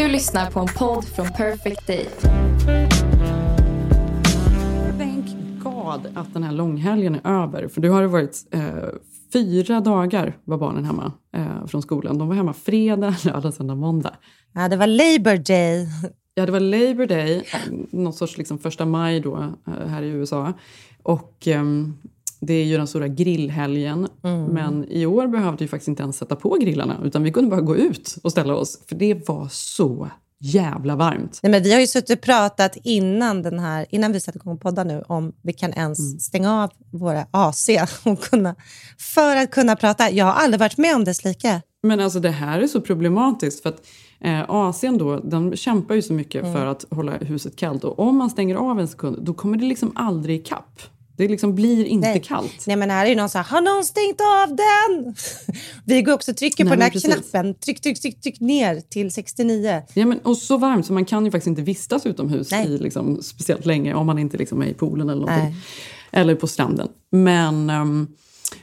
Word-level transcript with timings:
Du 0.00 0.08
lyssnar 0.08 0.50
på 0.50 0.60
en 0.60 0.66
podd 0.66 1.04
från 1.04 1.26
Perfect 1.26 1.86
Day. 1.86 2.06
Thank 4.98 5.26
God 5.62 6.06
att 6.14 6.34
den 6.34 6.42
här 6.42 6.52
långhelgen 6.52 7.14
är 7.14 7.42
över. 7.42 7.68
För 7.68 7.80
det 7.80 7.88
har 7.88 8.04
varit 8.04 8.48
eh, 8.50 8.62
fyra 9.32 9.80
dagar 9.80 10.36
var 10.44 10.58
barnen 10.58 10.84
hemma 10.84 11.12
eh, 11.36 11.66
från 11.66 11.82
skolan. 11.82 12.18
De 12.18 12.28
var 12.28 12.34
hemma 12.34 12.52
fredag, 12.52 13.16
lördag, 13.24 13.54
söndag, 13.54 13.74
måndag. 13.74 14.14
Ja, 14.52 14.68
det 14.68 14.76
var 14.76 14.86
Labour 14.86 15.36
Day. 15.36 15.86
Ja, 16.34 16.46
det 16.46 16.52
var 16.52 16.60
Labour 16.60 17.06
Day, 17.06 17.44
någon 17.90 18.12
sorts 18.12 18.38
liksom 18.38 18.58
första 18.58 18.86
maj 18.86 19.20
då 19.20 19.36
eh, 19.66 19.88
här 19.88 20.02
i 20.02 20.08
USA. 20.08 20.52
Och 21.02 21.46
ehm, 21.46 21.96
det 22.40 22.54
är 22.54 22.64
ju 22.64 22.76
den 22.76 22.86
stora 22.86 23.08
grillhelgen. 23.08 24.08
Mm. 24.24 24.44
Men 24.44 24.84
i 24.88 25.06
år 25.06 25.26
behövde 25.26 25.64
vi 25.64 25.68
faktiskt 25.68 25.88
inte 25.88 26.02
ens 26.02 26.16
sätta 26.16 26.36
på 26.36 26.56
grillarna. 26.60 26.96
Utan 27.04 27.22
vi 27.22 27.32
kunde 27.32 27.50
bara 27.50 27.60
gå 27.60 27.76
ut 27.76 28.16
och 28.22 28.30
ställa 28.30 28.54
oss. 28.54 28.78
För 28.88 28.94
det 28.94 29.28
var 29.28 29.48
så 29.50 30.08
jävla 30.42 30.96
varmt. 30.96 31.40
Nej, 31.42 31.50
men 31.52 31.62
vi 31.62 31.72
har 31.72 31.80
ju 31.80 31.86
suttit 31.86 32.18
och 32.18 32.24
pratat 32.24 32.76
innan, 32.84 33.42
den 33.42 33.58
här, 33.58 33.86
innan 33.90 34.12
vi 34.12 34.20
satte 34.20 34.38
igång 34.38 34.58
podden 34.58 34.88
nu 34.88 35.02
om 35.06 35.32
vi 35.42 35.52
kan 35.52 35.72
ens 35.72 35.98
Mm. 35.98 36.18
stänga 36.18 36.62
av 36.62 36.70
våra 36.92 37.26
AC 37.30 37.68
och 38.04 38.20
kunna, 38.20 38.54
för 39.14 39.36
att 39.36 39.50
kunna 39.50 39.76
prata. 39.76 40.10
Jag 40.10 40.24
har 40.24 40.32
aldrig 40.32 40.60
varit 40.60 40.78
med 40.78 40.94
om 40.96 41.04
dess 41.04 41.24
like. 41.24 41.60
Men 41.82 42.00
alltså 42.00 42.20
det 42.20 42.30
här 42.30 42.60
är 42.60 42.66
så 42.66 42.80
problematiskt. 42.80 43.62
För 43.62 43.68
att 43.68 43.82
eh, 44.20 44.40
AC'n 44.48 44.98
då, 44.98 45.16
den 45.20 45.56
kämpar 45.56 45.94
ju 45.94 46.02
så 46.02 46.12
mycket 46.12 46.42
Mm. 46.42 46.54
för 46.54 46.66
att 46.66 46.84
hålla 46.90 47.12
huset 47.12 47.56
kallt. 47.56 47.84
Och 47.84 47.98
om 47.98 48.16
man 48.16 48.30
stänger 48.30 48.54
av 48.54 48.80
en 48.80 48.88
sekund, 48.88 49.18
då 49.22 49.34
kommer 49.34 49.58
det 49.58 49.64
liksom 49.64 49.92
aldrig 49.94 50.40
ikapp. 50.40 50.80
Det 51.20 51.28
liksom 51.28 51.54
blir 51.54 51.84
inte 51.84 52.08
Nej. 52.08 52.22
kallt. 52.24 52.66
Nej, 52.66 52.76
men 52.76 52.90
här 52.90 53.04
är 53.04 53.10
ju 53.10 53.16
någon 53.16 53.28
så 53.28 53.38
här, 53.38 53.44
har 53.44 53.60
någon 53.60 53.84
stängt 53.84 54.20
av 54.20 54.56
den? 54.56 55.14
Vi 55.84 56.02
går 56.02 56.12
också 56.12 56.30
och 56.30 56.36
trycker 56.36 56.64
Nej, 56.64 56.70
på 56.70 56.74
den 56.74 56.82
här 56.82 56.90
precis. 56.90 57.14
knappen. 57.14 57.54
Tryck, 57.54 57.80
tryck, 57.80 58.00
tryck, 58.00 58.20
tryck 58.20 58.40
ner 58.40 58.80
till 58.80 59.12
69. 59.12 59.82
Ja, 59.94 60.06
men, 60.06 60.18
och 60.18 60.36
så 60.36 60.56
varmt 60.56 60.86
så 60.86 60.92
man 60.92 61.04
kan 61.04 61.24
ju 61.24 61.30
faktiskt 61.30 61.46
inte 61.46 61.62
vistas 61.62 62.06
utomhus 62.06 62.52
i 62.52 62.78
liksom, 62.78 63.22
speciellt 63.22 63.66
länge 63.66 63.94
om 63.94 64.06
man 64.06 64.18
inte 64.18 64.36
liksom 64.36 64.62
är 64.62 64.66
i 64.66 64.74
poolen 64.74 65.08
eller 65.08 65.20
någonting. 65.20 65.44
Nej. 65.44 66.20
Eller 66.22 66.34
på 66.34 66.46
stranden. 66.46 66.88
Men, 67.10 67.70
ehm, 67.70 68.08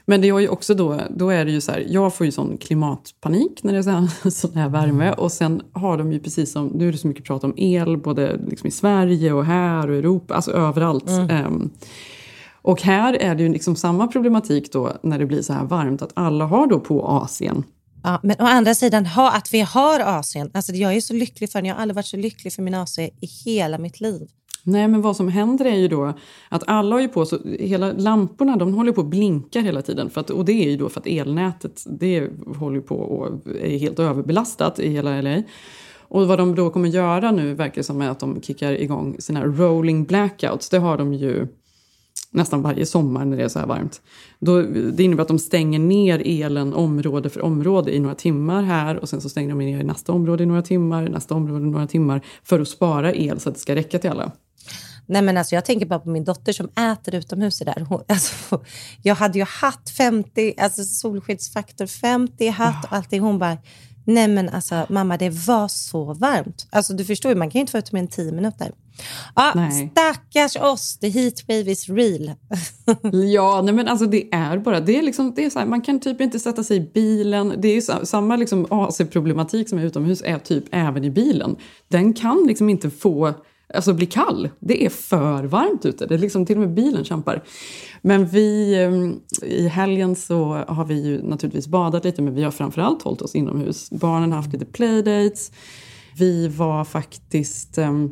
men 0.05 0.21
det 0.21 0.29
är 0.29 0.39
ju 0.39 0.47
också 0.47 0.73
då, 0.73 1.01
då 1.09 1.29
är 1.29 1.45
det 1.45 1.51
ju 1.51 1.61
så 1.61 1.71
här, 1.71 1.85
jag 1.89 2.15
får 2.15 2.25
ju 2.25 2.31
sån 2.31 2.57
klimatpanik 2.57 3.63
när 3.63 3.73
det 3.73 3.79
är 3.79 3.83
så 3.83 3.89
här, 3.89 4.29
sån 4.29 4.55
här 4.55 4.69
värme. 4.69 5.11
Och 5.11 5.31
sen 5.31 5.61
har 5.71 5.97
de 5.97 6.13
ju 6.13 6.19
precis 6.19 6.51
som, 6.51 6.67
nu 6.67 6.87
är 6.87 6.91
det 6.91 6.97
så 6.97 7.07
mycket 7.07 7.25
prat 7.25 7.43
om 7.43 7.53
el, 7.57 7.97
både 7.97 8.39
liksom 8.47 8.67
i 8.67 8.71
Sverige 8.71 9.33
och 9.33 9.45
här 9.45 9.89
och 9.89 9.95
Europa, 9.95 10.33
alltså 10.33 10.51
överallt. 10.51 11.09
Ehm, 11.09 11.69
och 12.67 12.81
här 12.81 13.13
är 13.13 13.35
det 13.35 13.43
ju 13.43 13.49
liksom 13.49 13.75
samma 13.75 14.07
problematik 14.07 14.71
då 14.71 14.91
när 15.01 15.19
det 15.19 15.25
blir 15.25 15.41
så 15.41 15.53
här 15.53 15.63
varmt, 15.63 16.01
att 16.01 16.11
alla 16.13 16.45
har 16.45 16.67
då 16.67 16.79
på 16.79 17.01
AC'n. 17.01 17.63
Ja, 18.03 18.19
men 18.23 18.35
å 18.39 18.43
andra 18.43 18.75
sidan, 18.75 19.05
ha, 19.05 19.31
att 19.31 19.53
vi 19.53 19.61
har 19.61 19.99
AC'n. 19.99 20.51
Alltså, 20.53 20.71
jag 20.73 20.95
är 20.95 21.01
så 21.01 21.13
lycklig 21.13 21.51
för 21.51 21.59
den. 21.59 21.65
Jag 21.65 21.75
har 21.75 21.81
aldrig 21.81 21.95
varit 21.95 22.05
så 22.05 22.17
lycklig 22.17 22.53
för 22.53 22.61
min 22.61 22.73
AC 22.73 22.99
i 22.99 23.11
hela 23.45 23.77
mitt 23.77 24.01
liv. 24.01 24.27
Nej, 24.63 24.87
men 24.87 25.01
vad 25.01 25.15
som 25.15 25.27
händer 25.27 25.65
är 25.65 25.75
ju 25.75 25.87
då 25.87 26.13
att 26.49 26.63
alla 26.67 26.95
har 26.95 27.01
ju 27.01 27.07
på 27.07 27.25
så 27.25 27.39
hela 27.59 27.91
lamporna 27.91 28.55
de 28.55 28.73
håller 28.73 28.91
på 28.91 29.01
att 29.01 29.07
blinka 29.07 29.61
hela 29.61 29.81
tiden. 29.81 30.09
För 30.09 30.21
att, 30.21 30.29
och 30.29 30.45
det 30.45 30.53
är 30.53 30.69
ju 30.69 30.77
då 30.77 30.89
för 30.89 30.99
att 30.99 31.07
elnätet 31.07 31.83
det 31.99 32.29
håller 32.59 32.81
på 32.81 32.95
och 32.95 33.47
är 33.61 33.77
helt 33.77 33.99
överbelastat 33.99 34.79
i 34.79 34.89
hela 34.89 35.21
LA. 35.21 35.43
Och 35.99 36.27
vad 36.27 36.37
de 36.39 36.55
då 36.55 36.69
kommer 36.69 36.89
göra 36.89 37.31
nu 37.31 37.53
verkar 37.53 37.81
som 37.81 38.01
är 38.01 38.09
att 38.09 38.19
de 38.19 38.41
kickar 38.41 38.71
igång 38.71 39.15
sina 39.19 39.45
rolling 39.45 40.05
blackouts. 40.05 40.69
Det 40.69 40.79
har 40.79 40.97
de 40.97 41.13
ju 41.13 41.47
nästan 42.31 42.61
varje 42.61 42.85
sommar 42.85 43.25
när 43.25 43.37
det 43.37 43.43
är 43.43 43.47
så 43.47 43.59
här 43.59 43.67
varmt. 43.67 44.01
Då, 44.39 44.61
det 44.61 45.03
innebär 45.03 45.21
att 45.21 45.27
de 45.27 45.39
stänger 45.39 45.79
ner 45.79 46.21
elen 46.25 46.73
område 46.73 47.29
för 47.29 47.41
område 47.41 47.95
i 47.95 47.99
några 47.99 48.15
timmar 48.15 48.63
här 48.63 48.97
och 48.97 49.09
sen 49.09 49.21
så 49.21 49.29
stänger 49.29 49.49
de 49.49 49.59
ner 49.59 49.79
i 49.79 49.83
nästa 49.83 50.11
område 50.11 50.43
i 50.43 50.45
några 50.45 50.61
timmar, 50.61 51.09
nästa 51.09 51.35
område 51.35 51.65
i 51.65 51.69
några 51.69 51.87
timmar 51.87 52.21
för 52.43 52.59
att 52.59 52.67
spara 52.67 53.13
el 53.13 53.39
så 53.39 53.49
att 53.49 53.55
det 53.55 53.61
ska 53.61 53.75
räcka 53.75 53.99
till 53.99 54.09
alla. 54.09 54.31
Nej, 55.09 55.21
men 55.21 55.37
alltså, 55.37 55.55
jag 55.55 55.65
tänker 55.65 55.85
bara 55.85 55.99
på 55.99 56.09
min 56.09 56.23
dotter 56.23 56.53
som 56.53 56.69
äter 56.91 57.15
utomhus. 57.15 57.59
Där. 57.59 57.85
Hon, 57.89 58.01
alltså, 58.07 58.61
jag 59.03 59.15
hade 59.15 59.39
ju 59.39 59.45
hatt 59.45 59.89
50, 59.97 60.53
alltså 60.57 60.83
solskyddsfaktor 60.83 61.85
50 61.85 62.47
hatt 62.47 62.85
och 62.85 62.93
allting. 62.93 63.21
Hon 63.21 63.39
bara, 63.39 63.57
nej 64.05 64.27
men 64.27 64.49
alltså 64.49 64.85
mamma 64.89 65.17
det 65.17 65.29
var 65.29 65.67
så 65.67 66.13
varmt. 66.13 66.67
Alltså 66.69 66.93
du 66.93 67.05
förstår 67.05 67.31
ju, 67.31 67.37
man 67.37 67.49
kan 67.49 67.59
ju 67.59 67.61
inte 67.61 67.73
vara 67.73 67.79
ute 67.79 67.95
mer 67.95 68.01
än 68.01 68.07
10 68.07 68.31
minuter. 68.31 68.71
Ja, 69.35 69.51
Nej. 69.55 69.91
stackars 69.91 70.55
oss, 70.55 70.97
the 70.99 71.09
heat 71.09 71.33
wave 71.47 71.71
is 71.71 71.89
real. 71.89 72.31
Ja, 73.33 73.61
nej 73.61 73.73
men 73.73 73.87
alltså 73.87 74.05
det 74.05 74.33
är 74.33 74.57
bara, 74.57 74.79
det 74.79 74.97
är 74.97 75.01
liksom, 75.01 75.33
det 75.35 75.45
är 75.45 75.49
så 75.49 75.59
här, 75.59 75.65
man 75.65 75.81
kan 75.81 75.99
typ 75.99 76.21
inte 76.21 76.39
sätta 76.39 76.63
sig 76.63 76.77
i 76.77 76.91
bilen. 76.93 77.53
Det 77.57 77.67
är 77.67 78.05
samma 78.05 78.35
liksom 78.35 78.67
AC-problematik 78.69 79.69
som 79.69 79.77
är 79.79 79.83
utomhus 79.83 80.21
är 80.25 80.37
typ 80.39 80.63
även 80.71 81.03
i 81.03 81.09
bilen. 81.09 81.55
Den 81.87 82.13
kan 82.13 82.43
liksom 82.47 82.69
inte 82.69 82.89
få, 82.89 83.33
alltså 83.73 83.93
bli 83.93 84.05
kall. 84.05 84.49
Det 84.59 84.85
är 84.85 84.89
för 84.89 85.43
varmt 85.43 85.85
ute. 85.85 86.05
Det 86.05 86.13
är 86.13 86.19
liksom, 86.19 86.45
till 86.45 86.55
och 86.55 86.61
med 86.61 86.73
bilen 86.73 87.03
kämpar. 87.03 87.43
Men 88.01 88.25
vi, 88.27 88.73
eh, 88.73 89.49
i 89.49 89.67
helgen 89.67 90.15
så 90.15 90.63
har 90.67 90.85
vi 90.85 91.05
ju 91.05 91.21
naturligtvis 91.23 91.67
badat 91.67 92.03
lite, 92.05 92.21
men 92.21 92.35
vi 92.35 92.43
har 92.43 92.51
framförallt 92.51 93.01
hållit 93.01 93.21
oss 93.21 93.35
inomhus. 93.35 93.89
Barnen 93.91 94.31
har 94.31 94.37
haft 94.37 94.53
lite 94.53 94.65
playdates. 94.65 95.51
Vi 96.17 96.47
var 96.47 96.85
faktiskt 96.85 97.77
ehm, 97.77 98.11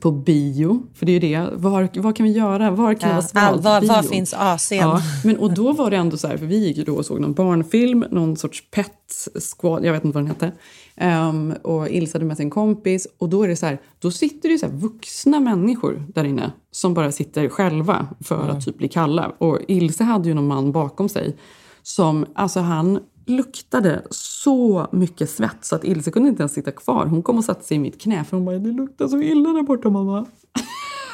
på 0.00 0.10
bio, 0.10 0.82
för 0.94 1.06
det 1.06 1.12
är 1.12 1.20
ju 1.20 1.20
det. 1.20 1.48
Var, 1.54 2.00
vad 2.00 2.16
kan 2.16 2.26
vi 2.26 2.32
göra? 2.32 2.70
Var 2.70 2.94
kan 2.94 3.08
det 3.08 3.14
vara 3.14 3.26
svalt? 3.26 3.64
var, 3.64 3.80
var 3.80 4.02
finns 4.02 4.34
AC'n? 4.34 4.74
Ja, 4.74 5.02
men 5.24 5.38
och 5.38 5.54
då 5.54 5.72
var 5.72 5.90
det 5.90 5.96
ändå 5.96 6.16
så 6.16 6.28
här, 6.28 6.36
för 6.36 6.46
vi 6.46 6.58
gick 6.58 6.76
ju 6.76 6.84
då 6.84 6.94
och 6.94 7.06
såg 7.06 7.20
någon 7.20 7.32
barnfilm, 7.32 8.04
någon 8.10 8.36
sorts 8.36 8.70
pet 8.70 9.28
squad, 9.56 9.84
jag 9.84 9.92
vet 9.92 10.04
inte 10.04 10.14
vad 10.14 10.24
den 10.24 10.30
hette. 10.30 10.52
Ehm, 10.96 11.54
och 11.62 11.88
Ilse 11.88 12.18
hade 12.18 12.24
med 12.24 12.36
sin 12.36 12.50
kompis 12.50 13.06
och 13.18 13.28
då 13.28 13.42
är 13.42 13.48
det 13.48 13.56
så 13.56 13.66
här, 13.66 13.80
då 13.98 14.10
sitter 14.10 14.48
det 14.48 14.52
ju 14.52 14.58
så 14.58 14.68
vuxna 14.68 15.40
människor 15.40 16.04
där 16.14 16.24
inne 16.24 16.52
som 16.70 16.94
bara 16.94 17.12
sitter 17.12 17.48
själva 17.48 18.06
för 18.20 18.48
att 18.48 18.64
typ 18.64 18.78
bli 18.78 18.88
kalla. 18.88 19.32
Och 19.38 19.58
Ilse 19.68 20.04
hade 20.04 20.28
ju 20.28 20.34
någon 20.34 20.46
man 20.46 20.72
bakom 20.72 21.08
sig 21.08 21.36
som, 21.82 22.26
alltså 22.34 22.60
han 22.60 23.00
luktade 23.26 24.02
så 24.10 24.88
mycket 24.92 25.30
svett 25.30 25.64
så 25.64 25.76
att 25.76 25.84
Ilse 25.84 26.10
kunde 26.10 26.28
inte 26.28 26.42
ens 26.42 26.52
sitta 26.52 26.70
kvar. 26.70 27.06
Hon 27.06 27.22
kom 27.22 27.38
och 27.38 27.44
satte 27.44 27.64
sig 27.64 27.76
i 27.76 27.80
mitt 27.80 28.00
knä 28.00 28.24
för 28.24 28.36
hon 28.36 28.46
bara, 28.46 28.58
det 28.58 28.72
luktar 28.72 29.08
så 29.08 29.20
illa 29.20 29.52
där 29.52 29.62
borta 29.62 29.90
mamma. 29.90 30.26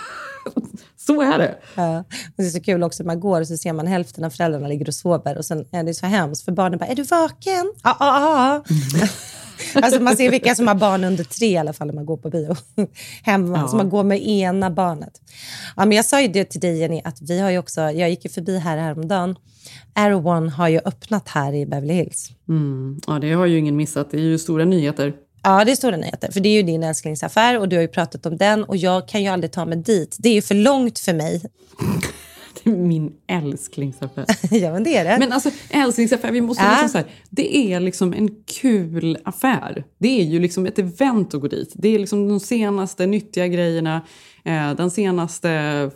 så 0.96 1.22
är 1.22 1.38
det. 1.38 1.58
Ja. 1.74 2.04
Det 2.36 2.42
är 2.42 2.50
så 2.50 2.60
kul 2.60 2.82
också 2.82 3.02
när 3.02 3.06
man 3.06 3.20
går 3.20 3.40
och 3.40 3.48
så 3.48 3.56
ser 3.56 3.72
man 3.72 3.86
hälften 3.86 4.24
av 4.24 4.30
föräldrarna 4.30 4.68
ligger 4.68 4.88
och 4.88 4.94
sover 4.94 5.38
och 5.38 5.44
sen 5.44 5.64
är 5.70 5.84
det 5.84 5.94
så 5.94 6.06
hemskt 6.06 6.44
för 6.44 6.52
barnen 6.52 6.78
bara, 6.78 6.86
är 6.86 6.94
du 6.94 7.02
vaken? 7.02 7.72
Ja, 7.82 7.96
ja, 8.00 8.62
ja. 8.98 9.06
Alltså 9.74 10.02
man 10.02 10.16
ser 10.16 10.30
vilka 10.30 10.54
som 10.54 10.68
har 10.68 10.74
barn 10.74 11.04
under 11.04 11.24
tre 11.24 11.48
i 11.48 11.56
alla 11.56 11.72
fall 11.72 11.86
när 11.86 11.94
man 11.94 12.06
går 12.06 12.16
på 12.16 12.30
bio. 12.30 12.56
Hemma, 13.22 13.58
Ja. 13.58 13.68
så 13.68 13.76
man 13.76 13.88
går 13.90 14.04
med 14.04 14.26
ena 14.28 14.70
barnet. 14.70 15.20
Ja, 15.76 15.84
men 15.84 15.96
jag 15.96 16.04
sa 16.04 16.20
ju 16.22 16.28
det 16.28 16.44
till 16.44 16.60
dig 16.60 16.78
Jenny, 16.78 17.00
att 17.04 17.18
vi 17.20 17.40
har 17.40 17.50
ju 17.50 17.58
också, 17.58 17.80
jag 17.80 18.10
gick 18.10 18.24
ju 18.24 18.30
förbi 18.30 18.58
här 18.58 18.76
häromdagen. 18.76 19.36
Air 19.94 20.26
One 20.26 20.50
har 20.50 20.68
ju 20.68 20.80
öppnat 20.84 21.28
här 21.28 21.52
i 21.52 21.66
Beverly 21.66 21.94
Hills. 21.94 22.30
Mm. 22.48 23.00
Ja, 23.06 23.18
det 23.18 23.32
har 23.32 23.46
ju 23.46 23.58
ingen 23.58 23.76
missat. 23.76 24.10
Det 24.10 24.16
är 24.16 24.20
ju 24.22 24.38
stora 24.38 24.64
nyheter. 24.64 25.12
Ja, 25.42 25.64
det 25.64 25.70
är 25.72 25.76
stora 25.76 25.96
nyheter. 25.96 26.32
För 26.32 26.40
det 26.40 26.48
är 26.48 26.52
ju 26.54 26.62
din 26.62 26.82
älsklingsaffär 26.82 27.58
och 27.58 27.68
du 27.68 27.76
har 27.76 27.80
ju 27.82 27.88
pratat 27.88 28.26
om 28.26 28.36
den 28.36 28.64
och 28.64 28.76
jag 28.76 29.08
kan 29.08 29.22
ju 29.22 29.28
aldrig 29.28 29.52
ta 29.52 29.64
mig 29.64 29.78
dit. 29.78 30.16
Det 30.18 30.28
är 30.28 30.34
ju 30.34 30.42
för 30.42 30.54
långt 30.54 30.98
för 30.98 31.12
mig. 31.12 31.42
Min 32.76 33.12
älsklingsaffär. 33.28 34.24
ja, 34.50 34.72
men 34.72 34.84
det 34.84 34.96
är 34.96 35.04
det. 35.04 35.16
Men 35.18 35.32
alltså 35.32 35.50
älsklingsaffär, 35.70 36.32
vi 36.32 36.40
måste 36.40 36.62
Ja. 36.64 36.70
liksom 36.70 36.88
så 36.88 36.98
här, 36.98 37.06
det 37.30 37.56
är 37.56 37.80
liksom 37.80 38.12
en 38.12 38.30
kul 38.60 39.18
affär. 39.24 39.84
Det 39.98 40.20
är 40.20 40.24
ju 40.24 40.38
liksom 40.40 40.66
ett 40.66 40.78
event 40.78 41.34
att 41.34 41.40
gå 41.40 41.48
dit. 41.48 41.72
Det 41.74 41.88
är 41.94 41.98
liksom 41.98 42.28
de 42.28 42.40
senaste 42.40 43.06
nyttiga 43.06 43.46
grejerna, 43.48 44.02
eh, 44.44 44.74
den 44.74 44.90
senaste 44.90 45.50
eh, 45.50 45.90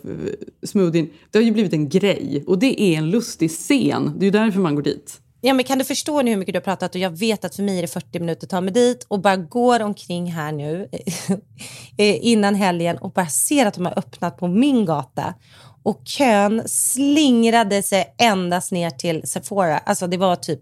smoothien. 0.67 1.09
Det 1.31 1.37
har 1.37 1.43
ju 1.43 1.51
blivit 1.51 1.73
en 1.73 1.89
grej 1.89 2.43
och 2.47 2.59
det 2.59 2.81
är 2.81 2.97
en 2.97 3.09
lustig 3.09 3.49
scen. 3.51 4.13
Det 4.17 4.23
är 4.23 4.27
ju 4.27 4.31
därför 4.31 4.59
man 4.59 4.75
går 4.75 4.81
dit. 4.81 5.17
Ja, 5.43 5.53
men 5.53 5.65
kan 5.65 5.77
du 5.77 5.83
förstå 5.85 6.21
nu 6.21 6.31
hur 6.31 6.37
mycket 6.37 6.53
du 6.53 6.57
har 6.59 6.63
pratat? 6.63 6.95
Och 6.95 7.01
jag 7.01 7.17
vet 7.19 7.45
att 7.45 7.55
för 7.55 7.63
mig 7.63 7.77
är 7.77 7.81
det 7.81 7.87
40 7.87 8.19
minuter 8.19 8.45
att 8.45 8.49
ta 8.49 8.61
mig 8.61 8.73
dit 8.73 9.05
och 9.07 9.21
bara 9.21 9.35
går 9.35 9.81
omkring 9.81 10.31
här 10.31 10.51
nu 10.51 10.87
eh, 11.97 12.25
innan 12.25 12.55
helgen 12.55 12.97
och 12.97 13.11
bara 13.11 13.27
ser 13.27 13.65
att 13.65 13.73
de 13.73 13.85
har 13.85 13.99
öppnat 13.99 14.37
på 14.37 14.47
min 14.47 14.85
gata. 14.85 15.33
Och 15.83 16.01
kön 16.05 16.63
slingrade 16.67 17.83
sig 17.83 18.15
endast 18.17 18.71
ner 18.71 18.89
till 18.89 19.21
Sephora. 19.25 19.77
Alltså 19.77 20.07
det 20.07 20.17
var 20.17 20.35
typ, 20.35 20.61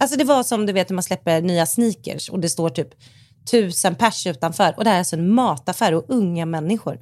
alltså 0.00 0.16
det 0.18 0.24
var 0.24 0.42
som 0.42 0.66
du 0.66 0.72
vet 0.72 0.88
när 0.88 0.94
man 0.94 1.02
släpper 1.02 1.40
nya 1.42 1.66
sneakers 1.66 2.28
och 2.28 2.40
det 2.40 2.48
står 2.48 2.68
typ 2.68 2.88
tusen 3.50 3.94
pers 3.94 4.26
utanför. 4.26 4.74
Och 4.76 4.84
det 4.84 4.90
här 4.90 4.96
är 4.96 4.98
alltså 5.00 5.16
en 5.16 5.30
mataffär 5.34 5.94
och 5.94 6.04
unga 6.08 6.46
människor. 6.46 6.98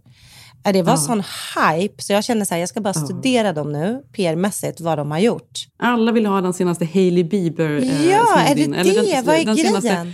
Ja, 0.64 0.73
Det 0.73 0.82
var 0.82 0.97
sån 0.97 1.23
hype 1.56 2.03
så 2.03 2.12
jag 2.12 2.25
kände 2.25 2.47
så 2.47 2.55
här, 2.55 2.61
jag 2.61 2.69
ska 2.69 2.81
bara 2.81 2.94
studera 2.94 3.53
dem 3.53 3.73
nu 3.73 4.03
PR-mässigt 4.12 4.81
vad 4.81 4.99
de 4.99 5.11
har 5.11 5.19
gjort. 5.19 5.50
Alla 5.79 6.12
vill 6.12 6.26
ha 6.26 6.41
den 6.41 6.53
senaste 6.53 6.85
Hailey 6.94 7.25
Bieber 7.25 7.76
eh, 7.76 8.11
Ja, 8.11 8.38
är 8.38 8.55
det 8.55 8.67
det? 8.67 8.82
den- 9.12 9.25
Vad 9.25 9.37
är 9.37 9.44
den 9.44 9.56
grejen? 9.56 9.73
senaste- 9.82 10.12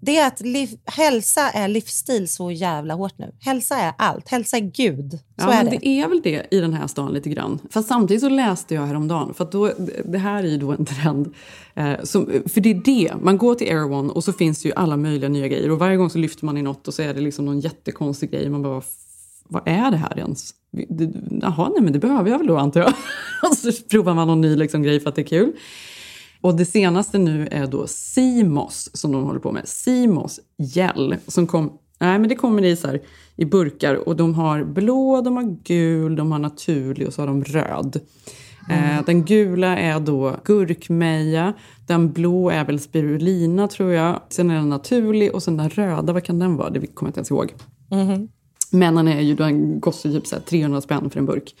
Det 0.00 0.18
är 0.18 0.26
att 0.26 0.40
liv, 0.40 0.68
hälsa 0.84 1.50
är 1.50 1.68
livsstil 1.68 2.28
så 2.28 2.50
jävla 2.50 2.94
hårt 2.94 3.18
nu. 3.18 3.32
Hälsa 3.40 3.76
är 3.76 3.92
allt. 3.98 4.28
Hälsa 4.28 4.56
är 4.56 4.60
Gud. 4.60 5.10
Så 5.12 5.18
ja, 5.36 5.52
är 5.52 5.64
det. 5.64 5.70
det 5.70 5.86
är 5.86 6.08
väl 6.08 6.20
det 6.22 6.46
i 6.50 6.60
den 6.60 6.72
här 6.72 6.86
stan 6.86 7.12
lite 7.12 7.30
grann. 7.30 7.58
Fast 7.70 7.88
samtidigt 7.88 8.22
så 8.22 8.28
läste 8.28 8.74
jag 8.74 8.86
häromdagen, 8.86 9.34
för 9.34 9.48
då, 9.52 9.72
det 10.04 10.18
här 10.18 10.44
är 10.44 10.48
ju 10.48 10.58
då 10.58 10.70
en 10.72 10.84
trend. 10.84 11.34
Eh, 11.74 12.02
som, 12.02 12.26
för 12.46 12.60
det 12.60 12.70
är 12.70 12.82
det, 12.84 13.12
man 13.22 13.38
går 13.38 13.54
till 13.54 13.68
Air 13.68 13.92
One 13.92 14.12
och 14.12 14.24
så 14.24 14.32
finns 14.32 14.62
det 14.62 14.68
ju 14.68 14.74
alla 14.74 14.96
möjliga 14.96 15.28
nya 15.28 15.48
grejer. 15.48 15.70
Och 15.70 15.78
varje 15.78 15.96
gång 15.96 16.10
så 16.10 16.18
lyfter 16.18 16.44
man 16.46 16.56
i 16.56 16.62
något 16.62 16.88
och 16.88 16.94
så 16.94 17.02
är 17.02 17.14
det 17.14 17.20
liksom 17.20 17.44
någon 17.44 17.60
jättekonstig 17.60 18.30
grej. 18.30 18.48
Man 18.48 18.62
bara, 18.62 18.82
vad, 19.48 19.62
är 19.68 19.90
det 19.90 19.96
här 19.96 20.18
ens? 20.18 20.50
Jaha, 21.42 21.68
nej 21.68 21.82
men 21.82 21.92
det 21.92 21.98
behöver 21.98 22.30
jag 22.30 22.38
väl 22.38 22.46
då 22.46 22.56
antar 22.56 22.80
jag. 22.80 22.92
och 23.50 23.56
så 23.56 23.72
provar 23.90 24.14
man 24.14 24.28
någon 24.28 24.40
ny 24.40 24.56
liksom, 24.56 24.82
grej 24.82 25.00
för 25.00 25.08
att 25.08 25.14
det 25.14 25.22
är 25.22 25.26
kul. 25.26 25.52
Och 26.40 26.54
det 26.56 26.64
senaste 26.64 27.18
nu 27.18 27.48
är 27.50 27.66
då 27.66 27.86
Simos 27.86 28.90
som 28.92 29.12
de 29.12 29.24
håller 29.24 29.40
på 29.40 29.52
med. 29.52 29.68
Simos 29.68 30.40
gel 30.58 31.16
som 31.26 31.46
kom 31.46 31.78
Nej, 32.02 32.18
men 32.18 32.28
det 32.28 32.34
kommer 32.34 32.64
i, 32.64 32.76
så 32.76 32.86
här, 32.86 33.00
i 33.36 33.44
burkar 33.44 34.08
och 34.08 34.16
de 34.16 34.34
har 34.34 34.64
blå, 34.64 35.20
de 35.20 35.36
har 35.36 35.56
gul, 35.64 36.16
de 36.16 36.32
har 36.32 36.38
naturlig 36.38 37.06
och 37.06 37.14
så 37.14 37.22
har 37.22 37.26
de 37.26 37.44
röd. 37.44 38.00
Eh, 38.70 39.04
den 39.06 39.24
gula 39.24 39.78
är 39.78 40.00
då 40.00 40.36
gurkmeja, 40.44 41.52
den 41.86 42.12
blå 42.12 42.50
är 42.50 42.64
väl 42.64 42.80
spirulina 42.80 43.68
tror 43.68 43.92
jag. 43.92 44.20
Sen 44.28 44.50
är 44.50 44.54
den 44.54 44.68
naturlig 44.68 45.34
och 45.34 45.42
sen 45.42 45.56
den 45.56 45.70
röda, 45.70 46.12
vad 46.12 46.24
kan 46.24 46.38
den 46.38 46.56
vara? 46.56 46.70
Det 46.70 46.86
kommer 46.86 47.08
jag 47.08 47.10
inte 47.10 47.18
ens 47.18 47.30
ihåg. 47.30 47.54
Men 48.70 48.94
den 48.94 49.08
är 49.08 49.20
ju, 49.20 49.34
den 49.34 49.80
kostar 49.80 50.10
typ 50.10 50.26
så 50.26 50.36
här 50.36 50.42
300 50.42 50.80
spänn 50.80 51.10
för 51.10 51.18
en 51.18 51.26
burk. 51.26 51.54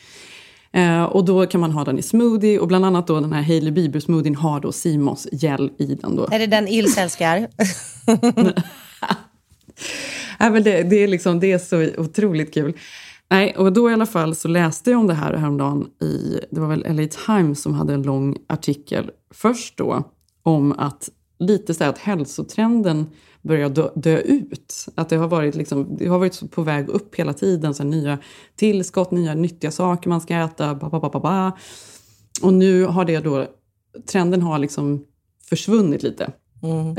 Eh, 0.72 1.02
och 1.02 1.24
då 1.24 1.46
kan 1.46 1.60
man 1.60 1.72
ha 1.72 1.84
den 1.84 1.98
i 1.98 2.02
smoothie 2.02 2.58
och 2.58 2.68
bland 2.68 2.84
annat 2.84 3.06
då 3.06 3.20
den 3.20 3.32
här 3.32 3.42
Hailey 3.42 3.70
Bieber 3.70 4.00
smoothien 4.00 4.34
har 4.34 4.60
då 4.60 4.72
Simos 4.72 5.28
gel 5.32 5.70
i 5.78 5.94
den 5.94 6.16
då. 6.16 6.28
Är 6.30 6.38
det 6.38 6.46
den 6.46 6.68
Ils 6.68 6.98
älskar? 6.98 7.48
Ja, 10.42 10.50
men 10.50 10.62
det, 10.62 10.82
det, 10.82 10.96
är 10.96 11.08
liksom, 11.08 11.40
det 11.40 11.52
är 11.52 11.58
så 11.58 12.00
otroligt 12.00 12.54
kul. 12.54 12.72
Nej, 13.30 13.54
och 13.56 13.72
då 13.72 13.90
i 13.90 13.92
alla 13.92 14.06
fall 14.06 14.34
så 14.34 14.48
läste 14.48 14.90
jag 14.90 15.00
om 15.00 15.06
det 15.06 15.14
här 15.14 15.34
häromdagen 15.34 15.86
i, 16.02 16.40
det 16.50 16.60
var 16.60 16.68
väl 16.68 16.96
LA 16.96 17.08
Times 17.26 17.62
som 17.62 17.74
hade 17.74 17.94
en 17.94 18.02
lång 18.02 18.36
artikel 18.46 19.10
först 19.34 19.76
då 19.76 20.04
om 20.42 20.72
att 20.72 21.08
lite 21.38 21.74
så 21.74 21.84
här 21.84 21.90
att 21.90 21.98
hälsotrenden 21.98 23.06
börjar 23.42 23.68
dö, 23.68 23.88
dö 23.94 24.18
ut. 24.18 24.86
Att 24.94 25.08
det 25.08 25.16
har 25.16 25.28
varit, 25.28 25.54
liksom, 25.54 25.96
det 25.96 26.06
har 26.06 26.18
varit 26.18 26.50
på 26.50 26.62
väg 26.62 26.88
upp 26.88 27.14
hela 27.14 27.32
tiden, 27.32 27.74
så 27.74 27.84
nya 27.84 28.18
tillskott, 28.56 29.10
nya 29.10 29.34
nyttiga 29.34 29.70
saker 29.70 30.08
man 30.10 30.20
ska 30.20 30.34
äta, 30.34 30.74
ba, 30.74 30.88
ba, 30.90 31.10
ba, 31.10 31.20
ba. 31.20 31.52
Och 32.42 32.52
nu 32.52 32.84
har 32.84 33.04
det 33.04 33.18
då, 33.20 33.46
trenden 34.12 34.42
har 34.42 34.58
liksom 34.58 35.04
försvunnit 35.48 36.02
lite. 36.02 36.32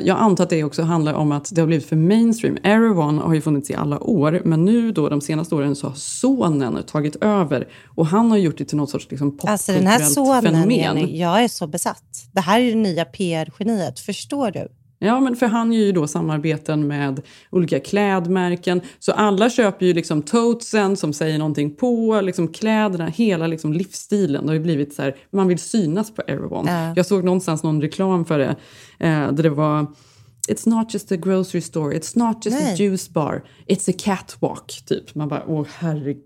Jag 0.02 0.18
antar 0.18 0.44
att 0.44 0.50
det 0.50 0.64
också 0.64 0.82
handlar 0.82 1.14
om 1.14 1.32
att 1.32 1.56
det 1.56 1.62
har 1.62 1.68
blivit 1.68 1.86
för 1.86 1.96
mainstream. 1.96 2.58
Erewhon 2.64 3.18
har 3.18 3.34
ju 3.34 3.42
funnits 3.42 3.70
i 3.70 3.76
alla 3.76 4.00
år, 4.00 4.42
men 4.46 4.66
nu 4.66 4.92
då 4.92 5.10
de 5.10 5.22
senaste 5.22 5.56
åren 5.56 5.76
så 5.76 5.88
har 5.88 5.96
sonen 5.96 6.84
tagit 6.84 7.16
över 7.16 7.68
och 7.96 8.06
han 8.06 8.32
har 8.32 8.38
gjort 8.38 8.58
det 8.58 8.66
till 8.66 8.78
något 8.78 8.90
sorts 8.90 9.08
liksom, 9.10 9.40
Alltså 9.44 9.72
den 9.72 9.88
här 9.88 10.00
popkulturellt 10.00 10.44
sonen, 10.44 10.68
fenomen. 10.68 11.18
Jag 11.18 11.44
är 11.44 11.48
så 11.48 11.68
besatt. 11.68 12.28
Det 12.32 12.42
här 12.42 12.60
är 12.60 12.70
det 12.70 12.76
nya 12.76 13.06
PR-geniet. 13.06 14.00
Förstår 14.00 14.52
du? 14.52 14.68
Ja, 15.04 15.20
men 15.20 15.36
för 15.36 15.46
han 15.46 15.74
gör 15.74 15.86
ju 15.86 15.92
då 15.92 16.08
samarbeten 16.08 16.88
med 16.88 17.22
olika 17.50 17.80
klädmärken. 17.80 18.82
Så 19.00 19.12
alla 19.12 19.50
köper 19.50 19.86
ju 19.86 19.94
liksom 19.94 20.22
totesen 20.22 20.98
som 20.98 21.14
säger 21.14 21.38
någonting 21.38 21.76
på, 21.76 22.22
liksom 22.22 22.48
kläderna, 22.48 23.06
hela 23.08 23.48
liksom 23.48 23.74
livsstilen. 23.74 24.42
Det 24.42 24.50
har 24.50 24.54
ju 24.54 24.60
blivit 24.60 24.94
så 24.94 25.02
här, 25.02 25.16
man 25.32 25.48
vill 25.48 25.60
synas 25.60 26.12
på 26.16 26.22
Erewhon. 26.28 26.68
Ja. 26.68 26.94
Jag 26.96 27.06
såg 27.06 27.24
någonstans 27.24 27.64
någon 27.64 27.82
reklam 27.82 28.26
för 28.26 28.40
det, 28.40 28.56
eh, 29.00 29.32
där 29.32 29.44
det 29.44 29.50
var 29.50 29.88
It's 30.48 30.70
not 30.70 30.94
just 30.94 31.12
a 31.12 31.16
grocery 31.16 31.62
store, 31.62 31.98
it's 31.98 32.18
not 32.18 32.46
just 32.46 32.60
Nej. 32.60 32.74
a 32.74 32.76
juice 32.76 33.10
bar, 33.10 33.44
it's 33.68 33.90
a 33.90 33.94
catwalk. 34.00 34.82
Typ. 34.86 35.16
Man 35.16 35.28
bara, 35.28 35.44
åh 35.48 35.68
herregud, 35.80 36.24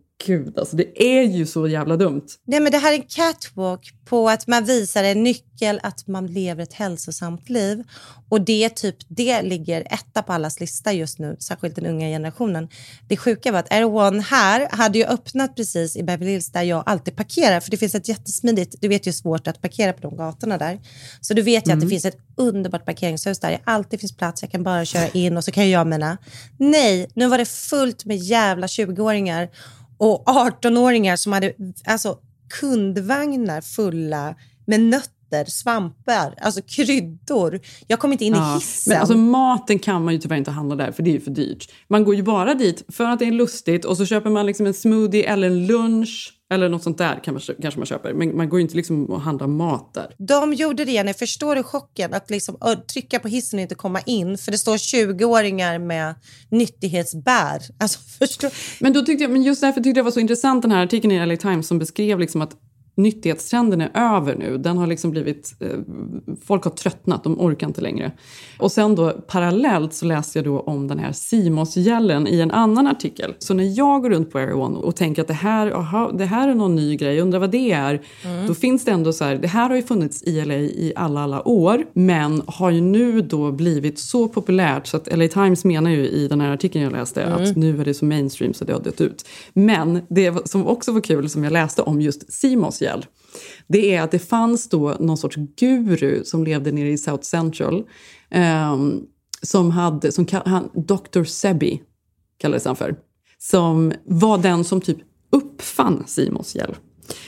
alltså 0.58 0.76
det 0.76 1.04
är 1.04 1.24
ju 1.24 1.46
så 1.46 1.68
jävla 1.68 1.98
dumt. 1.98 2.28
Nej, 2.48 2.60
men 2.60 2.72
det 2.72 2.78
här 2.78 2.94
är 2.94 2.96
en 2.96 3.08
catwalk 3.08 3.94
på 4.06 4.30
att 4.30 4.48
man 4.48 4.66
visar 4.66 5.04
en 5.04 5.24
nyckel 5.24 5.80
att 5.84 6.08
man 6.08 6.28
lever 6.28 6.64
ett 6.64 6.74
hälsosamt 6.74 7.50
liv. 7.50 7.84
Och 8.30 8.42
det 8.42 8.70
typ, 8.70 8.96
det 9.08 9.42
ligger 9.42 9.82
etta 9.82 10.24
på 10.24 10.34
allas 10.34 10.60
lista 10.60 10.94
just 10.94 11.20
nu, 11.20 11.36
särskilt 11.40 11.76
den 11.76 11.86
unga 11.86 12.08
generationen. 12.08 12.70
Det 13.08 13.18
sjuka 13.18 13.52
var 13.52 13.60
att 13.60 13.72
One 13.72 14.22
här 14.22 14.68
hade 14.72 14.98
ju 14.98 15.06
öppnat 15.06 15.56
precis 15.56 15.96
i 15.96 16.04
Beverly 16.04 16.32
Hills 16.32 16.52
där 16.52 16.64
jag 16.64 16.84
alltid 16.86 17.16
parkerar. 17.16 17.60
För 17.60 17.72
det 17.72 17.78
finns 17.78 17.96
ett 17.96 18.10
jättesmidigt, 18.10 18.76
du 18.82 18.88
vet 18.88 19.08
ju 19.08 19.14
svårt 19.14 19.48
att 19.48 19.62
parkera 19.62 19.94
på 19.94 20.02
de 20.02 20.18
gatorna 20.18 20.58
där. 20.58 20.80
Så 21.22 21.34
du 21.34 21.42
vet 21.42 21.68
ju 21.68 21.72
att 21.72 21.82
det 21.82 21.88
finns 21.88 22.06
ett 22.06 22.18
underbart 22.36 22.86
parkeringshus 22.86 23.40
där 23.40 23.52
det 23.52 23.60
alltid 23.64 24.00
finns 24.00 24.18
plats. 24.18 24.42
Jag 24.42 24.52
kan 24.52 24.64
bara 24.64 24.86
köra 24.86 25.08
in 25.08 25.38
och 25.38 25.44
så 25.44 25.52
kan 25.52 25.64
jag 25.64 25.72
göra 25.72 25.86
mina. 25.86 26.18
Nej, 26.58 27.10
nu 27.14 27.28
var 27.28 27.38
det 27.38 27.46
fullt 27.46 28.06
med 28.06 28.18
jävla 28.18 28.68
20-åringar 28.68 29.50
och 29.98 30.24
18-åringar 30.26 31.16
som 31.16 31.34
hade 31.34 31.54
alltså, 31.86 32.18
kundvagnar 32.60 33.62
fulla 33.62 34.36
med 34.66 34.80
nötter, 34.80 35.46
svampar, 35.46 36.36
alltså 36.42 36.62
kryddor. 36.62 37.60
Jag 37.88 38.00
kom 38.00 38.12
inte 38.12 38.26
in 38.26 38.34
i 38.34 38.38
Ja, 38.38 38.56
hissen. 38.56 38.92
Men 38.92 39.00
alltså 39.00 39.18
maten 39.18 39.80
kan 39.80 40.06
man 40.06 40.14
ju 40.14 40.20
tyvärr 40.20 40.38
inte 40.38 40.52
handla 40.52 40.76
där 40.76 40.92
för 40.92 41.04
det 41.04 41.10
är 41.10 41.14
ju 41.14 41.22
för 41.22 41.32
dyrt. 41.32 41.72
Man 41.88 42.04
går 42.04 42.16
ju 42.16 42.24
bara 42.24 42.54
dit 42.54 42.84
för 42.88 43.04
att 43.04 43.20
det 43.20 43.26
är 43.26 43.32
lustigt 43.32 43.86
och 43.86 43.98
så 43.98 44.06
köper 44.06 44.30
man 44.30 44.46
liksom 44.46 44.66
en 44.66 44.74
smoothie 44.74 45.24
eller 45.24 45.48
en 45.48 45.68
lunch 45.68 46.32
eller 46.54 46.70
något 46.70 46.84
sånt 46.84 46.98
där 46.98 47.24
kan 47.24 47.34
man, 47.34 47.42
kanske 47.62 47.80
man 47.80 47.86
köper. 47.86 48.14
Men 48.14 48.38
man 48.38 48.50
går 48.50 48.60
ju 48.60 48.62
inte 48.62 48.76
liksom 48.76 49.06
och 49.06 49.22
handlar 49.22 49.48
mat 49.48 49.94
där. 49.94 50.16
De 50.18 50.54
gjorde 50.54 50.86
det, 50.86 50.92
Jenny. 50.92 51.14
Förstår 51.14 51.56
du 51.56 51.64
chocken? 51.64 52.14
Att 52.14 52.30
liksom, 52.30 52.58
trycka 52.94 53.20
på 53.20 53.28
hissen 53.28 53.60
och 53.60 53.62
inte 53.62 53.76
komma 53.76 54.02
in 54.02 54.38
för 54.38 54.52
det 54.52 54.58
står 54.58 54.78
20-åringar 54.78 55.80
med 55.80 56.16
nyttighetsbär. 56.50 57.62
Alltså, 57.80 58.00
förstår... 58.20 58.52
Men, 58.80 58.94
då 58.94 59.02
tyckte 59.02 59.24
jag, 59.24 59.32
men 59.32 59.44
just 59.44 59.62
därför 59.62 59.82
tyckte 59.82 59.90
jag 59.90 59.96
det 59.96 60.02
var 60.02 60.12
så 60.12 60.20
intressant 60.20 60.62
den 60.62 60.72
här 60.72 60.84
artikeln 60.84 61.12
i 61.12 61.26
LA 61.26 61.38
Times 61.38 61.68
som 61.68 61.80
beskrev 61.80 62.20
liksom 62.20 62.42
att 62.42 62.52
nyttighetstrenden 62.96 63.82
är 63.82 64.16
över 64.16 64.36
nu. 64.36 64.58
Den 64.58 64.78
har 64.78 64.88
liksom 64.88 65.12
blivit, 65.12 65.56
eh, 65.60 65.70
folk 66.46 66.64
har 66.64 66.72
tröttnat, 66.72 67.24
de 67.24 67.40
orkar 67.40 67.68
inte 67.68 67.82
längre. 67.82 68.12
Och 68.60 68.72
sen 68.72 68.96
då 68.96 69.12
parallellt 69.12 69.94
så 69.94 70.06
läste 70.06 70.38
jag 70.38 70.46
då 70.46 70.60
om 70.60 70.88
den 70.88 71.00
här 71.00 71.12
Simos-gällen 71.12 72.28
i 72.28 72.42
en 72.42 72.52
annan 72.52 72.88
artikel. 72.88 73.34
Så 73.40 73.54
när 73.54 73.78
jag 73.78 74.02
går 74.02 74.10
runt 74.10 74.32
på 74.32 74.38
Airone 74.40 74.78
och 74.78 74.96
tänker 74.96 75.22
att 75.22 75.28
det 75.28 75.34
här, 75.34 75.72
aha, 75.72 76.12
det 76.12 76.26
här 76.26 76.48
är 76.48 76.56
någon 76.56 76.76
ny 76.76 76.96
grej, 76.96 77.20
undrar 77.20 77.40
vad 77.40 77.52
det 77.52 77.72
är. 77.72 78.02
Då 78.48 78.54
finns 78.54 78.86
det 78.86 78.92
ändå 78.92 79.14
så 79.14 79.24
här, 79.24 79.36
det 79.36 79.48
här 79.48 79.70
har 79.70 79.76
ju 79.76 79.84
funnits 79.84 80.24
i 80.24 80.46
LA 80.46 80.56
i 80.56 80.94
alla, 80.96 81.24
alla 81.24 81.48
år. 81.48 81.86
Men 81.94 82.42
har 82.46 82.70
ju 82.70 82.82
nu 82.82 83.22
då 83.22 83.52
blivit 83.52 84.00
så 84.00 84.28
populärt 84.28 84.88
så 84.88 84.98
att 84.98 85.18
LA 85.18 85.28
Times 85.28 85.66
menar 85.66 85.92
ju 85.92 86.08
i 86.08 86.28
den 86.28 86.42
här 86.42 86.54
artikeln 86.54 86.84
jag 86.84 86.94
läste 86.94 87.26
att 87.26 87.56
nu 87.56 87.82
är 87.82 87.86
det 87.86 87.94
så 87.94 88.06
mainstream 88.06 88.54
så 88.54 88.66
det 88.66 88.74
har 88.74 88.80
dött 88.80 89.02
ut. 89.02 89.26
Men 89.54 90.02
det 90.10 90.50
som 90.50 90.68
också 90.68 90.92
var 90.92 91.02
kul 91.02 91.30
som 91.30 91.44
jag 91.44 91.54
läste 91.54 91.82
om 91.82 92.02
just 92.02 92.34
Simos 92.34 92.82
gel 92.86 93.06
det 93.68 93.96
är 93.96 94.02
att 94.02 94.12
det 94.12 94.20
fanns 94.20 94.70
då 94.70 94.96
någon 95.00 95.18
sorts 95.18 95.36
guru 95.36 96.24
som 96.24 96.44
levde 96.44 96.72
nere 96.72 96.90
i 96.90 96.98
South 96.98 97.24
Central 97.24 97.84
ehm, 98.30 99.02
som 99.42 99.72
hade, 99.72 100.12
som 100.12 100.28
han, 100.46 100.70
Dr. 100.74 101.24
Sebi 101.24 101.82
kallades 102.38 102.66
han 102.66 102.76
för, 102.76 102.96
som 103.38 103.94
var 104.06 104.38
den 104.38 104.64
som 104.64 104.82
typ 104.82 104.98
uppfann 105.32 106.04
Simons 106.08 106.56
gel. 106.56 106.76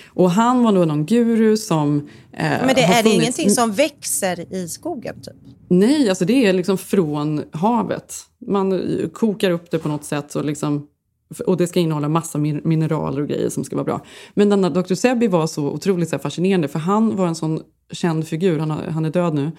Och 0.07 0.31
han 0.31 0.63
var 0.63 0.71
då 0.71 0.85
någon 0.85 1.05
guru 1.05 1.57
som... 1.57 2.09
Eh, 2.33 2.65
Men 2.65 2.75
det, 2.75 2.83
är 2.83 3.03
det 3.03 3.09
ingenting 3.09 3.49
som 3.49 3.71
växer 3.71 4.53
i 4.53 4.67
skogen? 4.67 5.15
Typ? 5.21 5.35
Nej, 5.69 6.09
alltså 6.09 6.25
det 6.25 6.45
är 6.45 6.53
liksom 6.53 6.77
från 6.77 7.43
havet. 7.51 8.15
Man 8.47 8.71
eh, 8.71 9.09
kokar 9.09 9.51
upp 9.51 9.71
det 9.71 9.79
på 9.79 9.89
något 9.89 10.03
sätt 10.03 10.35
och 10.35 10.45
liksom 10.45 10.87
Och 11.45 11.57
det 11.57 11.67
ska 11.67 11.79
innehålla 11.79 12.09
massa 12.09 12.37
min- 12.37 12.61
mineraler 12.63 13.21
och 13.21 13.27
grejer 13.27 13.49
som 13.49 13.63
ska 13.63 13.75
vara 13.75 13.83
bra. 13.85 14.01
Men 14.33 14.49
denna 14.49 14.69
Dr. 14.69 14.93
Sebi 14.93 15.27
var 15.27 15.47
så 15.47 15.65
otroligt 15.71 16.09
så 16.09 16.19
fascinerande 16.19 16.67
för 16.67 16.79
han 16.79 17.15
var 17.15 17.27
en 17.27 17.35
sån 17.35 17.61
känd 17.91 18.27
figur, 18.27 18.59
han, 18.59 18.71
han 18.71 19.05
är 19.05 19.09
död 19.09 19.33
nu, 19.33 19.51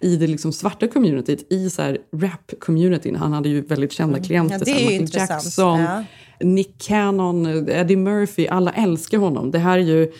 i 0.00 0.16
det 0.16 0.26
liksom 0.26 0.52
svarta 0.52 0.88
communityt, 0.88 1.52
i 1.52 1.70
så 1.70 1.82
rap-communityn. 2.12 3.16
Han 3.16 3.32
hade 3.32 3.48
ju 3.48 3.60
väldigt 3.60 3.92
kända 3.92 4.20
klienter, 4.20 4.62
Ja, 4.66 4.74
Michael 4.74 4.92
intressant. 5.00 5.30
Jackson, 5.30 5.80
Ja. 5.80 6.04
Nick 6.40 6.82
Cannon, 6.82 7.46
Eddie 7.68 7.96
Murphy, 7.96 8.46
alla 8.46 8.72
älskar 8.72 9.18
honom. 9.18 9.50
Det 9.50 9.58
här 9.58 9.78
är 9.78 9.82
ju, 9.82 10.12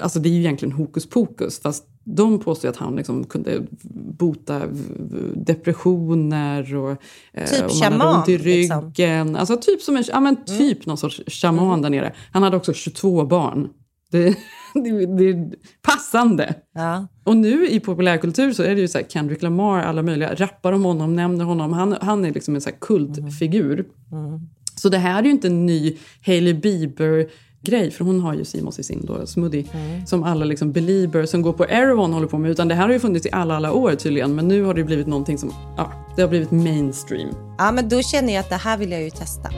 alltså 0.00 0.18
det 0.18 0.28
är 0.28 0.30
ju 0.30 0.38
egentligen 0.40 0.72
hokus 0.72 1.06
pokus, 1.08 1.60
fast 1.60 1.84
de 2.16 2.38
påstår 2.38 2.68
att 2.68 2.76
han 2.76 2.96
liksom 2.96 3.24
kunde 3.24 3.62
bota 4.18 4.62
depressioner 5.34 6.76
och 6.76 6.90
eh, 7.32 7.46
Typ 7.46 7.70
om 7.70 7.78
man 7.80 8.00
hade 8.00 8.18
ont 8.18 8.28
i 8.28 8.38
shaman, 8.38 8.44
liksom. 8.44 8.82
ryggen. 8.84 9.36
Alltså 9.36 9.56
typ 9.56 9.82
som 9.82 9.96
en, 9.96 10.04
ja 10.08 10.20
men 10.20 10.44
typ 10.44 10.86
någon 10.86 10.98
sorts 10.98 11.20
shaman 11.26 11.82
där 11.82 11.90
nere. 11.90 12.12
Han 12.32 12.42
hade 12.42 12.56
också 12.56 12.72
22 12.72 13.24
barn. 13.24 13.68
Det, 14.10 14.24
det, 14.74 15.06
det 15.06 15.28
är 15.28 15.52
passande. 15.82 16.54
Ja. 16.74 17.06
Och 17.24 17.36
nu 17.36 17.68
i 17.68 17.80
populärkultur 17.80 18.52
så 18.52 18.62
är 18.62 18.74
det 18.74 18.80
ju 18.80 18.88
så 18.88 19.00
Kendrick 19.08 19.42
Lamar, 19.42 19.82
alla 19.82 20.02
möjliga, 20.02 20.34
rappar 20.34 20.72
om 20.72 20.84
honom, 20.84 21.16
nämner 21.16 21.44
honom. 21.44 21.72
Han, 21.72 21.96
han 22.00 22.24
är 22.24 22.32
liksom 22.32 22.54
en 22.54 22.60
så 22.60 22.70
här 22.70 22.76
kultfigur. 22.80 23.86
Så 24.74 24.88
det 24.88 24.98
här 24.98 25.18
är 25.18 25.24
ju 25.24 25.30
inte 25.30 25.48
en 25.48 25.66
ny 25.66 25.96
Hailey 26.26 26.54
Bieber-grej, 27.62 27.90
för 27.90 28.04
hon 28.04 28.20
har 28.20 28.34
ju 28.34 28.44
Simons 28.44 28.78
i 28.78 28.82
sin 28.82 29.06
då, 29.06 29.26
smoothie, 29.26 29.64
som 30.06 30.22
alla 30.24 30.44
liksom 30.44 30.72
belieber 30.72 31.26
som 31.26 31.42
går 31.42 31.52
på 31.52 31.64
Erewhon 31.64 32.12
håller 32.12 32.26
på 32.26 32.38
med. 32.38 32.50
Utan 32.50 32.68
det 32.68 32.74
här 32.74 32.82
har 32.86 32.92
ju 32.92 33.00
funnits 33.00 33.26
i 33.26 33.30
alla, 33.32 33.56
alla 33.56 33.72
år 33.72 33.94
tydligen, 33.94 34.34
men 34.34 34.48
nu 34.48 34.62
har 34.62 34.74
det 34.74 34.84
blivit 34.84 35.06
någonting 35.06 35.38
som, 35.38 35.52
ja, 35.76 35.92
det 36.16 36.22
har 36.22 36.28
blivit 36.28 36.50
mainstream. 36.50 37.28
ja, 37.58 37.72
men 37.72 37.88
då 37.88 38.02
känner 38.02 38.32
jag 38.32 38.40
att 38.40 38.50
det 38.50 38.56
här 38.56 38.78
vill 38.78 38.92
jag 38.92 39.02
ju 39.02 39.10
testa. 39.10 39.50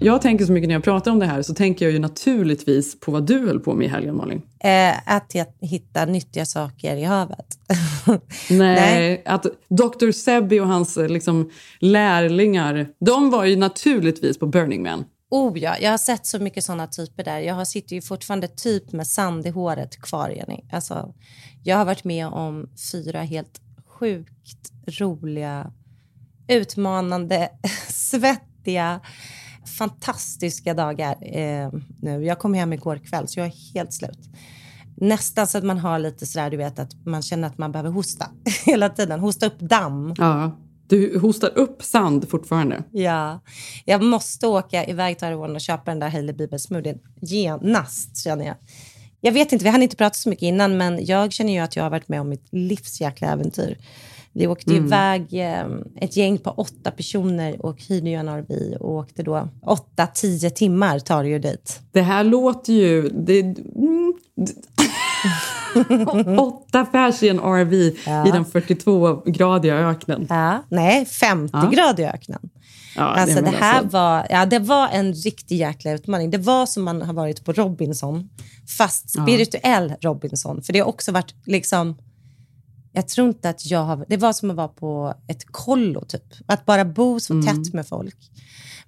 Jag 0.00 0.22
tänker 0.22 0.44
så 0.44 0.52
mycket 0.52 0.68
när 0.68 0.74
jag 0.74 0.84
pratar 0.84 1.10
om 1.10 1.18
det 1.18 1.26
här 1.26 1.42
så 1.42 1.54
tänker 1.54 1.84
jag 1.84 1.92
ju 1.92 1.98
naturligtvis 1.98 3.00
på 3.00 3.12
vad 3.12 3.26
du 3.26 3.46
höll 3.46 3.60
på 3.60 3.74
med 3.74 3.86
i 3.86 3.88
helgen 3.88 4.16
Malin. 4.16 4.42
Eh, 4.60 5.14
att 5.14 5.34
jag 5.34 5.46
hittar 5.60 6.06
nyttiga 6.06 6.46
saker 6.46 6.96
i 6.96 7.04
havet. 7.04 7.58
Nej, 8.06 8.20
Nej. 8.58 9.22
att 9.24 9.46
Dr. 9.68 10.10
Sebi 10.10 10.60
och 10.60 10.66
hans 10.66 10.96
eh, 10.96 11.08
liksom, 11.08 11.50
lärlingar, 11.78 12.88
de 13.00 13.30
var 13.30 13.44
ju 13.44 13.56
naturligtvis 13.56 14.38
på 14.38 14.46
Burning 14.46 14.82
Man. 14.82 15.04
Oh 15.30 15.58
ja, 15.58 15.76
jag 15.80 15.90
har 15.90 15.98
sett 15.98 16.26
så 16.26 16.38
mycket 16.38 16.64
såna 16.64 16.86
typer 16.86 17.24
där. 17.24 17.38
Jag 17.38 17.54
har, 17.54 17.64
sitter 17.64 17.94
ju 17.94 18.02
fortfarande 18.02 18.48
typ 18.48 18.92
med 18.92 19.06
sand 19.06 19.46
i 19.46 19.50
håret 19.50 20.02
kvar, 20.02 20.28
Jenny. 20.28 20.60
Alltså, 20.72 21.14
jag 21.64 21.76
har 21.76 21.84
varit 21.84 22.04
med 22.04 22.26
om 22.26 22.70
fyra 22.92 23.22
helt 23.22 23.60
sjukt 23.86 24.72
roliga, 24.86 25.72
utmanande, 26.48 27.48
svettiga, 27.88 29.00
fantastiska 29.78 30.74
dagar 30.74 31.16
eh, 31.20 31.70
nu. 32.00 32.24
Jag 32.24 32.38
kom 32.38 32.54
hem 32.54 32.72
igår 32.72 32.96
kväll, 32.96 33.28
så 33.28 33.40
jag 33.40 33.46
är 33.46 33.74
helt 33.74 33.92
slut. 33.92 34.18
Nästan 34.96 35.46
så 35.46 35.58
att 35.58 35.64
man 35.64 35.78
har 35.78 35.98
lite 35.98 36.26
sådär, 36.26 36.50
du 36.50 36.56
vet, 36.56 36.78
att 36.78 37.06
man 37.06 37.22
känner 37.22 37.48
att 37.48 37.58
man 37.58 37.72
behöver 37.72 37.90
hosta 37.90 38.30
hela 38.66 38.88
tiden. 38.88 39.20
Hosta 39.20 39.46
upp 39.46 39.60
damm. 39.60 40.14
Ja, 40.18 40.50
du 40.88 41.18
hostar 41.18 41.58
upp 41.58 41.82
sand 41.82 42.28
fortfarande. 42.28 42.82
Ja, 42.92 43.40
jag 43.84 44.02
måste 44.02 44.46
åka 44.46 44.86
iväg 44.86 45.18
till 45.18 45.28
Aron 45.28 45.54
och 45.54 45.60
köpa 45.60 45.90
den 45.90 45.98
där 45.98 46.08
Hailey 46.08 46.34
Bieber 46.34 46.58
smoothien 46.58 46.98
genast 47.20 48.16
känner 48.24 48.46
jag. 48.46 48.56
Jag 49.20 49.32
vet 49.32 49.52
inte, 49.52 49.64
vi 49.64 49.70
hann 49.70 49.82
inte 49.82 49.96
prata 49.96 50.14
så 50.14 50.28
mycket 50.28 50.42
innan 50.42 50.76
men 50.76 51.04
jag 51.04 51.32
känner 51.32 51.52
ju 51.52 51.58
att 51.58 51.76
jag 51.76 51.82
har 51.82 51.90
varit 51.90 52.08
med 52.08 52.20
om 52.20 52.28
mitt 52.28 52.46
livs 52.50 53.00
jäkla 53.00 53.28
äventyr. 53.28 53.78
Vi 54.38 54.46
åkte 54.46 54.74
iväg 54.74 55.26
eh, 55.32 55.66
ett 55.96 56.16
gäng 56.16 56.38
på 56.38 56.50
åtta 56.50 56.90
personer 56.90 57.66
och 57.66 57.82
hyrde 57.82 58.10
ju 58.10 58.14
en 58.16 58.28
RV 58.28 58.76
och 58.80 58.90
åkte 58.90 59.22
då 59.22 59.48
åtta, 59.62 60.06
tio 60.06 60.50
timmar 60.50 60.98
tar 60.98 61.22
det 61.22 61.28
ju 61.28 61.38
dit. 61.38 61.80
Det 61.92 62.00
här 62.00 62.24
låter 62.24 62.72
ju... 62.72 63.08
Det, 63.08 63.40
mm, 63.40 64.14
åtta 66.38 66.84
pers 66.84 67.22
i 67.22 67.28
en 67.28 67.38
RV 67.40 67.72
i 67.74 67.94
den 68.32 68.44
42-gradiga 68.44 69.74
öknen. 69.74 70.26
Ja, 70.28 70.64
nej, 70.68 71.06
50 71.06 71.50
Ja. 71.72 71.94
öknen. 72.08 72.40
Ja, 72.96 73.02
Alltså 73.02 73.36
det 73.36 73.42
väl 73.42 73.54
här 73.54 73.78
alltså- 73.78 73.96
var, 73.96 74.26
ja, 74.30 74.46
det 74.46 74.58
var 74.58 74.88
en 74.88 75.12
riktig 75.14 75.56
jäkla 75.56 75.90
utmaning. 75.92 76.30
Det 76.30 76.38
var 76.38 76.66
som 76.66 76.84
man 76.84 77.02
har 77.02 77.14
varit 77.14 77.44
på 77.44 77.52
Robinson, 77.52 78.28
fast 78.78 79.10
spirituell 79.10 79.94
Robinson. 80.00 80.62
För 80.62 80.72
det 80.72 80.78
har 80.78 80.86
också 80.88 81.12
varit 81.12 81.34
liksom... 81.44 81.96
Jag 82.92 83.08
tror 83.08 83.28
inte 83.28 83.48
att 83.48 83.66
jag 83.66 83.84
har... 83.84 84.04
Det 84.08 84.16
var 84.16 84.32
som 84.32 84.50
att 84.50 84.56
vara 84.56 84.68
på 84.68 85.14
ett 85.26 85.44
kollo, 85.46 86.04
typ. 86.04 86.34
Att 86.46 86.66
bara 86.66 86.84
bo 86.84 87.20
så 87.20 87.42
tätt 87.42 87.74
med 87.74 87.86
folk. 87.86 88.16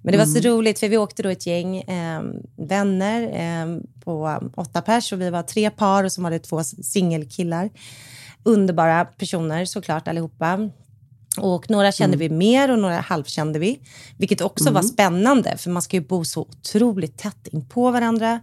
Men 0.01 0.11
det 0.11 0.17
var 0.17 0.25
så 0.25 0.39
roligt, 0.39 0.79
för 0.79 0.89
vi 0.89 0.97
åkte 0.97 1.23
då 1.23 1.29
ett 1.29 1.45
gäng 1.45 1.77
eh, 1.77 2.21
vänner 2.55 3.21
eh, 3.21 3.81
på 4.03 4.39
åtta 4.55 4.81
pers 4.81 5.13
och 5.13 5.21
vi 5.21 5.29
var 5.29 5.43
tre 5.43 5.69
par 5.69 6.03
och 6.03 6.11
var 6.17 6.31
det 6.31 6.39
två 6.39 6.63
singelkillar. 6.63 7.69
Underbara 8.43 9.05
personer 9.05 9.65
såklart 9.65 10.07
allihopa. 10.07 10.69
Och 11.37 11.69
några 11.69 11.91
kände 11.91 12.17
vi 12.17 12.29
mer 12.29 12.71
och 12.71 12.79
några 12.79 12.99
halvkände 12.99 13.59
vi. 13.59 13.79
Vilket 14.17 14.41
också 14.41 14.71
var 14.71 14.81
spännande, 14.81 15.57
för 15.57 15.69
man 15.69 15.81
ska 15.81 15.97
ju 15.97 16.03
bo 16.03 16.25
så 16.25 16.41
otroligt 16.41 17.17
tätt 17.17 17.47
in 17.47 17.65
på 17.65 17.91
varandra. 17.91 18.39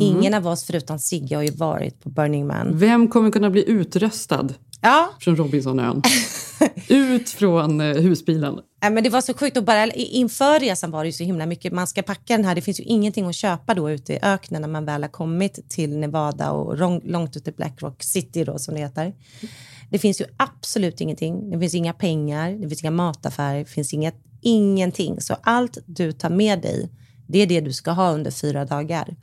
Ingen 0.00 0.34
av 0.34 0.46
oss 0.46 0.64
förutom 0.64 0.98
Sigge 0.98 1.36
har 1.36 1.42
ju 1.42 1.50
varit 1.50 2.00
på 2.00 2.10
Burning 2.10 2.46
Man. 2.46 2.78
Vem 2.78 3.08
kommer 3.08 3.30
kunna 3.30 3.50
bli 3.50 3.70
utröstad 3.70 4.48
Ja, 4.84 5.10
från 5.20 5.36
Robinsonön? 5.36 6.02
Ut 6.88 7.30
från 7.30 7.80
eh, 7.80 7.86
husbilen. 7.96 8.58
Nej, 8.82 8.90
men 8.90 9.04
det 9.04 9.10
var 9.10 9.20
så 9.20 9.34
sjukt. 9.34 9.56
Och 9.56 9.64
bara 9.64 9.86
inför 9.92 10.60
resan 10.60 10.90
var 10.90 11.04
det 11.04 11.08
ju 11.08 11.12
så 11.12 11.24
himla 11.24 11.46
mycket. 11.46 11.72
Man 11.72 11.86
ska 11.86 12.02
packa 12.02 12.36
den 12.36 12.44
här. 12.44 12.54
Det 12.54 12.60
finns 12.60 12.80
ju 12.80 12.84
ingenting 12.84 13.26
att 13.26 13.34
köpa 13.34 13.74
då 13.74 13.90
ute 13.90 14.12
i 14.12 14.18
öknen 14.22 14.62
när 14.62 14.68
man 14.68 14.84
väl 14.84 15.02
har 15.02 15.08
kommit 15.10 15.70
till 15.70 15.98
Nevada 15.98 16.50
och 16.50 16.78
lång- 16.78 17.00
långt 17.04 17.36
ut 17.36 17.48
i 17.48 17.52
Black 17.52 17.82
Rock 17.82 18.02
City 18.02 18.44
då 18.44 18.58
som 18.58 18.74
det 18.74 18.80
heter. 18.80 19.14
Det 19.90 19.98
finns 19.98 20.20
ju 20.20 20.24
absolut 20.36 21.00
ingenting. 21.00 21.50
Det 21.50 21.58
finns 21.58 21.74
inga 21.74 21.92
pengar, 21.92 22.50
det 22.52 22.68
finns 22.68 22.82
inga 22.82 22.90
mataffärer, 22.90 23.58
det 23.58 23.64
finns 23.64 23.94
inget, 23.94 24.14
ingenting. 24.40 25.20
Så 25.20 25.36
allt 25.42 25.78
du 25.86 26.12
tar 26.12 26.30
med 26.30 26.60
dig, 26.62 26.90
det 27.26 27.38
är 27.38 27.46
det 27.46 27.60
du 27.60 27.72
ska 27.72 27.90
ha 27.90 28.10
under 28.12 28.30
fyra 28.30 28.64
dagar. 28.64 29.16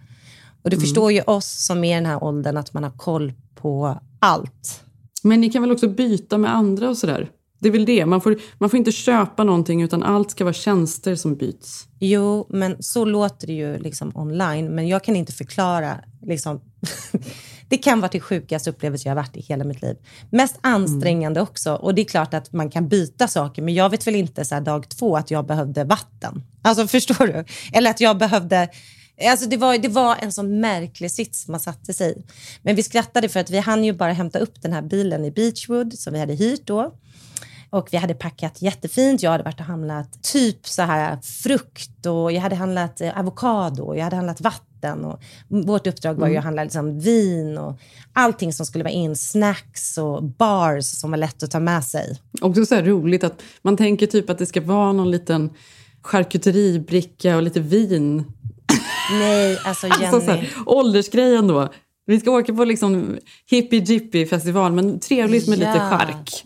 Och 0.63 0.70
du 0.70 0.75
förstår 0.82 1.12
ju 1.12 1.22
oss 1.22 1.65
som 1.65 1.84
är 1.84 1.91
i 1.91 1.96
den 1.96 2.06
här 2.06 2.24
åldern 2.24 2.58
att 2.58 2.74
man 2.74 2.84
har 2.84 2.91
koll 2.98 3.34
på 3.56 4.00
allt. 4.20 4.84
Men 5.23 5.41
ni 5.41 5.49
kan 5.49 5.61
väl 5.61 5.71
också 5.71 5.87
byta 5.87 6.37
med 6.37 6.55
andra 6.55 6.89
och 6.89 6.97
sådär? 6.97 7.29
Det 7.61 7.67
är 7.67 7.71
väl 7.71 7.85
det. 7.85 8.05
Man 8.05 8.21
får, 8.21 8.37
man 8.57 8.69
får 8.69 8.77
inte 8.77 8.91
köpa 8.91 9.43
någonting 9.43 9.81
utan 9.81 10.03
allt 10.03 10.31
ska 10.31 10.43
vara 10.43 10.53
tjänster 10.53 11.15
som 11.15 11.35
byts. 11.35 11.87
Jo, 11.99 12.47
men 12.49 12.83
så 12.83 13.05
låter 13.05 13.47
det 13.47 13.53
ju 13.53 13.77
liksom 13.77 14.11
online. 14.15 14.75
Men 14.75 14.87
jag 14.87 15.03
kan 15.03 15.15
inte 15.15 15.33
förklara. 15.33 15.97
Liksom. 16.21 16.61
det 17.69 17.77
kan 17.77 17.99
vara 18.01 18.09
till 18.09 18.21
sjukaste 18.21 18.69
upplevelse 18.69 19.09
jag 19.09 19.15
har 19.15 19.21
varit 19.21 19.37
i 19.37 19.41
hela 19.41 19.63
mitt 19.63 19.81
liv. 19.81 19.95
Mest 20.29 20.59
ansträngande 20.61 21.41
också. 21.41 21.73
Och 21.73 21.95
det 21.95 22.01
är 22.01 22.05
klart 22.05 22.33
att 22.33 22.53
man 22.53 22.69
kan 22.69 22.87
byta 22.87 23.27
saker. 23.27 23.61
Men 23.61 23.73
jag 23.73 23.89
vet 23.89 24.07
väl 24.07 24.15
inte 24.15 24.45
så 24.45 24.59
dag 24.59 24.89
två 24.89 25.17
att 25.17 25.31
jag 25.31 25.45
behövde 25.45 25.83
vatten. 25.83 26.43
Alltså 26.61 26.87
förstår 26.97 27.27
du? 27.27 27.45
Eller 27.73 27.89
att 27.89 28.01
jag 28.01 28.17
behövde... 28.17 28.69
Alltså 29.27 29.49
det, 29.49 29.57
var, 29.57 29.77
det 29.77 29.87
var 29.87 30.15
en 30.19 30.31
sån 30.31 30.59
märklig 30.59 31.11
sits 31.11 31.47
man 31.47 31.59
satte 31.59 31.93
sig 31.93 32.11
i. 32.11 32.23
Men 32.61 32.75
vi 32.75 32.83
skrattade 32.83 33.29
för 33.29 33.39
att 33.39 33.49
vi 33.49 33.57
hann 33.57 33.83
ju 33.83 33.93
bara 33.93 34.13
hämta 34.13 34.39
upp 34.39 34.61
den 34.61 34.73
här 34.73 34.81
bilen 34.81 35.25
i 35.25 35.31
Beachwood 35.31 35.93
som 35.93 36.13
vi 36.13 36.19
hade 36.19 36.33
hyrt 36.33 36.65
då. 36.65 36.93
Och 37.69 37.87
vi 37.91 37.97
hade 37.97 38.13
packat 38.13 38.61
jättefint. 38.61 39.23
Jag 39.23 39.31
hade 39.31 39.43
varit 39.43 39.59
och 39.59 39.65
handlat 39.65 40.23
typ 40.23 40.67
så 40.67 40.81
här 40.81 41.17
frukt 41.21 42.05
och 42.05 42.31
jag 42.31 42.41
hade 42.41 42.55
handlat 42.55 43.01
eh, 43.01 43.19
avokado 43.19 43.83
och 43.83 43.97
jag 43.97 44.03
hade 44.03 44.15
handlat 44.15 44.41
vatten. 44.41 45.05
Och 45.05 45.19
vårt 45.47 45.87
uppdrag 45.87 46.13
var 46.13 46.27
ju 46.27 46.37
att 46.37 46.43
handla 46.43 46.63
liksom 46.63 46.99
vin 46.99 47.57
och 47.57 47.79
allting 48.13 48.53
som 48.53 48.65
skulle 48.65 48.83
vara 48.83 48.93
in. 48.93 49.15
Snacks 49.15 49.97
och 49.97 50.23
bars 50.23 50.85
som 50.85 51.11
var 51.11 51.17
lätt 51.17 51.43
att 51.43 51.51
ta 51.51 51.59
med 51.59 51.83
sig. 51.83 52.19
Också 52.41 52.65
så 52.65 52.75
här 52.75 52.83
roligt 52.83 53.23
att 53.23 53.41
man 53.61 53.77
tänker 53.77 54.07
typ 54.07 54.29
att 54.29 54.37
det 54.37 54.45
ska 54.45 54.61
vara 54.61 54.91
någon 54.91 55.11
liten 55.11 55.49
charkuteribricka 56.01 57.35
och 57.35 57.43
lite 57.43 57.59
vin. 57.59 58.25
Nej, 59.11 59.59
alltså 59.65 59.87
Jenny. 59.87 60.05
Alltså 60.05 60.21
så 60.21 60.31
här, 60.31 60.49
åldersgrejen 60.65 61.47
då. 61.47 61.69
Vi 62.05 62.19
ska 62.19 62.31
åka 62.31 62.53
på 62.53 62.65
liksom 62.65 63.17
hippie 63.49 63.79
jippie 63.79 64.27
festival 64.27 64.71
men 64.71 64.99
trevligt 64.99 65.47
med 65.47 65.59
lite 65.59 65.71
Ja. 65.71 65.89
chark. 65.89 66.43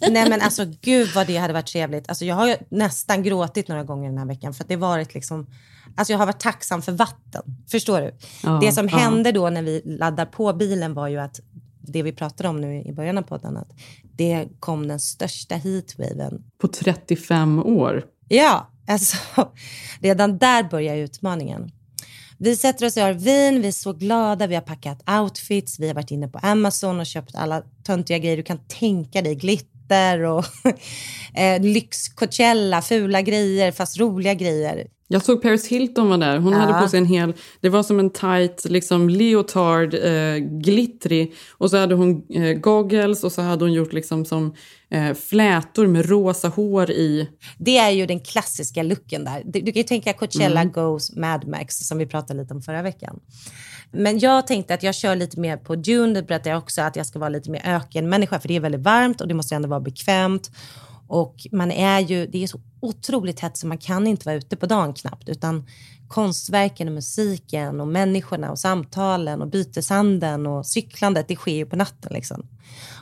Nej 0.00 0.30
men 0.30 0.40
alltså 0.40 0.64
gud 0.80 1.08
vad 1.14 1.26
det 1.26 1.36
hade 1.36 1.52
varit 1.52 1.66
trevligt. 1.66 2.08
Alltså, 2.08 2.24
jag 2.24 2.34
har 2.34 2.48
ju 2.48 2.56
nästan 2.70 3.22
gråtit 3.22 3.68
några 3.68 3.84
gånger 3.84 4.08
den 4.08 4.18
här 4.18 4.26
veckan 4.26 4.54
för 4.54 4.64
att 4.64 4.68
det 4.68 4.76
varit 4.76 5.14
liksom 5.14 5.46
Alltså 5.96 6.12
jag 6.12 6.18
har 6.18 6.26
varit 6.26 6.40
tacksam 6.40 6.82
för 6.82 6.92
vatten. 6.92 7.42
Förstår 7.70 8.00
du? 8.00 8.14
Ja, 8.42 8.58
det 8.62 8.72
som 8.72 8.88
ja. 8.88 8.96
hände 8.96 9.32
då 9.32 9.50
när 9.50 9.62
vi 9.62 9.82
laddar 9.84 10.26
på 10.26 10.52
bilen 10.52 10.94
var 10.94 11.08
ju 11.08 11.18
att 11.18 11.40
det 11.80 12.02
vi 12.02 12.12
pratade 12.12 12.48
om 12.48 12.60
nu 12.60 12.82
i 12.82 12.92
början 12.92 13.18
av 13.18 13.22
podden, 13.22 13.56
att 13.56 13.70
det 14.16 14.48
kom 14.60 14.88
den 14.88 15.00
största 15.00 15.54
heatwaven. 15.54 16.42
På 16.60 16.68
35 16.68 17.58
år. 17.58 18.04
Ja, 18.28 18.70
alltså 18.88 19.16
redan 20.00 20.38
där 20.38 20.62
börjar 20.62 20.96
utmaningen. 20.96 21.70
Vi 22.38 22.56
sätter 22.56 22.86
oss 22.86 22.96
och 22.96 23.02
har 23.02 23.12
vin, 23.12 23.62
vi 23.62 23.68
är 23.68 23.72
så 23.72 23.92
glada, 23.92 24.46
vi 24.46 24.54
har 24.54 24.62
packat 24.62 25.02
outfits, 25.20 25.80
vi 25.80 25.86
har 25.86 25.94
varit 25.94 26.10
inne 26.10 26.28
på 26.28 26.38
Amazon 26.38 27.00
och 27.00 27.06
köpt 27.06 27.34
alla 27.34 27.62
töntiga 27.82 28.18
grejer 28.18 28.36
du 28.36 28.42
kan 28.42 28.58
tänka 28.58 29.22
dig, 29.22 29.34
glitter 29.34 29.77
och 30.24 30.44
eh, 31.34 31.60
lyx 31.62 32.08
Coachella, 32.08 32.82
fula 32.82 33.22
grejer 33.22 33.72
fast 33.72 33.98
roliga 34.00 34.34
grejer. 34.34 34.86
Jag 35.10 35.22
såg 35.24 35.42
Paris 35.42 35.66
Hilton 35.68 36.08
var 36.08 36.18
där. 36.18 36.38
Hon 36.38 36.52
Ja. 36.52 36.58
hade 36.58 36.82
på 36.82 36.88
sig 36.88 36.98
en 36.98 37.06
hel... 37.06 37.34
Det 37.60 37.68
var 37.68 37.82
som 37.82 37.98
en 37.98 38.10
tight 38.10 38.64
liksom, 38.64 39.08
leotard, 39.08 39.94
eh, 39.94 40.36
glittrig. 40.36 41.34
Och 41.58 41.70
så 41.70 41.76
hade 41.76 41.94
hon 41.94 42.22
eh, 42.34 42.52
goggles 42.58 43.24
och 43.24 43.32
så 43.32 43.42
hade 43.42 43.64
hon 43.64 43.72
gjort 43.72 43.92
liksom 43.92 44.24
som 44.24 44.54
eh, 44.90 45.14
flätor 45.14 45.86
med 45.86 46.08
rosa 46.08 46.48
hår 46.48 46.90
i. 46.90 47.28
Det 47.58 47.78
är 47.78 47.90
ju 47.90 48.06
den 48.06 48.20
klassiska 48.20 48.82
looken 48.82 49.24
där. 49.24 49.42
Du, 49.44 49.60
du 49.60 49.72
kan 49.72 49.80
ju 49.80 49.82
tänka 49.88 50.12
Coachella 50.12 50.64
goes 50.64 51.16
Mad 51.16 51.48
Max 51.48 51.76
som 51.78 51.98
vi 51.98 52.06
pratade 52.06 52.42
lite 52.42 52.54
om 52.54 52.62
förra 52.62 52.82
veckan. 52.82 53.20
Men 53.90 54.18
jag 54.18 54.46
tänkte 54.46 54.74
att 54.74 54.82
jag 54.82 54.94
kör 54.94 55.16
lite 55.16 55.40
mer 55.40 55.56
på 55.56 55.76
Dune. 55.76 56.14
Det 56.14 56.22
berättade 56.22 56.50
jag 56.50 56.58
också 56.58 56.82
att 56.82 56.96
jag 56.96 57.06
ska 57.06 57.18
vara 57.18 57.28
lite 57.28 57.50
mer 57.50 57.62
ökenmänniska 57.64 58.40
för 58.40 58.48
det 58.48 58.56
är 58.56 58.60
väldigt 58.60 58.80
varmt 58.80 59.20
och 59.20 59.28
det 59.28 59.34
måste 59.34 59.54
ändå 59.54 59.68
vara 59.68 59.80
bekvämt. 59.80 60.50
Och 61.08 61.34
man 61.52 61.70
är 61.70 62.00
ju, 62.00 62.26
det 62.26 62.42
är 62.42 62.46
så 62.46 62.60
otroligt 62.80 63.40
hett 63.40 63.56
så 63.56 63.66
man 63.66 63.78
kan 63.78 64.06
inte 64.06 64.28
vara 64.28 64.36
ute 64.36 64.56
på 64.56 64.66
dagen 64.66 64.94
knappt 64.94 65.28
utan 65.28 65.66
konstverken 66.08 66.88
och 66.88 66.94
musiken 66.94 67.80
och 67.80 67.88
människorna 67.88 68.50
och 68.50 68.58
samtalen 68.58 69.42
och 69.42 69.48
byteshandeln 69.48 70.46
och 70.46 70.66
cyklandet 70.66 71.28
det 71.28 71.36
sker 71.36 71.54
ju 71.54 71.66
på 71.66 71.76
natten 71.76 72.12
liksom. 72.14 72.46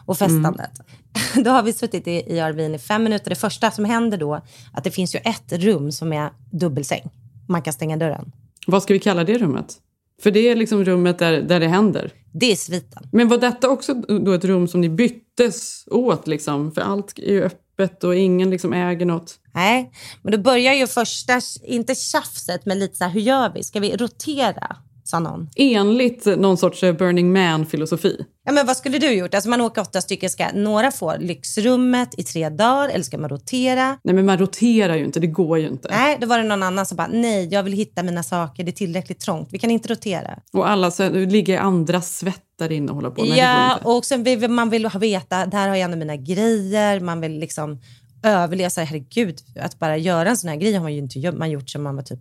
Och 0.06 0.18
festandet. 0.18 0.80
Då 1.44 1.50
har 1.50 1.62
vi 1.62 1.72
suttit 1.72 2.06
i, 2.06 2.10
i 2.10 2.40
RVn 2.40 2.74
i 2.74 2.78
fem 2.78 3.04
minuter. 3.04 3.30
Det 3.30 3.36
första 3.36 3.70
som 3.70 3.84
händer 3.84 4.18
då 4.18 4.40
att 4.72 4.84
det 4.84 4.90
finns 4.90 5.14
ju 5.14 5.18
ett 5.18 5.52
rum 5.52 5.92
som 5.92 6.12
är 6.12 6.30
dubbelsäng. 6.50 7.10
Man 7.48 7.62
kan 7.62 7.72
stänga 7.72 7.96
dörren. 7.96 8.32
Vad 8.66 8.82
ska 8.82 8.92
vi 8.92 9.00
kalla 9.00 9.24
det 9.24 9.38
rummet? 9.38 9.80
För 10.22 10.30
det 10.30 10.48
är 10.48 10.56
liksom 10.56 10.84
rummet 10.84 11.18
där, 11.18 11.42
där 11.42 11.60
det 11.60 11.68
händer. 11.68 12.12
Det 12.32 12.52
är 12.52 12.56
sviten. 12.56 13.08
Men 13.12 13.28
var 13.28 13.38
detta 13.38 13.68
också 13.68 13.94
då 13.94 14.32
ett 14.32 14.44
rum 14.44 14.68
som 14.68 14.80
ni 14.80 14.88
byttes 14.88 15.84
åt? 15.86 16.26
Liksom? 16.26 16.72
För 16.72 16.80
allt 16.80 17.18
är 17.18 17.32
ju 17.32 17.42
öppet 17.42 18.04
och 18.04 18.16
ingen 18.16 18.50
liksom 18.50 18.72
äger 18.72 19.06
något. 19.06 19.34
Nej, 19.54 19.92
men 20.22 20.32
då 20.32 20.38
börjar 20.38 20.74
ju 20.74 20.86
första, 20.86 21.40
inte 21.62 21.94
tjafset, 21.94 22.66
men 22.66 22.78
lite 22.78 22.96
så 22.96 23.04
här, 23.04 23.10
hur 23.10 23.20
gör 23.20 23.52
vi? 23.54 23.64
Ska 23.64 23.80
vi 23.80 23.96
rotera? 23.96 24.76
Sa 25.06 25.18
någon. 25.18 25.48
Enligt 25.56 26.26
någon 26.26 26.56
sorts 26.56 26.82
eh, 26.82 26.92
Burning 26.92 27.32
Man-filosofi. 27.32 28.24
Ja, 28.44 28.52
men 28.52 28.66
vad 28.66 28.76
skulle 28.76 28.98
du 28.98 29.12
gjort? 29.12 29.34
Alltså 29.34 29.50
man 29.50 29.60
åker 29.60 29.82
åtta 29.82 30.00
stycken, 30.00 30.30
ska 30.30 30.52
några 30.54 30.90
få 30.90 31.16
lyxrummet 31.18 32.08
i 32.18 32.22
tre 32.22 32.48
dagar 32.48 32.88
eller 32.88 33.04
ska 33.04 33.18
man 33.18 33.30
rotera? 33.30 33.98
Nej 34.04 34.14
men 34.14 34.26
man 34.26 34.38
roterar 34.38 34.96
ju 34.96 35.04
inte, 35.04 35.20
det 35.20 35.26
går 35.26 35.58
ju 35.58 35.68
inte. 35.68 35.88
Nej, 35.90 36.18
då 36.20 36.26
var 36.26 36.38
det 36.38 36.44
någon 36.44 36.62
annan 36.62 36.86
som 36.86 36.96
bara, 36.96 37.06
nej, 37.06 37.48
jag 37.50 37.62
vill 37.62 37.72
hitta 37.72 38.02
mina 38.02 38.22
saker, 38.22 38.64
det 38.64 38.70
är 38.70 38.72
tillräckligt 38.72 39.20
trångt, 39.20 39.48
vi 39.52 39.58
kan 39.58 39.70
inte 39.70 39.88
rotera. 39.88 40.38
Och 40.52 40.68
alla 40.68 40.90
så, 40.90 41.10
ligger 41.10 41.54
i 41.54 41.56
andra 41.56 42.00
svett 42.00 42.42
där 42.58 42.72
inne 42.72 42.88
och 42.88 42.94
håller 42.94 43.10
på. 43.10 43.24
Nej, 43.24 43.38
ja, 43.38 43.78
och 43.84 44.04
sen 44.04 44.22
vill 44.22 44.50
man 44.50 44.70
vill 44.70 44.86
ha 44.86 45.00
veta, 45.00 45.46
där 45.46 45.68
har 45.68 45.76
jag 45.76 45.84
ändå 45.84 45.96
mina 45.96 46.16
grejer, 46.16 47.00
man 47.00 47.20
vill 47.20 47.38
liksom 47.38 47.80
överleva. 48.22 48.70
Så 48.70 48.80
här, 48.80 48.86
herregud, 48.86 49.38
att 49.60 49.78
bara 49.78 49.96
göra 49.96 50.28
en 50.28 50.36
sån 50.36 50.50
här 50.50 50.56
grej 50.56 50.72
har 50.72 50.82
man 50.82 50.92
ju 50.92 50.98
inte 50.98 51.32
man 51.32 51.50
gjort 51.50 51.70
sedan 51.70 51.82
man 51.82 51.96
var 51.96 52.02
typ 52.02 52.20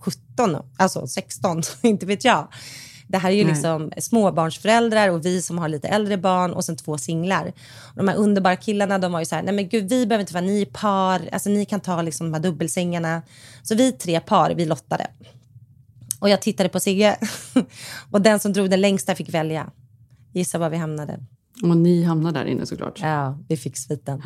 17, 0.00 0.56
alltså 0.76 1.06
16, 1.06 1.62
inte 1.82 2.06
vet 2.06 2.24
jag. 2.24 2.48
Det 3.08 3.18
här 3.18 3.30
är 3.30 3.34
ju 3.34 3.44
Nej. 3.44 3.52
liksom 3.52 3.92
småbarnsföräldrar 3.98 5.08
och 5.10 5.24
vi 5.24 5.42
som 5.42 5.58
har 5.58 5.68
lite 5.68 5.88
äldre 5.88 6.16
barn 6.16 6.52
och 6.52 6.64
sen 6.64 6.76
två 6.76 6.98
singlar. 6.98 7.52
Och 7.80 7.96
de 7.96 8.08
här 8.08 8.16
underbara 8.16 8.56
killarna 8.56 8.98
de 8.98 9.12
var 9.12 9.20
ju 9.20 9.26
så 9.26 9.34
här, 9.34 9.42
nej 9.42 9.54
men 9.54 9.68
gud 9.68 9.88
vi 9.88 10.06
behöver 10.06 10.20
inte 10.20 10.34
vara 10.34 10.44
ni 10.44 10.66
par, 10.66 11.28
alltså 11.32 11.50
ni 11.50 11.64
kan 11.64 11.80
ta 11.80 12.02
liksom 12.02 12.26
de 12.26 12.34
här 12.34 12.42
dubbelsängarna. 12.42 13.22
Så 13.62 13.74
vi 13.74 13.92
tre 13.92 14.20
par, 14.20 14.50
vi 14.50 14.64
lottade. 14.64 15.06
Och 16.20 16.28
jag 16.28 16.42
tittade 16.42 16.68
på 16.68 16.80
Sigge 16.80 17.16
och 18.10 18.20
den 18.20 18.40
som 18.40 18.52
drog 18.52 18.70
den 18.70 18.80
längsta 18.80 19.14
fick 19.14 19.34
välja. 19.34 19.70
Gissa 20.32 20.58
var 20.58 20.70
vi 20.70 20.76
hamnade. 20.76 21.18
Och 21.62 21.76
ni 21.76 22.02
hamnar 22.02 22.32
där 22.32 22.44
inne 22.44 22.66
såklart. 22.66 23.00
Ja, 23.00 23.38
vi 23.48 23.56
fick 23.56 23.76
sviten. 23.76 24.22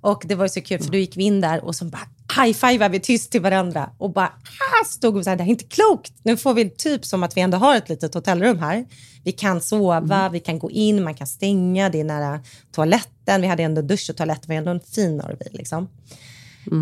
Och 0.00 0.22
det 0.26 0.34
var 0.34 0.44
ju 0.44 0.48
så 0.48 0.60
kul 0.60 0.82
för 0.82 0.90
då 0.90 0.98
gick 0.98 1.16
vi 1.16 1.22
in 1.22 1.40
där 1.40 1.64
och 1.64 1.74
så 1.74 1.84
bara 1.84 2.08
high-fivade 2.36 2.92
vi 2.92 3.00
tyst 3.00 3.32
till 3.32 3.40
varandra 3.40 3.90
och 3.98 4.12
bara 4.12 4.26
ah, 4.26 4.84
stod 4.86 5.16
och 5.16 5.26
här, 5.26 5.36
det 5.36 5.42
här 5.42 5.48
är 5.48 5.52
inte 5.52 5.64
klokt. 5.64 6.12
Nu 6.22 6.36
får 6.36 6.54
vi 6.54 6.70
typ 6.70 7.04
som 7.04 7.22
att 7.22 7.36
vi 7.36 7.40
ändå 7.40 7.58
har 7.58 7.76
ett 7.76 7.88
litet 7.88 8.14
hotellrum 8.14 8.58
här. 8.58 8.86
Vi 9.24 9.32
kan 9.32 9.60
sova, 9.60 10.28
vi 10.28 10.40
kan 10.40 10.58
gå 10.58 10.70
in, 10.70 11.04
man 11.04 11.14
kan 11.14 11.26
stänga, 11.26 11.88
det 11.88 12.00
är 12.00 12.04
nära 12.04 12.40
toaletten. 12.72 13.40
Vi 13.40 13.46
hade 13.46 13.62
ändå 13.62 13.82
dusch 13.82 14.10
och 14.10 14.16
toalett, 14.16 14.42
det 14.42 14.48
var 14.48 14.54
ändå 14.54 14.70
en 14.70 14.80
fin 14.80 15.20
RV 15.20 15.42
liksom. 15.50 15.88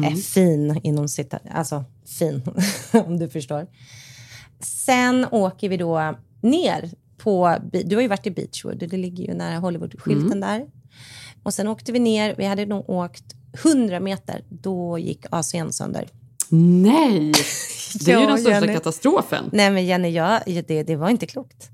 Eh, 0.04 0.14
fin 0.14 0.80
inom 0.82 1.09
sitt, 1.09 1.35
alltså 1.50 1.85
fin 2.18 2.42
om 2.92 3.18
du 3.18 3.28
förstår. 3.28 3.66
Sen 4.61 5.26
åker 5.30 5.68
vi 5.68 5.76
då 5.76 6.14
ner 6.40 6.90
på, 7.18 7.56
du 7.85 7.96
har 7.96 8.02
ju 8.02 8.09
varit 8.09 8.26
i 8.26 8.30
Beachwood, 8.30 8.78
det 8.78 8.96
ligger 8.96 9.24
ju 9.24 9.35
nära 9.35 9.59
Hollywood-skylten 9.59 10.40
där. 10.40 10.66
Och 11.42 11.54
sen 11.54 11.68
åkte 11.68 11.92
vi 11.92 11.98
ner, 11.98 12.35
vi 12.38 12.44
hade 12.44 12.66
nog 12.66 12.90
åkt 12.90 13.24
100 13.64 14.01
meter, 14.01 14.45
då 14.49 14.99
gick 14.99 15.27
AC'n 15.27 15.71
sönder. 15.71 16.09
Nej! 16.49 17.33
Det 18.05 18.12
är 18.12 18.21
ju 18.21 18.27
den 18.27 18.38
största 18.38 18.61
Jenny. 18.61 18.75
katastrofen. 18.75 19.51
Nej 19.53 19.71
men 19.71 19.87
Jenny, 19.87 20.11
jag, 20.11 20.40
det, 20.47 20.83
det 20.83 20.97
var 20.97 21.11
inte 21.11 21.27
klokt. 21.27 21.71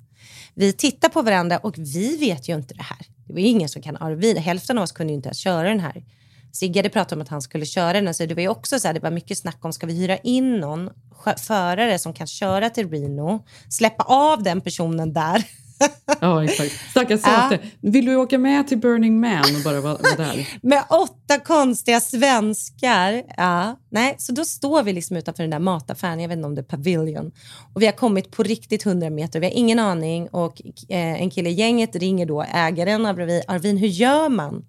Vi 0.55 0.73
tittar 0.73 1.09
på 1.09 1.23
varandra 1.23 1.59
och 1.59 1.79
vi 1.79 2.17
vet 2.17 2.49
ju 2.49 2.55
inte 2.55 2.75
det 2.75 2.83
här. 2.83 2.99
Det 3.27 3.33
var 3.33 3.41
ingen 3.41 3.69
som 3.69 3.83
kan 3.83 3.97
RV. 3.97 4.39
Hälften 4.39 4.79
av 4.79 4.85
oss 4.85 4.93
kunde 4.93 5.13
ju 5.13 5.17
inte 5.17 5.29
ens 5.29 5.39
köra 5.39 5.69
den 5.69 5.81
här. 5.81 6.05
Sigge 6.53 6.79
hade 6.79 6.89
pratat 6.89 7.13
om 7.13 7.21
att 7.21 7.29
han 7.29 7.43
skulle 7.43 7.67
köra 7.67 8.01
den, 8.01 8.15
så 8.15 8.27
det 8.27 8.35
var 8.35 8.43
ju 8.43 8.49
också 8.49 8.81
så 8.81 8.89
här, 8.89 8.95
det 8.95 9.01
var 9.01 9.11
mycket 9.11 9.39
snack 9.39 9.65
om, 9.65 9.73
ska 9.73 9.87
vi 9.87 9.95
hyra 9.95 10.17
in 10.17 10.61
någon 10.61 10.91
förare 11.39 11.99
som 11.99 12.15
kan 12.15 12.27
köra 12.27 12.71
till 12.71 12.91
Reno, 12.91 13.45
släppa 13.69 14.05
av 14.05 14.43
den 14.43 14.61
personen 14.61 15.13
där 15.13 15.45
Ja, 16.21 16.45
exakt. 16.45 16.91
Stackars 16.91 17.21
Sate. 17.21 17.59
Vill 17.81 18.05
du 18.05 18.17
åka 18.17 18.39
med 18.39 18.69
till 18.69 18.79
Burning 18.79 19.21
Man 19.21 19.57
och 19.57 19.63
bara 19.65 19.81
vara, 19.81 19.95
vara 19.95 20.17
där? 20.17 20.49
med 20.63 20.85
åtta 20.91 21.39
konstiga 21.45 22.01
svenskar. 22.01 23.23
Ja, 23.37 23.81
nej, 23.91 24.15
så 24.19 24.33
då 24.33 24.45
står 24.45 24.83
vi 24.83 24.93
liksom 24.93 25.17
utanför 25.17 25.43
den 25.43 25.51
där 25.51 25.59
mataffären, 25.59 26.21
jag 26.21 26.29
vet 26.29 26.37
inte 26.37 26.47
om 26.47 26.55
det 26.55 26.61
är 26.61 26.77
Pavilion. 26.77 27.33
Och 27.75 27.83
vi 27.83 27.87
har 27.87 27.93
kommit 27.93 28.31
på 28.31 28.43
riktigt 28.43 28.87
100 28.87 29.11
meter, 29.11 29.41
vi 29.41 29.47
har 29.47 29.55
ingen 29.55 29.79
aning. 29.79 30.29
Och 30.29 30.63
eh, 30.89 31.23
en 31.23 31.31
kille 31.31 31.51
i 31.51 31.53
gänget 31.53 31.97
ringer 31.97 32.27
då 32.27 32.43
ägaren 32.43 33.07
av 33.07 33.21
Arvin, 33.21 33.43
Arvin 33.49 33.77
hur 33.77 33.89
gör 33.89 34.29
man? 34.29 34.65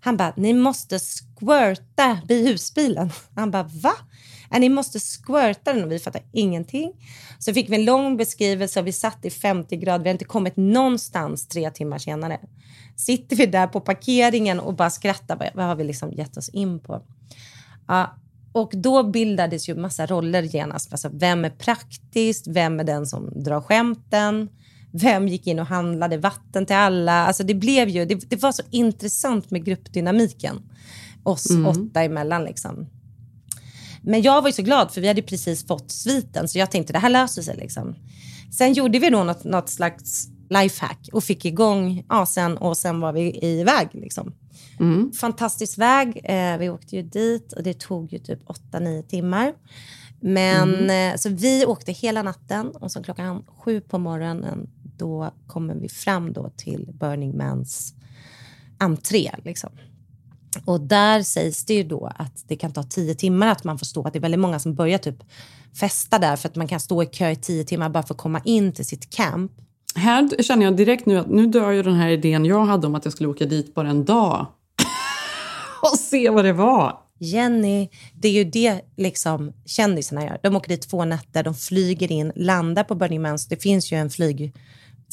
Han 0.00 0.16
bara, 0.16 0.32
ni 0.36 0.52
måste 0.52 0.98
squirta 0.98 2.20
vid 2.28 2.48
husbilen. 2.48 3.10
Han 3.34 3.50
bara, 3.50 3.62
va? 3.62 3.92
Ni 4.58 4.68
måste 4.68 4.98
squirta 4.98 5.72
den 5.72 5.84
och 5.84 5.92
vi 5.92 5.98
fattar 5.98 6.22
ingenting. 6.32 6.92
Så 7.38 7.54
fick 7.54 7.70
vi 7.70 7.74
en 7.76 7.84
lång 7.84 8.16
beskrivelse 8.16 8.80
och 8.80 8.86
vi 8.86 8.92
satt 8.92 9.24
i 9.24 9.30
50 9.30 9.76
grader. 9.76 10.04
Vi 10.04 10.08
har 10.08 10.14
inte 10.14 10.24
kommit 10.24 10.56
någonstans 10.56 11.48
tre 11.48 11.70
timmar 11.70 11.98
senare. 11.98 12.40
Sitter 12.96 13.36
vi 13.36 13.46
där 13.46 13.66
på 13.66 13.80
parkeringen 13.80 14.60
och 14.60 14.74
bara 14.74 14.90
skrattar. 14.90 15.50
Vad- 15.54 15.64
har 15.66 15.74
vi 15.76 15.84
liksom 15.84 16.12
gett 16.12 16.36
oss 16.36 16.48
in 16.48 16.80
på? 16.80 17.02
Ja, 17.88 18.16
och 18.52 18.70
då 18.74 19.02
bildades 19.02 19.68
ju 19.68 19.74
massa 19.74 20.06
roller 20.06 20.42
genast. 20.42 20.92
Alltså, 20.92 21.10
vem 21.12 21.44
är 21.44 21.50
praktiskt? 21.50 22.46
Vem 22.46 22.80
är 22.80 22.84
den 22.84 23.06
som 23.06 23.42
drar 23.42 23.60
skämten? 23.60 24.48
Vem 24.92 25.28
gick 25.28 25.46
in 25.46 25.58
och 25.58 25.66
handlade 25.66 26.16
vatten 26.16 26.66
till 26.66 26.76
alla? 26.76 27.12
Alltså 27.26 27.42
det, 27.44 27.54
blev 27.54 27.88
ju, 27.88 28.04
det, 28.04 28.14
det 28.30 28.42
var 28.42 28.52
så 28.52 28.62
intressant 28.70 29.50
med 29.50 29.64
gruppdynamiken 29.64 30.62
oss 31.22 31.46
åtta 31.66 32.02
emellan. 32.02 32.44
Liksom. 32.44 32.86
Men 34.02 34.22
jag 34.22 34.42
var 34.42 34.48
ju 34.48 34.52
så 34.52 34.62
glad 34.62 34.90
för 34.90 35.00
vi 35.00 35.08
hade 35.08 35.22
precis 35.22 35.66
fått 35.66 35.90
sviten 35.90 36.48
så 36.48 36.58
jag 36.58 36.70
tänkte 36.70 36.92
det 36.92 36.98
här 36.98 37.10
löser 37.10 37.42
sig. 37.42 37.56
Liksom. 37.56 37.94
Sen 38.52 38.72
gjorde 38.72 38.98
vi 38.98 39.10
då 39.10 39.24
något, 39.24 39.44
något 39.44 39.68
slags 39.68 40.28
lifehack 40.50 41.08
och 41.12 41.24
fick 41.24 41.44
igång 41.44 42.04
asen 42.08 42.56
och 42.56 42.76
sen 42.76 43.00
var 43.00 43.12
vi 43.12 43.38
iväg. 43.44 43.88
Liksom. 43.92 44.32
Fantastisk 45.20 45.78
väg. 45.78 46.20
Eh, 46.24 46.58
vi 46.58 46.68
åkte 46.68 46.96
ju 46.96 47.02
dit 47.02 47.52
och 47.52 47.62
det 47.62 47.80
tog 47.80 48.12
ju 48.12 48.18
typ 48.18 48.48
8-9 48.72 49.02
timmar. 49.02 49.54
Men 50.20 50.90
eh, 50.90 51.16
så 51.16 51.28
vi 51.28 51.66
åkte 51.66 51.92
hela 51.92 52.22
natten 52.22 52.70
och 52.70 52.92
så 52.92 53.02
klockan 53.02 53.44
sju 53.58 53.80
på 53.80 53.98
morgonen 53.98 54.68
då 54.96 55.30
kommer 55.46 55.74
vi 55.74 55.88
fram 55.88 56.32
då 56.32 56.50
till 56.56 56.90
Burning 56.92 57.36
Mans 57.36 57.94
entré. 58.78 59.30
Liksom. 59.44 59.70
Och 60.64 60.80
där 60.80 61.22
sägs 61.22 61.64
det 61.64 61.74
ju 61.74 61.82
då 61.82 62.10
att 62.16 62.44
det 62.48 62.56
kan 62.56 62.72
ta 62.72 62.82
tio 62.82 63.14
timmar 63.14 63.46
att 63.46 63.64
man 63.64 63.78
får 63.78 63.86
stå. 63.86 64.06
Att 64.06 64.12
det 64.12 64.18
är 64.18 64.20
väldigt 64.20 64.40
många 64.40 64.58
som 64.58 64.74
börjar 64.74 64.98
typ 64.98 65.22
festa 65.80 66.18
där 66.18 66.36
för 66.36 66.48
att 66.48 66.56
man 66.56 66.68
kan 66.68 66.80
stå 66.80 67.02
i 67.02 67.06
kö 67.06 67.30
i 67.30 67.36
tio 67.36 67.64
timmar 67.64 67.88
bara 67.88 68.02
för 68.02 68.14
att 68.14 68.20
komma 68.20 68.40
in 68.44 68.72
till 68.72 68.86
sitt 68.86 69.10
camp. 69.10 69.52
Här 69.94 70.42
känner 70.42 70.64
jag 70.64 70.76
direkt 70.76 71.06
nu 71.06 71.18
att 71.18 71.30
nu 71.30 71.46
dör 71.46 71.70
ju 71.70 71.82
den 71.82 71.94
här 71.94 72.08
idén 72.08 72.44
jag 72.44 72.64
hade 72.64 72.86
om 72.86 72.94
att 72.94 73.04
jag 73.04 73.12
skulle 73.12 73.28
åka 73.28 73.46
dit 73.46 73.74
bara 73.74 73.88
en 73.88 74.04
dag. 74.04 74.46
och 75.82 75.98
se 75.98 76.30
vad 76.30 76.44
det 76.44 76.52
var. 76.52 76.98
Jenny, 77.18 77.88
det 78.14 78.28
är 78.28 78.32
ju 78.32 78.44
det 78.44 78.80
liksom 78.96 79.52
kändisarna 79.66 80.24
gör. 80.24 80.40
De 80.42 80.56
åker 80.56 80.68
dit 80.68 80.82
två 80.82 81.04
nätter, 81.04 81.42
de 81.42 81.54
flyger 81.54 82.12
in, 82.12 82.32
landar 82.36 82.84
på 82.84 82.94
Burning 82.94 83.22
Man. 83.22 83.38
Det 83.48 83.62
finns 83.62 83.92
ju 83.92 83.96
en 83.96 84.10
flyg, 84.10 84.54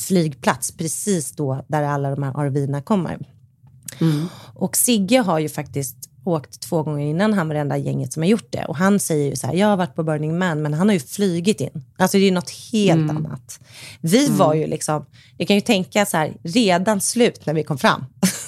flygplats 0.08 0.72
precis 0.72 1.32
då 1.32 1.66
där 1.68 1.84
alla 1.84 2.10
de 2.10 2.24
här 2.24 2.32
RV'na 2.32 2.82
kommer. 2.82 3.37
Och 4.54 4.78
Sigge 4.78 5.18
har 5.20 5.40
ju 5.40 5.50
faktiskt 5.50 5.98
åkt 6.26 6.62
två 6.62 6.84
gånger 6.84 7.06
innan 7.06 7.34
han 7.34 7.48
var 7.48 7.56
det 7.56 7.62
enda 7.62 7.78
gänget 7.78 8.14
som 8.14 8.24
har 8.24 8.28
gjort 8.28 8.52
det. 8.52 8.66
Och 8.66 8.76
han 8.76 9.00
säger 9.00 9.30
ju 9.30 9.36
så 9.36 9.48
här, 9.48 9.54
jag 9.54 9.68
har 9.68 9.78
varit 9.78 9.96
på 9.96 10.04
Burning 10.04 10.38
Man, 10.38 10.62
men 10.62 10.74
han 10.74 10.88
har 10.90 10.94
ju 10.94 11.00
flygit 11.00 11.62
in. 11.62 11.84
Alltså 11.98 12.18
det 12.18 12.24
är 12.24 12.26
ju 12.26 12.32
något 12.32 12.50
helt 12.72 13.12
Mm. 13.12 13.18
annat. 13.18 13.60
Vi 14.02 14.30
var 14.30 14.54
ju 14.54 14.68
liksom, 14.68 15.06
jag 15.38 15.48
kan 15.48 15.56
ju 15.58 15.62
tänka 15.62 16.06
så 16.06 16.18
här, 16.18 16.34
redan 16.44 17.02
slut 17.02 17.46
när 17.46 17.54
vi 17.54 17.64
kom 17.64 17.78
fram. 17.78 18.06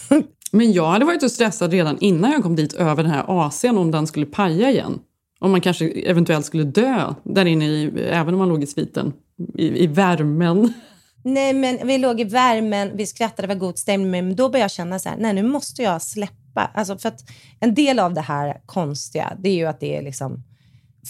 Men 0.51 0.73
jag 0.73 0.87
hade 0.91 1.05
varit 1.05 1.21
så 1.21 1.29
stressad 1.29 1.71
redan 1.71 1.97
innan 1.99 2.31
jag 2.31 2.43
kom 2.43 2.55
dit 2.55 2.73
över 2.73 3.03
den 3.03 3.11
här 3.11 3.23
AC'n 3.23 3.77
om 3.77 3.91
den 3.91 4.07
skulle 4.07 4.25
paja 4.25 4.69
igen. 4.71 4.99
Om 5.39 5.51
man 5.51 5.61
kanske 5.61 5.89
eventuellt 5.89 6.45
skulle 6.45 6.63
dö 6.63 7.13
där 7.23 7.45
inne, 7.45 7.65
i, 7.67 7.91
även 8.09 8.33
om 8.33 8.37
man 8.39 8.49
låg 8.49 8.63
i 8.63 8.67
sviten. 8.67 9.13
I, 9.55 9.83
i 9.83 9.87
värmen. 9.87 10.73
Nej, 11.23 11.53
men 11.53 11.87
vi 11.87 11.97
låg 11.97 12.21
i 12.21 12.23
värmen, 12.23 12.91
vi 12.97 13.07
skrattade, 13.07 13.47
det 13.47 13.53
var 13.53 13.59
god 13.59 13.77
stämning, 13.77 14.11
men 14.11 14.35
då 14.35 14.49
började 14.49 14.63
jag 14.63 14.71
känna 14.71 14.99
så 14.99 15.09
här, 15.09 15.17
nej 15.17 15.33
nu 15.33 15.43
måste 15.43 15.83
jag 15.83 16.01
släppa. 16.01 16.71
Alltså 16.73 16.97
för 16.97 17.09
att 17.09 17.23
en 17.59 17.73
del 17.73 17.99
av 17.99 18.13
det 18.13 18.21
här 18.21 18.61
konstiga, 18.65 19.37
det 19.39 19.49
är 19.49 19.55
ju 19.55 19.65
att 19.65 19.79
det 19.79 19.97
är 19.97 20.01
liksom 20.01 20.43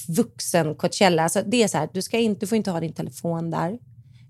vuxen 0.08 0.76
Coachella. 0.76 1.24
Alltså 1.24 1.44
det 1.46 1.64
är 1.64 1.68
så 1.68 1.78
här, 1.78 1.90
du, 1.94 2.02
ska 2.02 2.18
inte, 2.18 2.40
du 2.40 2.48
får 2.48 2.56
inte 2.56 2.72
ha 2.72 2.80
din 2.80 2.94
telefon 2.94 3.52
där. 3.52 3.80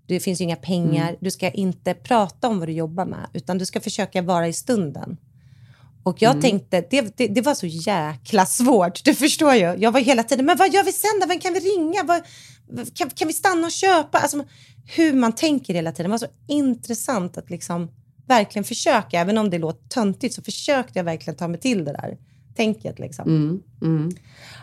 Det 0.07 0.19
finns 0.19 0.41
ju 0.41 0.43
inga 0.43 0.55
pengar. 0.55 1.15
Du 1.19 1.31
ska 1.31 1.49
inte 1.49 1.93
prata 1.93 2.47
om 2.47 2.59
vad 2.59 2.67
du 2.67 2.73
jobbar 2.73 3.05
med, 3.05 3.27
utan 3.33 3.57
du 3.57 3.65
ska 3.65 3.79
försöka 3.79 4.21
vara 4.21 4.47
i 4.47 4.53
stunden. 4.53 5.17
Och 6.03 6.21
jag 6.21 6.41
tänkte, 6.41 6.81
det, 6.89 7.17
det, 7.17 7.27
det 7.27 7.41
var 7.41 7.53
så 7.53 7.65
jäkla 7.65 8.45
svårt, 8.45 9.03
du 9.05 9.15
förstår 9.15 9.53
ju. 9.53 9.75
Jag 9.77 9.91
var 9.91 9.99
hela 9.99 10.23
tiden, 10.23 10.45
men 10.45 10.57
vad 10.57 10.73
gör 10.73 10.83
vi 10.83 10.91
sen 10.91 11.19
då? 11.21 11.27
Vem 11.27 11.39
kan 11.39 11.53
vi 11.53 11.59
ringa? 11.59 12.03
Vad, 12.03 12.21
kan, 12.93 13.09
kan 13.09 13.27
vi 13.27 13.33
stanna 13.33 13.65
och 13.65 13.71
köpa? 13.71 14.17
Alltså, 14.17 14.43
hur 14.95 15.13
man 15.13 15.31
tänker 15.31 15.73
hela 15.73 15.91
tiden. 15.91 16.03
Det 16.03 16.11
var 16.11 16.17
så 16.17 16.33
intressant 16.47 17.37
att 17.37 17.49
liksom 17.49 17.91
verkligen 18.27 18.63
försöka, 18.63 19.19
även 19.19 19.37
om 19.37 19.49
det 19.49 19.57
låter 19.57 19.87
töntigt, 19.87 20.35
så 20.35 20.41
försökte 20.41 20.99
jag 20.99 21.03
verkligen 21.03 21.37
ta 21.37 21.47
mig 21.47 21.59
till 21.59 21.85
det 21.85 21.91
där 21.91 22.17
tänket. 22.55 22.99
Liksom. 22.99 23.27
Mm, 23.27 23.61
mm. 23.81 24.11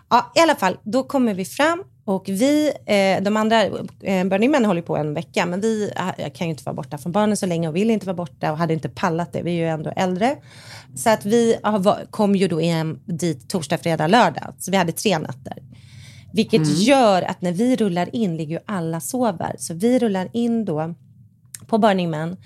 Ja, 0.09 0.33
I 0.37 0.41
alla 0.41 0.55
fall, 0.55 0.77
då 0.83 1.03
kommer 1.03 1.35
vi 1.35 1.45
fram 1.45 1.85
och 2.05 2.25
vi, 2.29 2.73
eh, 2.87 3.23
de 3.23 3.37
andra, 3.37 3.65
eh, 3.65 4.25
Burning 4.25 4.51
Man 4.51 4.65
håller 4.65 4.83
på 4.83 4.97
en 4.97 5.15
vecka, 5.15 5.47
men 5.47 5.61
vi 5.61 5.93
eh, 5.97 6.11
jag 6.19 6.35
kan 6.35 6.47
ju 6.47 6.51
inte 6.51 6.65
vara 6.65 6.75
borta 6.75 6.99
från 6.99 7.13
barnen 7.13 7.37
så 7.37 7.47
länge 7.47 7.69
och 7.69 7.77
vill 7.77 7.91
inte 7.91 8.07
vara 8.07 8.17
borta 8.17 8.53
och 8.53 8.59
hade 8.59 8.75
inte 8.75 8.89
pallat 8.89 9.33
det. 9.33 9.43
Vi 9.43 9.51
är 9.51 9.55
ju 9.55 9.69
ändå 9.69 9.93
äldre. 9.97 10.37
Så 10.95 11.11
att 11.11 11.25
vi 11.25 11.57
kom 12.11 12.37
ju 12.37 12.49
då 12.49 12.61
hem 12.61 13.01
dit 13.05 13.49
torsdag, 13.49 13.79
fredag, 13.79 14.07
lördag. 14.07 14.55
Så 14.59 14.71
vi 14.71 14.77
hade 14.77 14.93
tre 14.93 15.19
nätter. 15.19 15.63
Vilket 16.33 16.67
gör 16.79 17.23
att 17.23 17.43
när 17.43 17.53
vi 17.53 17.77
rullar 17.77 18.15
in 18.17 18.37
ligger 18.37 18.57
ju 18.57 18.63
alla 18.67 19.01
sover. 19.01 19.57
Så 19.59 19.75
vi 19.75 19.99
rullar 19.99 20.29
in 20.33 20.65
då 20.65 20.95
på 21.67 21.79
Burning 21.79 22.11
Man 22.11 22.37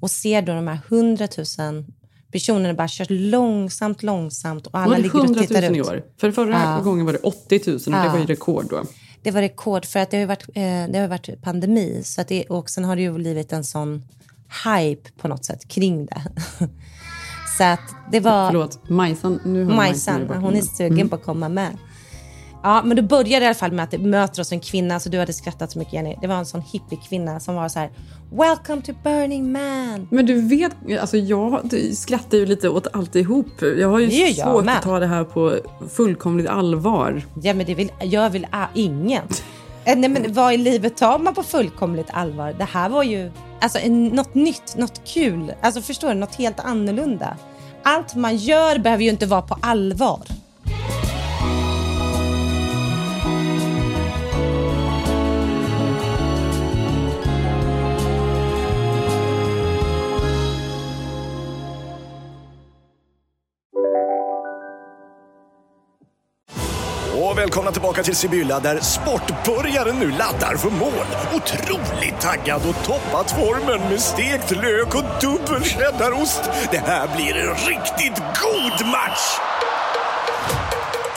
och 0.00 0.10
ser 0.10 0.42
då 0.42 0.52
de 0.54 0.68
här 0.68 0.78
hundratusen 0.88 1.86
personerna 2.32 2.74
bara 2.74 2.88
körs 2.88 3.06
långsamt, 3.10 4.02
långsamt 4.02 4.66
och 4.66 4.78
alla 4.78 4.96
det 4.96 5.02
ligger 5.02 5.18
och 5.18 5.24
100 5.24 5.40
tittar 5.40 5.62
000 5.62 5.76
i 5.76 5.78
ut. 5.78 5.86
år? 5.86 6.02
För 6.20 6.30
förra 6.32 6.52
Ja. 6.76 6.80
gången 6.84 7.06
var 7.06 7.12
det 7.12 7.18
80 7.18 7.60
000 7.66 7.74
och 7.76 7.80
det 7.90 7.90
Ja. 8.06 8.12
var 8.12 8.18
ju 8.18 8.26
rekord 8.26 8.66
då. 8.70 8.82
Det 9.22 9.30
var 9.30 9.40
rekord 9.40 9.84
för 9.84 10.00
att 10.00 10.10
det 10.10 10.16
har 10.16 10.20
ju 10.20 10.26
varit, 10.26 10.48
eh, 10.48 10.62
det 10.92 10.98
har 10.98 11.08
varit 11.08 11.42
pandemi. 11.42 12.00
Så 12.04 12.20
att 12.20 12.28
det, 12.28 12.44
och 12.44 12.70
sen 12.70 12.84
har 12.84 12.96
det 12.96 13.02
ju 13.02 13.12
blivit 13.12 13.52
en 13.52 13.64
sån 13.64 14.04
hype 14.64 15.10
på 15.20 15.28
något 15.28 15.44
sätt 15.44 15.68
kring 15.68 16.06
det. 16.06 16.22
så 17.58 17.64
att 17.64 17.80
det 18.12 18.20
var 18.20 18.46
Förlåt, 18.50 18.88
Majsan. 18.90 19.40
Nu 19.44 19.64
har 19.64 19.74
Majsan, 19.76 20.28
hon 20.28 20.56
är 20.56 20.62
sugen 20.62 21.08
på 21.08 21.14
att 21.16 21.24
komma 21.24 21.48
med. 21.48 21.76
Ja, 22.62 22.82
men 22.84 22.96
då 22.96 23.02
började 23.02 23.38
det 23.38 23.44
i 23.44 23.46
alla 23.46 23.54
fall 23.54 23.72
med 23.72 23.82
att 23.84 23.90
det 23.90 23.98
möter 23.98 24.40
oss 24.42 24.52
en 24.52 24.60
kvinna, 24.60 25.00
så 25.00 25.08
du 25.08 25.18
hade 25.18 25.32
skrattat 25.32 25.70
så 25.72 25.78
mycket 25.78 25.94
Jenny. 25.94 26.16
Det 26.20 26.26
var 26.26 26.34
en 26.34 26.46
sån 26.46 26.62
hippiekvinna 26.72 27.40
som 27.40 27.54
var 27.54 27.68
så 27.68 27.78
här, 27.78 27.90
Welcome 28.32 28.82
to 28.82 28.92
Burning 29.02 29.52
Man. 29.52 30.08
Men 30.10 30.26
du 30.26 30.40
vet, 30.40 30.72
alltså 31.00 31.16
jag 31.16 31.70
skrattar 31.94 32.38
ju 32.38 32.46
lite 32.46 32.68
åt 32.68 32.86
alltihop. 32.92 33.46
Jag 33.78 33.88
har 33.88 33.98
ju 33.98 34.06
Det 34.06 34.34
svårt 34.34 34.66
att 34.68 34.82
ta 34.82 34.98
det 34.98 35.06
här 35.06 35.24
på 35.24 35.56
fullkomligt 35.90 36.48
allvar. 36.48 37.22
Ja, 37.42 37.54
men 37.54 37.66
det 37.66 37.74
vill, 37.74 37.92
jag 38.00 38.30
vill 38.30 38.46
ah, 38.50 38.66
ingen. 38.74 39.22
Eh, 39.84 39.96
Nej, 39.96 40.10
men 40.10 40.32
vad 40.32 40.54
i 40.54 40.56
livet 40.56 40.96
tar 40.96 41.18
man 41.18 41.34
på 41.34 41.42
fullkomligt 41.42 42.08
allvar? 42.10 42.54
Det 42.58 42.64
här 42.64 42.88
var 42.88 43.02
ju 43.02 43.30
alltså, 43.60 43.78
något 43.88 44.34
nytt, 44.34 44.76
något 44.76 45.00
kul. 45.04 45.52
Alltså 45.60 45.80
förstår 45.82 46.08
du? 46.08 46.14
Något 46.14 46.34
helt 46.34 46.60
annorlunda. 46.60 47.36
Allt 47.82 48.14
man 48.14 48.36
gör 48.36 48.78
behöver 48.78 49.04
ju 49.04 49.10
inte 49.10 49.26
vara 49.26 49.42
på 49.42 49.56
allvar. 49.60 50.20
Välkomna 67.40 67.72
tillbaka 67.72 68.02
till 68.02 68.16
Sibylla 68.16 68.60
där 68.60 68.80
sportbörjaren 68.80 69.96
nu 69.98 70.10
laddar 70.10 70.56
för 70.56 70.70
mål. 70.70 71.06
Otroligt 71.34 72.20
taggad 72.20 72.62
och 72.68 72.84
toppat 72.84 73.30
formen 73.30 73.80
med 73.90 74.00
stekt 74.00 74.50
lök 74.50 74.94
och 74.94 75.04
dubbel 75.20 75.64
cheddarost. 75.64 76.40
Det 76.70 76.78
här 76.78 77.16
blir 77.16 77.36
en 77.36 77.54
riktigt 77.54 78.16
god 78.16 78.86
match! 78.86 79.38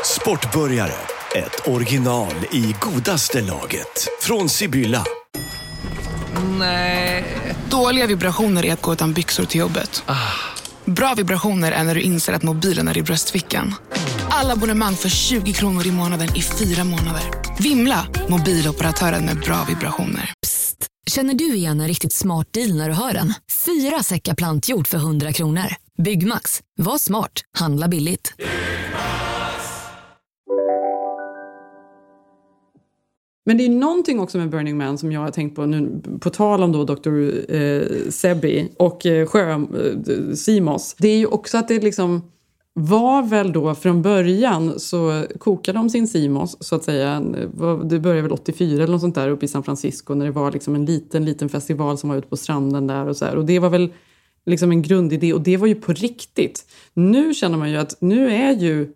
Sportbörjare, 0.04 0.94
ett 1.36 1.68
original 1.68 2.34
i 2.52 2.76
godaste 2.80 3.42
laget. 3.42 4.08
Från 4.22 4.50
Sibylla. 4.50 5.06
Dåliga 7.70 8.08
vibrationer 8.08 8.66
är 8.66 8.74
att 8.74 8.82
gå 8.82 8.94
utan 8.94 9.14
byxor 9.14 9.46
till 9.46 9.60
jobbet. 9.60 10.04
Bra 10.86 11.14
vibrationer 11.14 11.72
är 11.72 11.84
när 11.84 11.96
du 11.96 12.02
inser 12.02 12.34
att 12.34 12.44
mobilen 12.44 12.88
är 12.88 12.98
i 12.98 13.02
bröstfickan. 13.02 13.76
Alla 14.36 14.54
abonnemang 14.54 14.94
för 14.94 15.10
20 15.10 15.54
kronor 15.54 15.88
i 15.88 15.92
månaden 15.92 16.28
i 16.36 16.42
fyra 16.42 16.84
månader. 16.84 17.24
Vimla! 17.60 18.08
Mobiloperatören 18.30 19.26
med 19.26 19.38
bra 19.38 19.66
vibrationer. 19.70 20.30
Känner 21.12 21.34
du 21.34 21.56
igen 21.56 21.82
en 21.82 21.88
riktigt 21.88 22.14
smart 22.14 22.48
deal 22.54 22.76
när 22.76 22.90
du 22.90 22.96
hör 22.96 23.14
den? 23.14 23.34
Fyra 23.66 24.04
säckar 24.04 24.36
plantjord 24.36 24.88
för 24.88 24.98
100 24.98 25.32
kronor. 25.32 25.66
Byggmax. 26.04 26.62
Var 26.78 26.98
smart. 26.98 27.32
Handla 27.58 27.88
billigt. 27.88 28.34
Men 33.46 33.58
det 33.58 33.66
är 33.66 33.70
någonting 33.70 34.20
också 34.20 34.38
med 34.38 34.50
Burning 34.50 34.78
Man 34.78 34.98
som 34.98 35.12
jag 35.12 35.22
har 35.22 35.32
tänkt 35.32 35.56
på 35.56 35.66
nu, 35.66 36.02
på 36.22 36.30
tal 36.30 36.64
om 36.64 36.72
då 36.72 36.84
Dr. 36.84 37.10
Eh, 37.56 38.10
Sebi 38.10 38.72
och 38.78 39.06
eh, 39.06 39.28
Sjö, 39.28 39.52
eh, 39.52 39.60
Simos. 40.36 40.96
Det 40.98 41.08
är 41.08 41.18
ju 41.18 41.26
också 41.26 41.58
att 41.58 41.68
det 41.68 41.84
liksom 41.84 42.22
var 42.74 43.24
väl 43.24 43.52
då 43.52 43.76
från 43.76 44.02
början 44.02 44.80
så 44.80 45.26
kokade 45.40 45.78
de 45.78 45.90
sin 45.90 46.08
Simos 46.08 46.58
så 46.60 46.76
att 46.76 46.84
säga. 46.84 47.20
Det 47.84 48.00
började 48.00 48.22
väl 48.22 48.32
84 48.32 48.84
eller 48.84 48.92
något 48.92 49.02
sånt 49.02 49.16
där 49.16 49.30
uppe 49.30 49.46
i 49.46 49.48
San 49.48 49.64
Francisco 49.64 50.14
när 50.14 50.26
det 50.26 50.32
var 50.32 50.52
liksom 50.52 50.76
en 50.76 50.86
liten, 50.86 51.26
liten 51.26 51.50
festival 51.50 51.98
som 51.98 52.10
var 52.10 52.18
ute 52.18 52.28
på 52.28 52.38
stranden 52.38 52.88
där 52.88 53.08
och 53.08 53.18
så 53.18 53.26
här. 53.26 53.36
Och 53.36 53.46
det 53.46 53.60
var 53.60 53.70
väl 53.70 53.94
liksom 54.46 54.72
en 54.72 54.82
grundidé 54.82 55.34
och 55.34 55.42
det 55.42 55.58
var 55.58 55.68
ju 55.68 55.76
på 55.76 55.94
riktigt. 55.94 56.66
Nu 56.94 57.34
känner 57.34 57.58
man 57.58 57.72
ju 57.72 57.78
att 57.78 57.98
nu 58.00 58.30
är 58.32 58.52
ju 58.52 58.94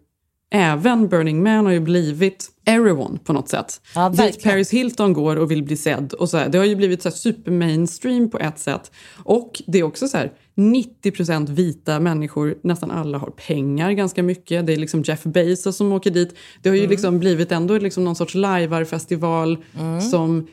även 0.50 1.08
Burning 1.08 1.44
Man 1.44 1.66
har 1.66 1.74
ju 1.74 1.80
blivit 1.80 2.52
everyone 2.66 3.20
på 3.24 3.34
något 3.34 3.50
sätt. 3.50 3.82
Ja, 3.96 4.10
Dit. 4.10 4.44
Paris 4.44 4.72
Hilton 4.72 5.14
går 5.14 5.36
och 5.36 5.52
vill 5.52 5.64
bli 5.64 5.78
sedd. 5.78 6.14
Och 6.14 6.30
så 6.30 6.38
här. 6.38 6.50
Det 6.50 6.58
har 6.58 6.66
ju 6.66 6.76
blivit 6.76 7.02
så 7.02 7.12
super 7.12 7.52
mainstream 7.52 8.30
på 8.30 8.40
ett 8.40 8.60
sätt. 8.60 8.92
Och 9.24 9.62
det 9.68 9.80
är 9.80 9.84
också 9.84 10.08
så 10.08 10.18
här 10.18 10.32
90% 10.56 11.50
vita 11.50 12.00
människor, 12.00 12.58
nästan 12.62 12.92
alla 12.92 13.18
har 13.18 13.30
pengar 13.30 13.92
ganska 13.92 14.24
mycket. 14.24 14.66
Det 14.66 14.74
är 14.74 14.78
liksom 14.78 15.02
Jeff 15.02 15.24
Bezos 15.24 15.78
som 15.78 15.92
åker 15.92 16.12
dit. 16.12 16.36
Det 16.62 16.70
har 16.70 16.76
ju 16.76 16.88
liksom 16.88 17.20
blivit 17.20 17.52
ändå 17.52 17.78
liksom 17.78 18.04
någon 18.04 18.16
sorts 18.16 18.36
lajvarfestival 18.36 19.58
som 20.12 20.48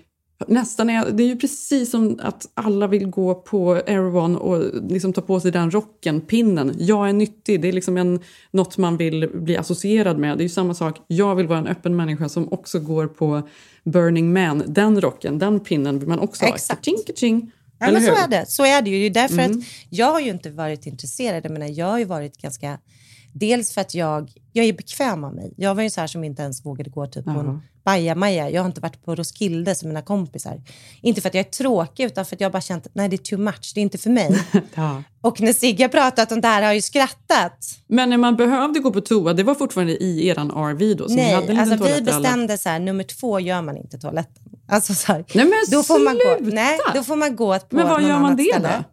nästan 0.49 0.91
är, 0.91 1.11
det 1.11 1.23
är 1.23 1.27
ju 1.27 1.37
precis 1.37 1.91
som 1.91 2.19
att 2.23 2.49
alla 2.55 2.87
vill 2.87 3.07
gå 3.07 3.35
på 3.35 3.73
Air 3.87 4.17
och 4.37 4.83
liksom 4.91 5.13
ta 5.13 5.21
på 5.21 5.41
sig 5.41 5.51
den 5.51 5.71
rocken, 5.71 6.21
pinnen. 6.21 6.75
Jag 6.79 7.09
är 7.09 7.13
nyttig, 7.13 7.63
det 7.63 7.69
är 7.69 7.73
liksom 7.73 7.97
en, 7.97 8.21
något 8.51 8.79
man 8.79 8.97
vill 8.97 9.31
bli 9.35 9.57
associerad 9.57 10.19
med. 10.19 10.39
Det 10.39 10.43
är 10.43 10.45
ju 10.45 10.49
samma 10.49 10.75
sak, 10.75 11.01
jag 11.07 11.35
vill 11.35 11.47
vara 11.47 11.59
en 11.59 11.67
öppen 11.67 11.97
människa 11.97 12.29
som 12.29 12.53
också 12.53 12.81
går 12.81 13.07
på 13.07 13.49
Burning 13.85 14.33
Man. 14.33 14.63
Den 14.67 15.01
rocken, 15.01 15.39
den 15.39 15.61
pinnen 15.61 15.99
vill 15.99 16.09
man 16.09 16.19
också 16.19 16.45
Exakt. 16.45 16.87
ha. 16.87 16.93
Ka-ching, 16.93 17.05
ka-ching. 17.07 17.51
Ja, 17.79 17.87
Eller 17.87 18.01
men 18.01 18.09
så 18.09 18.23
är 18.23 18.29
det. 18.29 18.47
Så 18.49 18.65
är 18.65 18.83
det 18.83 18.91
ju. 18.91 19.09
Det 19.09 19.21
är 19.21 19.29
därför 19.29 19.43
att 19.43 19.65
jag 19.89 20.13
har 20.13 20.21
ju 20.21 20.31
inte 20.31 20.51
varit 20.51 20.87
intresserad. 20.87 21.45
Jag, 21.45 21.53
menar, 21.53 21.67
jag 21.67 21.87
har 21.87 21.99
ju 21.99 22.05
varit 22.05 22.37
ganska... 22.37 22.79
Dels 23.33 23.73
för 23.73 23.81
att 23.81 23.95
jag, 23.95 24.33
jag 24.53 24.67
är 24.67 24.73
bekväm 24.73 25.25
av 25.25 25.35
mig. 25.35 25.55
Jag 25.57 25.75
var 25.75 25.83
ju 25.83 25.91
så 25.91 26.01
här 26.01 26.07
som 26.07 26.25
inte 26.25 26.43
ens 26.43 26.67
vågade 26.67 26.91
gå 26.91 27.07
typ 27.07 27.25
på 27.25 27.31
en 27.31 27.37
Jaha. 27.37 27.61
Bajamaja. 27.85 28.51
Jag 28.51 28.63
har 28.63 28.67
inte 28.67 28.81
varit 28.81 29.05
på 29.05 29.15
Roskilde 29.15 29.75
som 29.75 29.89
mina 29.89 30.03
kompisar. 30.03 30.63
Inte 31.01 31.21
för 31.21 31.29
att 31.29 31.35
jag 31.35 31.47
är 31.47 31.51
tråkig, 31.51 32.05
utan 32.05 32.25
för 32.25 32.37
att 32.37 32.41
jag 32.41 32.49
har 32.49 32.53
bara 32.53 32.61
känt 32.63 32.87
att 32.87 32.95
nej, 32.95 33.09
det 33.09 33.17
är 33.17 33.19
too 33.19 33.39
much. 33.39 33.73
Det 33.75 33.81
är 33.81 33.83
inte 33.83 33.99
för 33.99 34.11
mig. 34.11 34.39
Ja. 34.75 35.03
Och 35.21 35.41
när 35.41 35.53
Sigge 35.53 35.85
har 35.85 35.89
pratat 35.89 36.33
om 36.33 36.41
det 36.41 36.49
här 36.49 36.63
har 36.63 36.69
jag 36.69 36.75
ju 36.75 36.81
skrattat. 36.83 37.79
Men 37.87 38.11
när 38.11 38.17
man 38.17 38.37
behövde 38.37 38.81
gå 38.81 38.91
på 38.93 39.01
toa, 39.01 39.33
det 39.33 39.43
var 39.43 39.55
fortfarande 39.55 39.93
i 40.03 40.27
eran 40.29 40.51
RV 40.51 40.97
då? 40.97 41.09
Så 41.09 41.15
ni 41.15 41.23
hade 41.33 41.47
en 41.47 41.57
Nej, 41.57 41.67
liten 41.67 41.73
alltså 41.73 41.85
vi 41.95 42.01
där 42.01 42.13
alla- 42.13 42.21
bestämde 42.21 42.59
så 42.59 42.69
här, 42.69 42.79
nummer 42.79 43.05
två 43.05 43.41
gör 43.41 43.63
man 43.63 43.77
inte 43.77 43.99
toaletten. 43.99 44.43
Alltså 44.69 44.95
så 44.95 45.13
här, 45.13 45.25
Nej 45.35 45.45
men 45.45 45.55
då 45.71 45.83
får 45.83 45.99
man 46.05 46.15
gå, 46.15 46.37
sluta! 46.39 46.55
nej, 46.55 46.79
då 46.95 47.03
får 47.03 47.17
man 47.17 47.37
gå 47.37 47.59
på 47.59 47.77
Men 47.77 47.87
någon 47.87 48.03
gör 48.03 48.19
man 48.19 48.37
det 48.37 48.43
ställe. 48.53 48.69
då? 48.79 48.85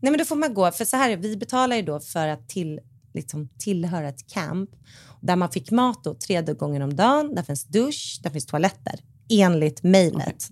Nej 0.00 0.10
men 0.12 0.18
då 0.18 0.24
får 0.24 0.36
man 0.36 0.54
gå, 0.54 0.70
för 0.72 0.84
så 0.84 0.96
här, 0.96 1.16
vi 1.16 1.36
betalar 1.36 1.76
ju 1.76 1.82
då 1.82 2.00
för 2.00 2.26
att 2.28 2.48
till 2.48 2.80
liksom 3.14 3.48
tillhöra 3.58 4.08
ett 4.08 4.26
camp 4.32 4.70
där 5.20 5.36
man 5.36 5.50
fick 5.50 5.70
mat 5.70 6.04
då, 6.04 6.14
tre 6.14 6.42
gånger 6.42 6.80
om 6.80 6.96
dagen. 6.96 7.34
Där 7.34 7.42
finns 7.42 7.64
dusch, 7.64 8.20
där 8.22 8.30
finns 8.30 8.46
toaletter 8.46 9.00
enligt 9.28 9.82
mejlet. 9.82 10.50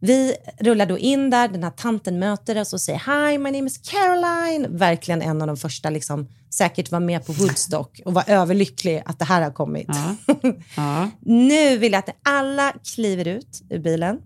Vi 0.00 0.34
rullar 0.60 0.86
då 0.86 0.98
in 0.98 1.30
där, 1.30 1.48
den 1.48 1.62
här 1.62 1.70
tanten 1.70 2.18
möter 2.18 2.60
oss 2.60 2.72
och 2.72 2.80
säger 2.80 3.28
Hi, 3.28 3.38
my 3.38 3.50
name 3.50 3.66
is 3.66 3.78
Caroline. 3.78 4.76
Verkligen 4.76 5.22
en 5.22 5.40
av 5.40 5.46
de 5.46 5.56
första, 5.56 5.90
liksom, 5.90 6.28
säkert 6.50 6.90
var 6.90 7.00
med 7.00 7.26
på 7.26 7.32
Woodstock 7.32 8.00
och 8.04 8.14
var 8.14 8.24
överlycklig 8.26 9.02
att 9.06 9.18
det 9.18 9.24
här 9.24 9.42
har 9.42 9.50
kommit. 9.50 9.88
Ja. 9.88 10.16
Ja. 10.76 11.10
nu 11.20 11.78
vill 11.78 11.92
jag 11.92 11.98
att 11.98 12.16
alla 12.22 12.72
kliver 12.94 13.28
ut 13.28 13.62
ur 13.70 13.78
bilen 13.78 14.20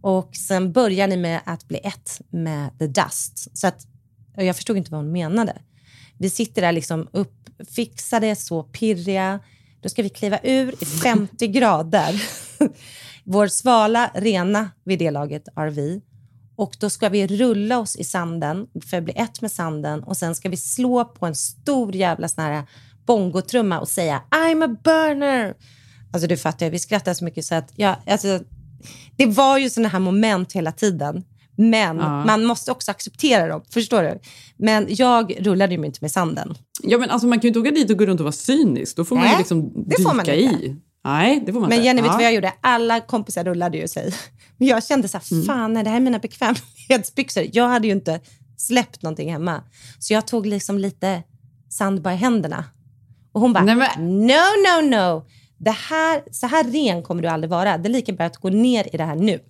och 0.00 0.36
sen 0.36 0.72
börjar 0.72 1.08
ni 1.08 1.16
med 1.16 1.40
att 1.44 1.68
bli 1.68 1.78
ett 1.78 2.20
med 2.30 2.78
the 2.78 2.86
dust. 2.86 3.58
Så 3.58 3.66
att, 3.66 3.86
jag 4.36 4.56
förstod 4.56 4.76
inte 4.76 4.90
vad 4.90 5.00
hon 5.00 5.12
menade. 5.12 5.56
Vi 6.18 6.30
sitter 6.30 6.62
där 6.62 6.72
liksom 6.72 7.08
uppfixade, 7.12 8.36
så 8.36 8.62
pirriga. 8.62 9.40
Då 9.80 9.88
ska 9.88 10.02
vi 10.02 10.08
kliva 10.08 10.38
ur 10.42 10.82
i 10.82 10.84
50 10.84 11.46
grader. 11.46 12.22
Vår 13.24 13.46
svala, 13.46 14.10
rena 14.14 14.70
vid 14.84 14.98
det 14.98 15.10
laget 15.10 15.48
är 15.56 15.66
vi. 15.66 16.02
Och 16.56 16.76
då 16.80 16.90
ska 16.90 17.08
vi 17.08 17.26
rulla 17.26 17.78
oss 17.78 17.96
i 17.96 18.04
sanden 18.04 18.66
för 18.90 18.96
att 18.96 19.04
bli 19.04 19.14
ett 19.16 19.40
med 19.40 19.52
sanden 19.52 20.02
och 20.02 20.16
sen 20.16 20.34
ska 20.34 20.48
vi 20.48 20.56
slå 20.56 21.04
på 21.04 21.26
en 21.26 21.34
stor 21.34 21.96
jävla 21.96 22.28
sån 22.28 22.44
här 22.44 22.66
bongotrumma 23.06 23.80
och 23.80 23.88
säga 23.88 24.22
I'm 24.30 24.64
a 24.64 24.76
burner. 24.84 25.54
Alltså 26.12 26.28
du 26.28 26.36
fattar, 26.36 26.70
vi 26.70 26.78
skrattar 26.78 27.14
så 27.14 27.24
mycket 27.24 27.44
så 27.44 27.54
att 27.54 27.72
jag, 27.76 27.96
alltså, 28.06 28.40
det 29.16 29.26
var 29.26 29.58
ju 29.58 29.70
såna 29.70 29.88
här 29.88 29.98
moment 29.98 30.52
hela 30.52 30.72
tiden. 30.72 31.24
Men 31.56 31.96
Ja. 31.96 32.24
man 32.24 32.44
måste 32.44 32.72
också 32.72 32.90
acceptera 32.90 33.46
dem, 33.48 33.62
förstår 33.70 34.02
du? 34.02 34.20
Men 34.56 34.86
jag 34.88 35.34
rullade 35.46 35.74
ju 35.74 35.84
inte 35.86 35.98
med 36.02 36.10
sanden. 36.10 36.54
Ja, 36.82 36.98
men 36.98 37.10
alltså, 37.10 37.26
man 37.28 37.38
kan 37.38 37.42
ju 37.42 37.48
inte 37.48 37.60
åka 37.60 37.70
dit 37.70 37.90
och 37.90 37.98
gå 37.98 38.06
runt 38.06 38.20
och 38.20 38.24
vara 38.24 38.32
cynisk. 38.32 38.96
Då 38.96 39.04
får 39.04 39.16
man 39.16 39.24
Nej, 39.24 39.32
ju 39.34 39.38
liksom 39.38 39.84
det 39.88 40.02
får 40.02 40.14
man 40.14 40.24
dyka 40.24 40.36
inte. 40.36 40.66
i. 40.66 40.76
Nej, 41.04 41.42
det 41.46 41.52
får 41.52 41.60
man 41.60 41.68
Men 41.68 41.78
inte. 41.78 41.86
Jenny, 41.86 42.02
vet 42.02 42.10
du 42.10 42.12
Ja. 42.12 42.16
vad 42.16 42.24
jag 42.24 42.34
gjorde? 42.34 42.52
Alla 42.60 43.00
kompisar 43.00 43.44
rullade 43.44 43.78
ju 43.78 43.88
sig. 43.88 44.14
Men 44.56 44.68
jag 44.68 44.84
kände 44.84 45.08
så 45.08 45.18
här, 45.18 45.32
Mm. 45.32 45.46
fan, 45.46 45.72
nej, 45.72 45.84
det 45.84 45.90
här 45.90 45.96
är 45.96 46.00
mina 46.00 46.18
bekvämlighetsbyxor. 46.18 47.44
Jag 47.52 47.68
hade 47.68 47.86
ju 47.86 47.92
inte 47.92 48.20
släppt 48.56 49.02
någonting 49.02 49.32
hemma. 49.32 49.62
Så 49.98 50.12
jag 50.12 50.26
tog 50.26 50.46
liksom 50.46 50.78
lite 50.78 51.22
sand 51.70 52.02
bara 52.02 52.14
i 52.14 52.16
händerna. 52.16 52.64
Och 53.32 53.40
hon 53.40 53.52
bara, 53.52 53.64
Nej, 53.64 53.74
men- 53.76 54.26
no, 54.26 54.32
no, 54.66 54.96
no. 54.96 55.26
Det 55.58 55.70
här, 55.70 56.22
så 56.30 56.46
här 56.46 56.64
ren 56.64 57.02
kommer 57.02 57.22
du 57.22 57.28
aldrig 57.28 57.50
vara. 57.50 57.78
Det 57.78 57.88
är 57.88 57.92
lika 57.92 58.12
bra 58.12 58.26
att 58.26 58.36
gå 58.36 58.48
ner 58.48 58.94
i 58.94 58.96
det 58.96 59.04
här 59.04 59.16
nu. 59.16 59.40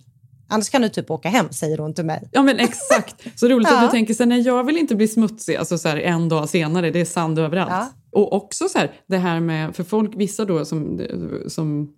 Annars 0.47 0.69
kan 0.69 0.81
du 0.81 0.89
typ 0.89 1.11
åka 1.11 1.29
hem, 1.29 1.45
säger 1.51 1.77
hon 1.77 1.93
till 1.93 2.05
mig. 2.05 2.29
Ja 2.31 2.43
men 2.43 2.59
exakt. 2.59 3.15
Så 3.39 3.47
roligt 3.47 3.67
Ja. 3.71 3.77
att 3.77 3.89
du 3.91 3.91
tänker 3.97 4.13
så 4.13 4.23
här, 4.23 4.27
nej 4.27 4.41
jag 4.41 4.63
vill 4.63 4.77
inte 4.77 4.95
bli 4.95 5.07
smutsig, 5.07 5.55
alltså 5.55 5.77
så 5.77 5.87
här, 5.89 5.97
en 5.97 6.29
dag 6.29 6.49
senare, 6.49 6.91
det 6.91 7.01
är 7.01 7.05
sand 7.05 7.39
överallt. 7.39 7.71
Ja. 7.71 7.89
Och 8.11 8.33
också 8.33 8.69
så 8.69 8.77
här, 8.77 8.91
det 9.07 9.17
här 9.17 9.39
med, 9.39 9.75
för 9.75 9.83
folk, 9.83 10.11
vissa 10.15 10.45
då 10.45 10.65
som, 10.65 11.01
som 11.47 11.93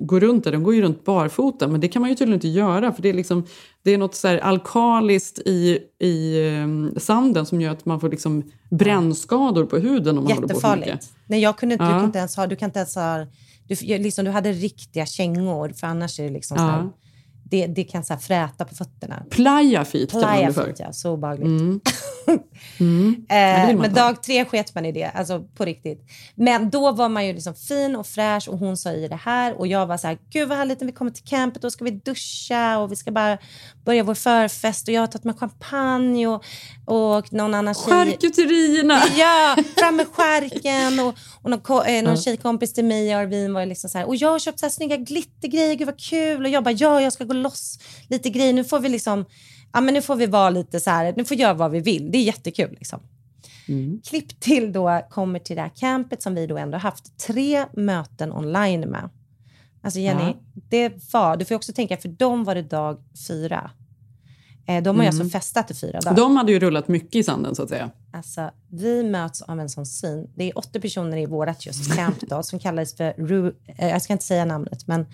går 0.00 0.20
runt 0.20 0.44
där, 0.44 0.52
de 0.52 0.62
går 0.62 0.74
ju 0.74 0.82
runt 0.82 1.04
barfota, 1.04 1.68
men 1.68 1.80
det 1.80 1.88
kan 1.88 2.02
man 2.02 2.08
ju 2.10 2.16
tydligen 2.16 2.34
inte 2.36 2.48
göra 2.48 2.92
för 2.92 3.02
det 3.02 3.08
är 3.08 3.14
liksom, 3.14 3.46
det 3.82 3.90
är 3.94 3.98
något 3.98 4.14
så 4.14 4.28
här 4.28 4.38
alkaliskt 4.38 5.38
i, 5.38 5.78
i 5.98 6.46
eh, 6.48 6.98
sanden 7.00 7.46
som 7.46 7.60
gör 7.60 7.70
att 7.72 7.84
man 7.86 8.00
får 8.00 8.08
liksom 8.08 8.42
brännskador 8.70 9.64
på 9.64 9.76
huden 9.78 10.18
om 10.18 10.24
man 10.24 10.32
håller 10.32 10.48
på 10.48 10.60
för 10.60 10.76
mycket. 10.76 11.10
Nej, 11.26 11.40
jag 11.40 11.58
kunde, 11.58 11.72
inte- 11.74 11.84
du 11.84 11.90
Ja. 11.90 11.96
kan 11.96 12.04
inte 12.04 12.18
ens 12.18 12.36
ha, 12.36 12.46
du 12.46 12.56
kan 12.56 12.68
inte 12.68 12.78
ens 12.78 12.94
ha, 12.94 13.26
du, 13.68 13.74
liksom, 13.98 14.24
du 14.24 14.30
hade 14.30 14.52
riktiga 14.52 15.06
kängor 15.06 15.68
för 15.68 15.86
annars 15.86 16.20
är 16.20 16.24
det 16.24 16.30
liksom 16.30 16.56
så 16.58 16.62
Ja. 16.62 16.68
här, 16.68 16.88
det, 17.50 17.66
det 17.66 17.84
kan 17.84 18.04
så 18.04 18.12
här 18.14 18.20
fräta 18.20 18.64
på 18.64 18.74
fötterna. 18.74 19.22
Playa 19.30 19.84
feet 19.84 20.10
kallar 20.10 20.34
man 20.36 20.44
det 20.46 20.52
för. 20.52 20.74
ja. 20.78 20.92
Så 20.92 21.10
obehagligt. 21.12 21.46
Mm. 21.46 21.80
Mm. 22.80 23.26
Eh, 23.28 23.76
men 23.80 23.94
dag 23.94 24.22
tre 24.22 24.44
sket 24.44 24.74
man 24.74 24.84
i 24.86 24.92
det, 24.92 25.04
alltså 25.14 25.42
på 25.56 25.64
riktigt. 25.64 26.00
Men 26.34 26.70
då 26.70 26.92
var 26.92 27.08
man 27.08 27.26
ju 27.26 27.32
liksom 27.32 27.54
fin 27.54 27.96
och 27.96 28.06
fräsch 28.06 28.48
och 28.48 28.58
hon 28.58 28.76
sa 28.76 28.92
i 28.92 29.08
det 29.08 29.16
här 29.24 29.58
och 29.58 29.66
jag 29.66 29.86
var 29.86 29.96
så 29.96 30.06
här, 30.06 30.18
gud 30.30 30.48
vad 30.48 30.58
härligt 30.58 30.80
när 30.80 30.86
vi 30.86 30.92
kommer 30.92 31.10
till 31.10 31.24
campet, 31.24 31.62
då 31.62 31.70
ska 31.70 31.84
vi 31.84 31.90
duscha 31.90 32.78
och 32.78 32.92
vi 32.92 32.96
ska 32.96 33.10
bara 33.10 33.38
börja 33.84 34.02
vår 34.02 34.14
förfest 34.14 34.88
och 34.88 34.94
jag 34.94 35.00
har 35.02 35.06
tagit 35.06 35.24
med 35.24 35.38
champagne 35.38 36.26
och, 36.26 36.44
och 36.86 37.32
någon 37.32 37.54
annan 37.54 37.74
tjej. 37.74 37.84
Charkuterierna! 37.92 39.02
Ja, 39.16 39.56
fram 39.76 39.96
med 39.96 40.06
skärken 40.06 41.00
och, 41.00 41.14
och 41.42 41.50
någon, 41.50 41.60
ko- 41.60 41.82
eh, 41.84 42.02
någon 42.02 42.14
Ja. 42.14 42.20
tjejkompis 42.20 42.72
till 42.72 42.84
mig 42.84 43.12
Arvin 43.12 43.54
var 43.54 43.66
liksom 43.66 43.90
så 43.90 43.98
här, 43.98 44.06
och 44.06 44.16
jag 44.16 44.28
har 44.30 44.38
köpt 44.38 44.60
så 44.60 44.66
här 44.66 44.70
snygga 44.70 44.96
glittergrejer, 44.96 45.74
gud 45.74 45.86
vad 45.86 46.00
kul. 46.00 46.44
Och 46.44 46.50
jag 46.50 46.64
bara, 46.64 46.70
ja, 46.74 47.00
jag 47.00 47.12
ska 47.12 47.24
gå 47.24 47.32
loss 47.42 47.78
lite 48.08 48.30
grejer. 48.30 48.52
Nu 48.52 48.64
får 48.64 48.80
vi 48.80 48.88
liksom, 48.88 49.24
ja 49.72 49.80
men 49.80 49.94
nu 49.94 50.02
får 50.02 50.16
vi 50.16 50.26
vara 50.26 50.50
lite 50.50 50.80
så 50.80 50.90
här, 50.90 51.14
nu 51.16 51.24
får 51.24 51.36
vi 51.36 51.42
göra 51.42 51.54
vad 51.54 51.70
vi 51.70 51.80
vill. 51.80 52.10
Det 52.12 52.18
är 52.18 52.22
jättekul 52.22 52.70
liksom. 52.70 53.00
Mm. 53.68 54.00
Klipp 54.04 54.40
till 54.40 54.72
då, 54.72 55.02
kommer 55.10 55.38
till 55.38 55.56
det 55.56 55.62
här 55.62 55.72
campet 55.76 56.22
som 56.22 56.34
vi 56.34 56.46
då 56.46 56.56
ändå 56.56 56.78
haft 56.78 57.18
tre 57.18 57.64
möten 57.72 58.32
online 58.32 58.80
med. 58.80 59.10
Alltså 59.82 60.00
Jenny, 60.00 60.22
Ja. 60.22 60.34
det 60.54 61.12
var, 61.12 61.36
du 61.36 61.44
får 61.44 61.54
också 61.54 61.72
tänka, 61.72 61.96
för 61.96 62.08
dem 62.08 62.44
var 62.44 62.54
det 62.54 62.62
dag 62.62 62.98
fyra. 63.28 63.70
Eh, 64.68 64.82
de 64.82 64.96
har 64.96 65.04
ju 65.04 65.08
Mm. 65.08 65.20
alltså 65.20 65.38
festat 65.38 65.70
i 65.70 65.74
fyra 65.74 66.00
dagar. 66.00 66.16
De 66.16 66.36
hade 66.36 66.52
ju 66.52 66.58
rullat 66.60 66.88
mycket 66.88 67.14
i 67.14 67.22
sanden 67.22 67.54
så 67.54 67.62
att 67.62 67.68
säga. 67.68 67.90
Alltså, 68.12 68.50
vi 68.70 69.02
möts 69.02 69.42
av 69.42 69.60
en 69.60 69.68
sån 69.68 69.86
syn. 69.86 70.30
Det 70.34 70.44
är 70.44 70.58
80 70.58 70.80
personer 70.80 71.16
i 71.16 71.26
vårt 71.26 71.66
just 71.66 71.96
camp 71.96 72.20
då, 72.20 72.42
som 72.42 72.58
kallas 72.58 72.94
för, 72.96 73.12
Ru- 73.12 73.54
eh, 73.66 73.88
jag 73.88 74.02
ska 74.02 74.12
inte 74.12 74.24
säga 74.24 74.44
namnet, 74.44 74.86
men 74.86 75.06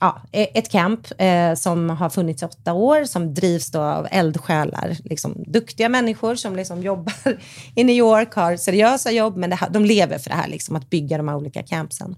ja, 0.00 0.22
eh, 0.32 0.48
ett 0.54 0.68
camp 0.70 1.06
eh, 1.18 1.54
som 1.54 1.90
har 1.90 2.10
funnits 2.10 2.42
i 2.42 2.46
åtta 2.46 2.72
år, 2.72 3.04
som 3.04 3.34
drivs 3.34 3.70
då 3.70 3.80
av 3.80 4.06
eldsjälar. 4.10 4.96
Liksom, 5.04 5.44
duktiga 5.46 5.88
människor 5.88 6.34
som 6.34 6.56
liksom 6.56 6.82
jobbar 6.90 7.40
i 7.74 7.84
New 7.84 7.96
York, 7.96 8.34
har 8.34 8.56
seriösa 8.56 9.10
jobb, 9.10 9.36
men 9.36 9.52
här, 9.52 9.70
de 9.70 9.84
lever 9.84 10.18
för 10.18 10.30
det 10.30 10.36
här, 10.36 10.48
liksom, 10.48 10.76
att 10.76 10.90
bygga 10.90 11.16
de 11.16 11.28
här 11.28 11.36
olika 11.36 11.62
campsen. 11.62 12.16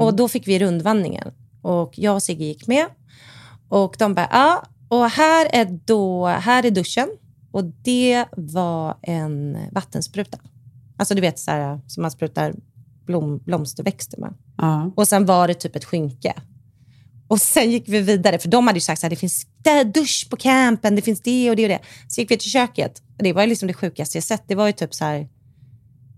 Och 0.00 0.14
då 0.14 0.28
fick 0.28 0.48
vi 0.48 0.58
rundvandringen. 0.58 1.32
Och 1.62 1.92
jag 1.98 2.14
och 2.14 2.22
Sigge 2.22 2.44
gick 2.44 2.66
med. 2.66 2.86
Och 3.68 3.96
de 3.98 4.14
bara, 4.14 4.28
ja, 4.30 4.62
och 4.88 5.10
här 5.10 5.48
är, 5.52 5.80
då, 5.84 6.26
här 6.26 6.66
är 6.66 6.70
duschen. 6.70 7.08
Och 7.52 7.64
det 7.64 8.24
var 8.36 8.96
en 9.02 9.58
vattenspruta. 9.72 10.38
Alltså 10.96 11.14
du 11.14 11.20
vet, 11.20 11.38
så 11.38 11.50
här, 11.50 11.80
som 11.86 12.02
man 12.02 12.10
sprutar 12.10 12.54
blom, 13.06 13.38
blomsterväxter 13.38 14.18
med. 14.18 14.34
Ja. 14.56 14.90
Och 14.96 15.08
sen 15.08 15.26
var 15.26 15.48
det 15.48 15.54
typ 15.54 15.76
ett 15.76 15.84
skynke. 15.84 16.34
Och 17.30 17.40
sen 17.40 17.70
gick 17.70 17.84
vi 17.88 18.00
vidare, 18.00 18.38
för 18.38 18.48
de 18.48 18.66
hade 18.66 18.76
ju 18.76 18.80
sagt 18.80 19.04
att 19.04 19.10
det 19.10 19.16
finns 19.16 19.46
där 19.62 19.84
dusch 19.84 20.26
på 20.30 20.36
campen, 20.36 20.96
det 20.96 21.02
finns 21.02 21.20
det 21.20 21.50
och 21.50 21.56
det 21.56 21.62
och 21.62 21.68
det. 21.68 21.78
Så 22.08 22.20
gick 22.20 22.30
vi 22.30 22.36
till 22.36 22.50
köket. 22.50 23.02
Det 23.18 23.32
var 23.32 23.42
ju 23.42 23.48
liksom 23.48 23.68
det 23.68 23.74
sjukaste 23.74 24.16
jag 24.16 24.24
sett. 24.24 24.42
Det 24.46 24.54
var 24.54 24.66
ju 24.66 24.72
typ 24.72 24.94
så 24.94 25.04
här... 25.04 25.28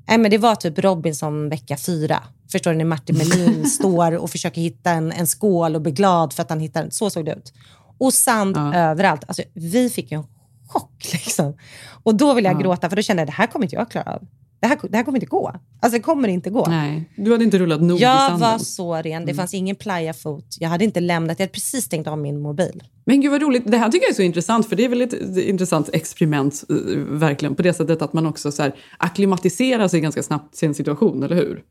Nej, 0.09 0.19
men 0.19 0.31
det 0.31 0.39
var 0.39 0.55
typ 0.55 0.79
Robinson 0.79 1.49
vecka 1.49 1.77
fyra. 1.77 2.23
Förstår 2.53 2.71
du? 2.71 2.77
När 2.77 2.85
Martin 2.85 3.19
Melin 3.19 3.67
står 3.71 4.13
och 4.17 4.31
försöker 4.31 4.61
hitta 4.61 4.91
en, 4.91 5.13
en 5.13 5.27
skål 5.27 5.75
och 5.75 5.83
blir 5.83 5.93
glad 5.93 6.33
för 6.33 6.43
att 6.43 6.51
han 6.51 6.61
hittar 6.61 6.83
den. 6.83 6.91
Så 6.91 7.11
såg 7.11 7.25
det 7.25 7.33
ut. 7.33 7.53
Och 7.99 8.15
sand 8.15 8.57
överallt. 8.75 9.25
Alltså, 9.27 9.43
vi 9.55 9.91
fick 9.91 10.13
ju 10.13 10.19
en 10.19 10.27
chock. 10.69 11.09
Liksom. 11.13 11.57
Och 12.03 12.15
då 12.15 12.35
ville 12.35 12.49
jag 12.49 12.57
Ja. 12.57 12.61
gråta, 12.61 12.89
för 12.89 12.97
då 12.97 13.03
kände 13.03 13.21
jag 13.21 13.29
det 13.29 13.33
här 13.33 13.47
kommer 13.47 13.65
inte 13.65 13.77
jag 13.77 13.91
klara 13.91 14.13
av. 14.15 14.27
Det 14.63 14.69
här, 14.69 14.79
det 14.91 14.97
här 14.97 15.05
kommer 15.05 15.17
inte 15.17 15.27
gå. 15.27 15.53
Alltså 15.81 15.99
det 15.99 16.03
kommer 16.03 16.29
inte 16.29 16.51
gå. 16.51 16.67
Nej, 16.69 17.11
du 17.17 17.33
hade 17.33 17.45
inte 17.45 17.59
rullat 17.59 17.81
nog 17.83 17.99
i 17.99 18.03
Jag 18.03 18.19
sanden. 18.31 18.41
var 18.51 18.59
så 18.59 18.95
ren. 18.97 19.27
Det 19.27 19.35
fanns 19.35 19.55
ingen 19.55 19.77
playafot. 19.77 20.57
Jag 20.61 20.69
hade 20.69 20.85
inte 20.85 21.01
lämnat. 21.01 21.39
Jag 21.39 21.45
hade 21.47 21.53
precis 21.53 21.85
stängt 21.85 22.07
av 22.07 22.19
min 22.19 22.41
mobil. 22.41 22.83
Men 23.05 23.21
gud 23.21 23.31
vad 23.31 23.43
roligt. 23.43 23.63
Det 23.71 23.77
här 23.79 23.89
tycker 23.91 24.05
jag 24.05 24.11
är 24.11 24.15
så 24.15 24.23
intressant, 24.23 24.69
för 24.69 24.77
det 24.77 24.85
är 24.85 24.89
väl 24.89 25.03
ett 25.03 25.37
intressant 25.37 25.89
experiment 25.93 26.65
eh, 26.71 26.77
verkligen 26.99 27.55
på 27.55 27.63
det 27.63 27.75
sättet 27.75 28.03
att 28.03 28.13
man 28.13 28.27
också 28.27 28.53
så 28.53 28.63
här, 28.63 28.75
akklimatiserar 28.99 29.89
sig 29.89 30.01
ganska 30.01 30.23
snabbt 30.23 30.55
till 30.59 30.69
en 30.69 30.75
situation, 30.75 31.23
eller 31.23 31.37
hur? 31.37 31.63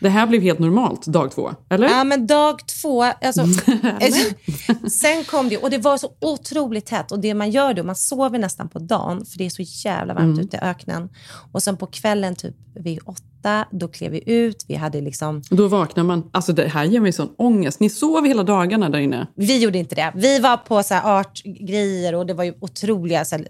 Det 0.00 0.08
här 0.08 0.26
blev 0.26 0.42
helt 0.42 0.58
normalt 0.58 1.06
dag 1.06 1.30
två, 1.30 1.50
eller? 1.70 1.88
Ja, 1.88 2.04
men 2.04 2.26
dag 2.26 2.60
två, 2.82 3.02
alltså, 3.02 3.44
sen 4.90 5.24
kom 5.24 5.48
det, 5.48 5.56
och 5.58 5.70
det 5.70 5.78
var 5.78 5.96
så 5.98 6.10
otroligt 6.20 6.86
tätt. 6.86 7.12
Och 7.12 7.18
det 7.20 7.34
man 7.34 7.50
gör 7.50 7.74
då, 7.74 7.82
man 7.82 7.96
sover 7.96 8.38
nästan 8.38 8.68
på 8.68 8.78
dagen, 8.78 9.26
för 9.26 9.38
det 9.38 9.46
är 9.46 9.50
så 9.50 9.62
jävla 9.88 10.14
varmt 10.14 10.28
Mm. 10.28 10.40
ute 10.40 10.56
i 10.56 10.60
öknen. 10.60 11.08
Och 11.52 11.62
sen 11.62 11.76
på 11.76 11.86
kvällen, 11.86 12.34
typ 12.36 12.54
vid 12.74 12.98
åtta, 13.04 13.64
då 13.70 13.88
klev 13.88 14.12
vi 14.12 14.22
ut. 14.32 14.64
Vi 14.68 14.74
hade 14.74 15.00
liksom... 15.00 15.42
Då 15.50 15.68
vaknar 15.68 16.04
man. 16.04 16.30
Alltså 16.32 16.52
det 16.52 16.68
här 16.68 16.84
ger 16.84 17.00
mig 17.00 17.12
sån 17.12 17.28
ångest. 17.38 17.80
Ni 17.80 17.90
sov 17.90 18.26
hela 18.26 18.42
dagarna 18.42 18.88
där 18.88 18.98
inne. 18.98 19.26
Vi 19.34 19.58
gjorde 19.58 19.78
inte 19.78 19.94
det. 19.94 20.12
Vi 20.14 20.38
var 20.38 20.56
på 20.56 20.82
så 20.82 20.94
artgrejer 20.94 22.14
och 22.14 22.26
det 22.26 22.34
var 22.34 22.44
ju 22.44 22.54
otroliga, 22.60 23.24
så 23.24 23.36
här, 23.36 23.46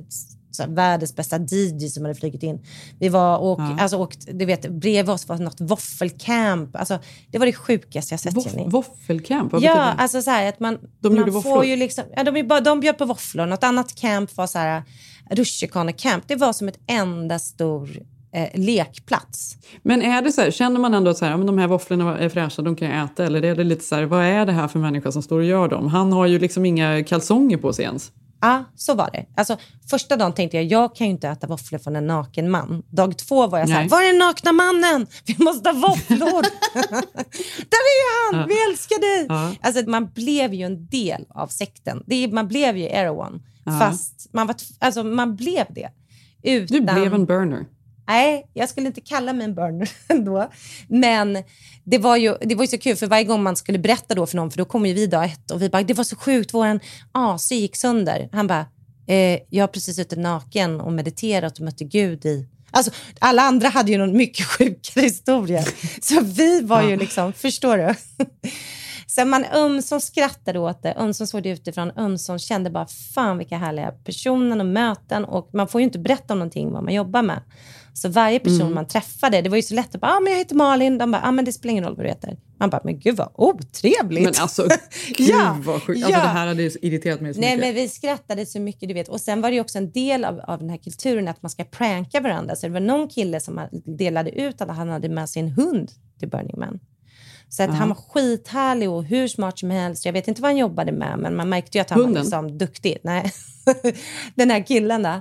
så 0.63 0.63
här, 0.63 0.71
världens 0.71 1.17
bästa 1.17 1.39
DJ 1.39 1.89
som 1.89 2.05
hade 2.05 2.15
flugit 2.15 2.43
in. 2.43 2.61
Vi 3.01 3.09
var 3.09 3.39
och, 3.39 3.61
Ja. 3.61 3.77
alltså, 3.81 3.97
åkt, 3.97 4.29
du 4.33 4.45
vet, 4.45 4.71
bredvid 4.71 5.11
oss 5.11 5.29
var 5.29 5.37
något 5.39 5.61
våffelcamp. 5.61 6.77
Alltså, 6.77 6.99
det 7.31 7.39
var 7.39 7.47
det 7.47 7.53
sjukaste 7.53 8.13
jag 8.13 8.21
sett, 8.21 8.35
Voff- 8.35 8.47
Jenny. 8.57 8.69
Våffelcamp, 8.71 9.53
vad 9.53 9.63
Ja, 9.63 9.69
betyder 9.75 9.87
det? 9.97 10.03
alltså 10.03 10.23
så 10.23 10.31
här 10.31 10.49
att 10.49 10.61
man, 10.61 10.79
De 11.01 11.09
man 11.09 11.19
gjorde 11.19 11.43
får 11.43 11.65
ju 11.65 11.77
liksom, 11.77 12.05
ja, 12.17 12.25
de, 12.25 12.43
bara, 12.43 12.61
de 12.61 12.81
bjöd 12.81 12.99
på 12.99 13.05
våfflor. 13.05 13.47
Något 13.47 13.65
annat 13.65 13.95
camp 13.95 14.37
var 14.37 14.47
så 14.47 14.59
här 14.59 14.83
rutschkanecamp. 15.31 16.25
Det 16.29 16.37
var 16.37 16.53
som 16.53 16.69
ett 16.69 16.79
enda 16.87 17.39
stor 17.39 17.91
eh, 18.33 18.49
lekplats. 18.61 19.57
Men 19.83 20.03
är 20.03 20.23
det 20.23 20.33
så 20.33 20.41
här, 20.41 20.51
känner 20.51 20.81
man 20.81 20.95
ändå 20.95 21.11
att 21.11 21.19
så 21.19 21.25
här, 21.25 21.33
ja, 21.33 21.37
men 21.39 21.47
de 21.47 21.59
här 21.59 21.67
våfflorna 21.69 22.19
är 22.19 22.29
fräscha, 22.29 22.63
de 22.63 22.77
kan 22.77 22.89
jag 22.91 23.05
äta? 23.05 23.25
Eller 23.27 23.45
är 23.45 23.55
det 23.57 23.65
lite 23.65 23.85
så 23.85 23.95
här, 23.95 24.05
vad 24.05 24.25
är 24.25 24.47
det 24.47 24.53
här 24.53 24.69
för 24.69 24.79
människa 24.79 25.13
som 25.13 25.23
står 25.23 25.39
och 25.39 25.45
gör 25.45 25.69
dem? 25.69 25.87
Han 25.87 26.13
har 26.13 26.27
ju 26.27 26.39
liksom 26.39 26.65
inga 26.67 27.05
kalsonger 27.05 27.57
på 27.57 27.73
sig 27.73 27.85
ens. 27.85 28.13
Ja, 28.41 28.65
så 28.77 28.95
var 28.95 29.11
det. 29.13 29.27
Alltså, 29.37 29.57
första 29.91 30.17
dagen 30.17 30.33
tänkte 30.35 30.57
jag, 30.57 30.67
jag 30.67 30.95
kan 30.97 31.07
ju 31.07 31.11
inte 31.11 31.29
äta 31.29 31.47
våfflor 31.47 31.79
från 31.79 31.97
en 31.97 32.07
naken 32.07 32.51
man. 32.51 32.83
Dag 32.91 33.17
två 33.19 33.47
var 33.47 33.59
jag 33.59 33.69
så 33.69 33.75
här, 33.75 33.89
var 33.89 34.03
är 34.03 34.07
den 34.07 34.19
nakna 34.19 34.53
mannen? 34.53 35.07
Vi 35.27 35.37
måste 35.45 35.71
ha 35.71 35.89
våfflor. 35.89 36.43
Där 37.71 37.83
är 37.89 38.33
han, 38.33 38.41
Ja. 38.41 38.47
vi 38.49 38.71
älskar 38.71 39.01
dig. 39.01 39.27
Ja. 39.29 39.53
Alltså, 39.61 39.91
man 39.91 40.07
blev 40.15 40.55
ju 40.55 40.65
en 40.65 40.87
del 40.87 41.27
av 41.29 41.47
sekten. 41.47 42.03
Det 42.07 42.29
man 42.33 42.49
blev 42.49 42.77
ju 42.77 42.85
Erewhon, 42.85 43.43
Ja. 43.65 43.79
fast 43.79 44.27
man, 44.33 44.47
var, 44.47 44.57
alltså, 44.79 45.05
man 45.05 45.37
blev 45.37 45.65
det. 45.71 45.89
Utan... 46.43 46.67
Du 46.87 46.93
blev 46.95 47.15
en 47.15 47.27
burner. 47.27 47.67
Nej, 48.09 48.51
jag 48.55 48.69
skulle 48.69 48.87
inte 48.87 49.01
kalla 49.01 49.33
mig 49.33 49.45
en 49.45 49.55
burner 49.55 49.91
ändå. 50.09 50.51
Men 50.89 51.45
det 51.85 51.99
var, 51.99 52.17
ju, 52.17 52.37
det 52.41 52.55
var 52.55 52.65
ju 52.65 52.69
så 52.69 52.79
kul, 52.79 52.97
för 52.97 53.07
varje 53.07 53.25
gång 53.25 53.43
man 53.43 53.57
skulle 53.57 53.79
berätta 53.79 54.15
då 54.15 54.27
för 54.27 54.37
någon, 54.37 54.51
för 54.51 54.59
då 54.59 54.65
kom 54.65 54.87
ju 54.87 54.95
vi 54.95 55.07
dag 55.07 55.25
ett 55.25 55.51
och 55.51 55.63
vi 55.63 55.69
bara, 55.69 55.83
det 55.83 55.95
var 55.95 56.05
så 56.05 56.17
sjukt, 56.17 56.55
vår 56.55 56.81
AC 57.13 57.53
gick 57.53 57.77
sönder. 57.77 58.29
Han 58.33 58.47
bara, 58.47 58.67
eh, 59.07 59.39
jag 59.51 59.63
har 59.63 59.69
precis 59.69 59.97
suttit 59.97 60.19
naken 60.19 60.81
och 60.81 60.93
mediterat 60.93 61.59
och 61.59 61.65
mötte 61.65 61.85
Gud 61.85 62.25
i... 62.25 62.49
Alltså, 62.71 62.91
alla 63.19 63.43
andra 63.43 63.69
hade 63.69 63.93
ju 63.93 63.99
någon 63.99 64.17
mycket 64.17 64.47
sjukare 64.47 65.05
historia. 65.05 65.63
Så 66.01 66.21
vi 66.21 66.61
var 66.61 66.83
ju 66.83 66.97
liksom, 66.97 67.33
förstår 67.33 67.77
du? 67.77 67.95
Så 69.07 69.25
man 69.25 69.45
ömsom 69.45 70.01
skrattade 70.01 70.59
åt 70.59 70.83
det, 70.83 70.95
ömsom 70.99 71.27
såg 71.27 71.43
det 71.43 71.49
utifrån, 71.49 71.93
ömsom 71.97 72.39
kände 72.39 72.71
bara 72.71 72.87
fan 72.87 73.39
vilka 73.39 73.59
härliga 73.59 73.93
personer 73.93 74.59
och 74.59 74.67
möten 74.67 75.25
och 75.25 75.51
man 75.53 75.69
får 75.69 75.81
ju 75.81 75.85
inte 75.85 75.99
berätta 75.99 76.35
om 76.35 76.39
någonting 76.39 76.73
vad 76.73 76.85
man 76.85 76.95
jobbar 76.95 77.23
med. 77.23 77.43
Så 78.01 78.09
varje 78.09 78.39
person 78.41 78.61
Mm. 78.61 78.75
man 78.75 78.87
träffade, 78.87 79.43
det 79.43 79.49
var 79.49 79.57
ju 79.57 79.63
så 79.63 79.75
lätt 79.75 79.95
att 79.95 80.01
bara, 80.01 80.13
ah, 80.17 80.21
men 80.21 80.33
jag 80.33 80.39
heter 80.39 80.55
Malin, 80.55 80.99
de 80.99 81.11
bara, 81.11 81.23
ah, 81.23 81.31
men 81.33 81.45
det 81.45 81.53
spelar 81.53 81.71
ingen 81.73 81.85
roll 81.85 81.97
vad 81.97 82.05
du 82.05 82.09
heter. 82.09 82.37
Man 82.61 82.71
bara, 82.71 82.81
men 82.85 82.99
gud 83.01 83.17
vad 83.17 83.29
otrevligt. 83.35 84.25
Men 84.25 84.33
alltså, 84.41 84.63
gud 85.17 85.29
Ja, 85.29 85.57
vad 85.65 85.83
sjukt. 85.83 86.05
Alltså, 86.05 86.11
ja. 86.21 86.25
det 86.25 86.29
här 86.29 86.47
hade 86.47 86.63
irriterat 86.63 87.21
mig 87.21 87.35
så 87.35 87.41
Nej, 87.41 87.57
mycket. 87.57 87.69
men 87.69 87.75
vi 87.83 87.89
skrattade 87.89 88.47
så 88.47 88.61
mycket, 88.61 88.89
du 88.89 88.95
vet. 88.95 89.09
Och 89.09 89.21
sen 89.21 89.41
var 89.41 89.51
det 89.51 89.61
också 89.61 89.79
en 89.79 89.91
del 89.93 90.25
av, 90.25 90.41
av 90.41 90.59
den 90.59 90.71
här 90.71 90.77
kulturen 90.77 91.29
att 91.29 91.43
man 91.43 91.51
ska 91.51 91.65
pranka 91.65 92.21
varandra. 92.21 92.57
Så 92.57 92.67
det 92.67 92.73
var 92.73 92.81
någon 92.81 93.09
kille 93.09 93.41
som 93.41 93.61
delade 93.85 94.31
ut 94.41 94.61
att 94.61 94.77
han 94.77 94.89
hade 94.89 95.09
med 95.09 95.29
sig 95.29 95.43
en 95.43 95.49
hund 95.49 95.91
till 96.19 96.29
Burning 96.29 96.59
Man. 96.59 96.81
Så 97.49 97.63
att 97.63 97.69
Ja. 97.69 97.75
han 97.75 97.89
var 97.89 97.95
skithärlig 97.97 98.91
och 98.91 99.05
hur 99.05 99.29
smart 99.29 99.59
som 99.59 99.71
helst. 99.71 100.05
Jag 100.05 100.13
vet 100.13 100.29
inte 100.29 100.43
vad 100.43 100.49
han 100.51 100.59
jobbade 100.59 100.93
med, 100.93 101.19
men 101.19 101.37
man 101.37 101.49
märkte 101.49 101.79
ju 101.79 101.83
att 101.83 101.91
han 101.91 101.99
Hunden? 102.01 102.15
var 102.15 102.21
liksom 102.21 102.59
duktig. 102.59 102.97
Nej. 103.03 103.33
den 104.35 104.51
här 104.51 104.67
killen 104.67 105.03
då. 105.03 105.21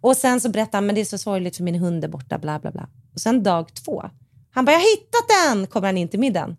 Och 0.00 0.16
sen 0.16 0.40
så 0.40 0.48
berättade 0.48 0.76
han, 0.76 0.86
men 0.86 0.94
det 0.94 1.00
är 1.00 1.04
så 1.04 1.18
sorgligt 1.18 1.56
för 1.56 1.64
min 1.64 1.74
hund 1.74 2.04
är 2.04 2.08
borta, 2.08 2.38
bla 2.38 2.58
bla 2.58 2.70
bla. 2.70 2.88
Och 3.14 3.20
sen 3.20 3.42
dag 3.42 3.74
två, 3.74 4.04
han 4.50 4.64
bara, 4.64 4.72
jag 4.72 4.78
har 4.78 4.96
hittat 4.96 5.54
den, 5.56 5.66
kommer 5.66 5.88
han 5.88 5.96
in 5.98 6.08
till 6.08 6.20
middagen. 6.20 6.56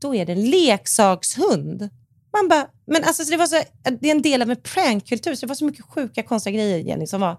Då 0.00 0.14
är 0.14 0.26
det 0.26 0.32
en 0.32 0.50
leksakshund. 0.50 1.88
Man 2.32 2.48
bara, 2.48 2.66
men 2.86 3.04
alltså 3.04 3.24
så 3.24 3.30
det 3.30 3.36
var 3.36 3.46
så, 3.46 3.62
det 4.00 4.08
är 4.10 4.14
en 4.14 4.22
del 4.22 4.42
av 4.42 4.50
en 4.50 4.56
prankkultur, 4.56 5.34
så 5.34 5.40
det 5.40 5.48
var 5.48 5.54
så 5.54 5.64
mycket 5.64 5.84
sjuka 5.84 6.22
konstiga 6.22 6.56
grejer 6.56 6.78
Jenny 6.78 7.06
som 7.06 7.20
var 7.20 7.36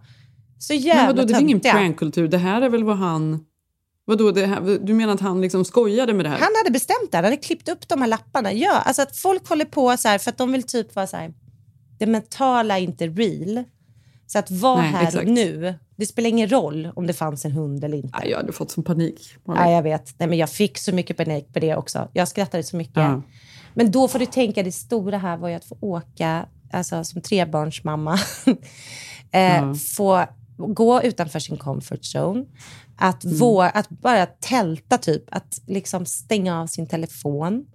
så 0.59 0.73
jävla 0.73 1.03
Men 1.07 1.15
vadå, 1.15 1.27
det 1.27 1.33
är 1.33 1.41
ingen 1.41 1.59
prankkultur. 1.59 2.27
Det 2.27 2.37
här 2.37 2.61
är 2.61 2.69
väl 2.69 2.83
vad 2.83 2.97
han... 2.97 3.45
Vadå, 4.11 4.31
det 4.31 4.45
här, 4.45 4.79
du 4.81 4.93
menar 4.93 5.13
att 5.13 5.19
han 5.21 5.41
liksom 5.41 5.65
skojade 5.65 6.13
med 6.13 6.25
det 6.25 6.29
här? 6.29 6.37
Han 6.39 6.49
hade 6.63 6.71
bestämt 6.71 7.11
det, 7.11 7.17
han 7.17 7.23
hade 7.23 7.37
klippt 7.37 7.69
upp 7.69 7.87
de 7.87 8.01
här 8.01 8.07
lapparna. 8.07 8.53
Ja, 8.53 8.71
alltså 8.71 9.01
att 9.01 9.17
folk 9.17 9.49
håller 9.49 9.65
på 9.65 9.97
så 9.97 10.07
här 10.07 10.17
för 10.17 10.31
att 10.31 10.37
de 10.37 10.51
vill 10.51 10.63
typ 10.63 10.95
vara 10.95 11.07
så 11.07 11.17
här, 11.17 11.33
det 11.99 12.05
mentala 12.05 12.79
är 12.79 12.83
inte 12.83 13.07
real. 13.07 13.63
Så 14.27 14.39
att 14.39 14.51
vara 14.51 14.81
Nej, 14.81 14.91
här 14.91 15.07
exakt. 15.07 15.27
nu, 15.27 15.75
det 15.95 16.05
spelar 16.05 16.29
ingen 16.29 16.49
roll 16.49 16.91
om 16.95 17.07
det 17.07 17.13
fanns 17.13 17.45
en 17.45 17.51
hund 17.51 17.83
eller 17.83 17.97
inte. 17.97 18.17
Nej, 18.21 18.29
jag 18.29 18.37
hade 18.37 18.51
fått 18.51 18.71
sån 18.71 18.83
panik. 18.83 19.35
Ja, 19.45 19.71
jag 19.71 19.83
vet. 19.83 20.19
Nej, 20.19 20.29
men 20.29 20.37
jag 20.37 20.49
fick 20.49 20.77
så 20.77 20.91
mycket 20.91 21.17
panik 21.17 21.53
på 21.53 21.59
det 21.59 21.75
också. 21.75 22.09
Jag 22.13 22.27
skrattade 22.27 22.63
så 22.63 22.75
mycket. 22.77 22.95
Ja. 22.97 23.21
Men 23.73 23.91
då 23.91 24.07
får 24.07 24.19
du 24.19 24.25
tänka, 24.25 24.63
det 24.63 24.71
stora 24.71 25.17
här 25.17 25.37
var 25.37 25.49
ju 25.49 25.55
att 25.55 25.65
få 25.65 25.77
åka, 25.81 26.45
alltså 26.71 27.03
som 27.03 27.21
trebarnsmamma, 27.21 28.13
eh, 29.31 29.55
Ja. 29.55 29.75
få 29.95 30.25
gå 30.57 31.01
utanför 31.03 31.39
sin 31.39 31.57
comfort 31.57 32.01
zone. 32.15 32.45
Att, 33.03 33.23
Mm. 33.23 33.37
våga, 33.37 33.69
att 33.69 33.89
bara 33.89 34.25
tälta, 34.25 34.97
typ. 34.97 35.23
Att 35.31 35.61
liksom 35.67 36.05
stänga 36.05 36.61
av 36.61 36.67
sin 36.67 36.87
telefon. 36.87 37.65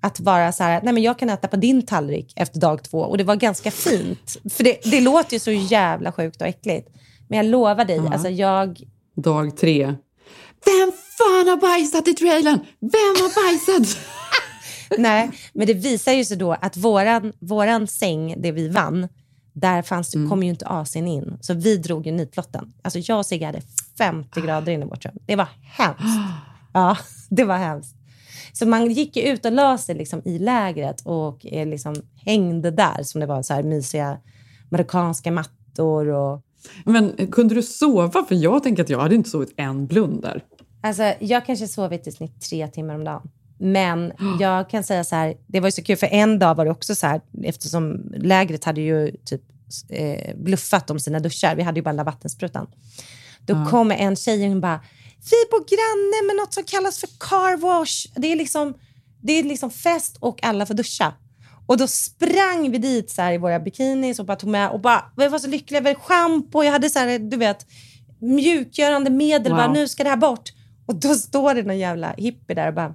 Att 0.00 0.20
vara 0.20 0.52
så 0.52 0.62
här, 0.64 0.80
nej 0.82 0.92
men 0.94 1.02
jag 1.02 1.18
kan 1.18 1.30
äta 1.30 1.48
på 1.48 1.56
din 1.56 1.86
tallrik 1.86 2.32
efter 2.36 2.60
dag 2.60 2.82
två. 2.82 2.98
Och 2.98 3.18
det 3.18 3.24
var 3.24 3.36
ganska 3.36 3.70
fint. 3.70 4.36
För 4.50 4.64
det, 4.64 4.78
det 4.84 5.00
låter 5.00 5.32
ju 5.34 5.40
så 5.40 5.50
jävla 5.50 6.12
sjukt 6.12 6.40
och 6.40 6.46
äckligt. 6.48 6.88
Men 7.28 7.36
jag 7.36 7.46
lovar 7.46 7.84
dig, 7.84 7.96
Ja. 7.96 8.12
alltså 8.12 8.28
jag, 8.28 8.80
Dag 9.16 9.56
tre. 9.56 9.84
Vem 10.64 10.92
fan 11.18 11.48
har 11.48 11.56
bajsat 11.60 12.08
i 12.08 12.14
trailern? 12.14 12.58
Vem 12.80 12.90
har 13.22 13.44
bajsat? 13.44 13.98
Nej, 14.98 15.30
men 15.52 15.66
det 15.66 15.74
visar 15.74 16.12
ju 16.12 16.24
sig 16.24 16.36
då 16.36 16.52
att 16.52 16.76
våran, 16.76 17.32
våran 17.40 17.86
säng, 17.86 18.34
det 18.42 18.52
vi 18.52 18.68
vann, 18.68 19.08
där 19.52 19.82
fanns 19.82 20.10
det, 20.10 20.26
kom 20.28 20.42
ju 20.42 20.50
inte 20.50 20.64
AC'n 20.64 21.06
in. 21.08 21.38
Så 21.40 21.54
vi 21.54 21.76
drog 21.76 22.06
ju 22.06 22.12
nitlotten. 22.12 22.72
Alltså 22.82 22.98
jag 22.98 23.18
och 23.18 23.26
Sigge 23.26 23.46
hade 23.46 23.60
50 23.98 24.40
grader 24.40 24.72
inne 24.72 24.84
i 24.84 24.88
vårt 24.88 25.04
rum. 25.04 25.14
Det 25.26 25.36
var 25.36 25.48
hemskt. 25.62 26.02
Ja, 26.72 26.96
det 27.30 27.44
var 27.44 27.56
hemskt. 27.56 27.96
Så 28.52 28.66
man 28.66 28.90
gick 28.90 29.16
ut 29.16 29.44
och 29.44 29.52
la 29.52 29.78
sig 29.78 29.94
liksom 29.94 30.22
i 30.24 30.38
lägret 30.38 31.00
och 31.04 31.46
eh, 31.46 31.66
liksom 31.66 31.94
hängde 32.24 32.70
där 32.70 33.02
som 33.02 33.20
det 33.20 33.26
var 33.26 33.42
så 33.42 33.54
här 33.54 33.62
mysiga 33.62 34.18
marockanska 34.68 35.30
mattor 35.30 36.08
och 36.08 36.42
Men 36.84 37.28
kunde 37.32 37.54
du 37.54 37.62
sova? 37.62 38.24
För 38.24 38.34
jag 38.34 38.62
tänker 38.62 38.82
att 38.82 38.90
jag 38.90 38.98
hade 38.98 39.14
inte 39.14 39.30
sovit 39.30 39.54
en 39.56 39.86
blund 39.86 40.22
där. 40.22 40.44
Alltså, 40.80 41.12
jag 41.20 41.46
kanske 41.46 41.68
sovit 41.68 42.06
i 42.06 42.12
snitt 42.12 42.40
tre 42.40 42.68
timmar 42.68 42.94
om 42.94 43.04
dagen. 43.04 43.30
Men 43.58 44.12
jag 44.40 44.70
kan 44.70 44.84
säga 44.84 45.04
så 45.04 45.16
här, 45.16 45.34
det 45.46 45.60
var 45.60 45.68
ju 45.68 45.72
så 45.72 45.82
kul, 45.82 45.96
för 45.96 46.06
en 46.06 46.38
dag 46.38 46.54
var 46.54 46.64
det 46.64 46.70
också 46.70 46.94
så 46.94 47.06
här, 47.06 47.20
eftersom 47.42 48.12
lägret 48.16 48.64
hade 48.64 48.80
ju 48.80 49.16
typ 49.24 49.42
eh, 49.88 50.36
bluffat 50.36 50.90
om 50.90 51.00
sina 51.00 51.20
duschar, 51.20 51.56
vi 51.56 51.62
hade 51.62 51.78
ju 51.78 51.84
bara 51.84 52.04
vattensprutan. 52.04 52.66
Då 53.48 53.54
Ja. 53.54 53.66
kommer 53.70 53.96
en 53.96 54.16
tjej 54.16 54.50
och 54.54 54.60
bara, 54.60 54.80
vi 55.30 55.36
bor 55.50 55.64
granne 55.68 56.26
med 56.26 56.36
något 56.36 56.54
som 56.54 56.64
kallas 56.64 56.98
för 57.00 57.08
car 57.18 57.56
wash. 57.56 58.06
Det 58.16 58.32
är 58.32 58.36
liksom, 58.36 58.74
det 59.22 59.32
är 59.32 59.42
liksom 59.42 59.70
fest 59.70 60.16
och 60.20 60.44
alla 60.44 60.66
får 60.66 60.74
duscha. 60.74 61.14
Och 61.66 61.76
då 61.76 61.86
sprang 61.86 62.70
vi 62.70 62.78
dit 62.78 63.10
så 63.10 63.22
här 63.22 63.32
i 63.32 63.38
våra 63.38 63.60
bikinis 63.60 64.18
och 64.18 64.26
bara 64.26 64.36
tog 64.36 64.50
med 64.50 64.70
och 64.70 64.80
bara, 64.80 65.04
vi 65.16 65.28
var 65.28 65.38
så 65.38 65.48
lyckliga 65.48 65.80
över 65.80 65.94
schampo, 65.94 66.62
jag 66.64 66.72
hade 66.72 66.90
så 66.90 66.98
här, 66.98 67.18
du 67.18 67.36
vet, 67.36 67.66
mjukgörande 68.20 69.10
medel, 69.10 69.52
Wow. 69.52 69.56
bara 69.58 69.72
nu 69.72 69.88
ska 69.88 70.04
det 70.04 70.10
här 70.10 70.16
bort. 70.16 70.48
Och 70.86 70.94
då 70.94 71.14
står 71.14 71.54
det 71.54 71.62
någon 71.62 71.78
jävla 71.78 72.12
hippie 72.16 72.54
där 72.54 72.68
och 72.68 72.74
bara, 72.74 72.94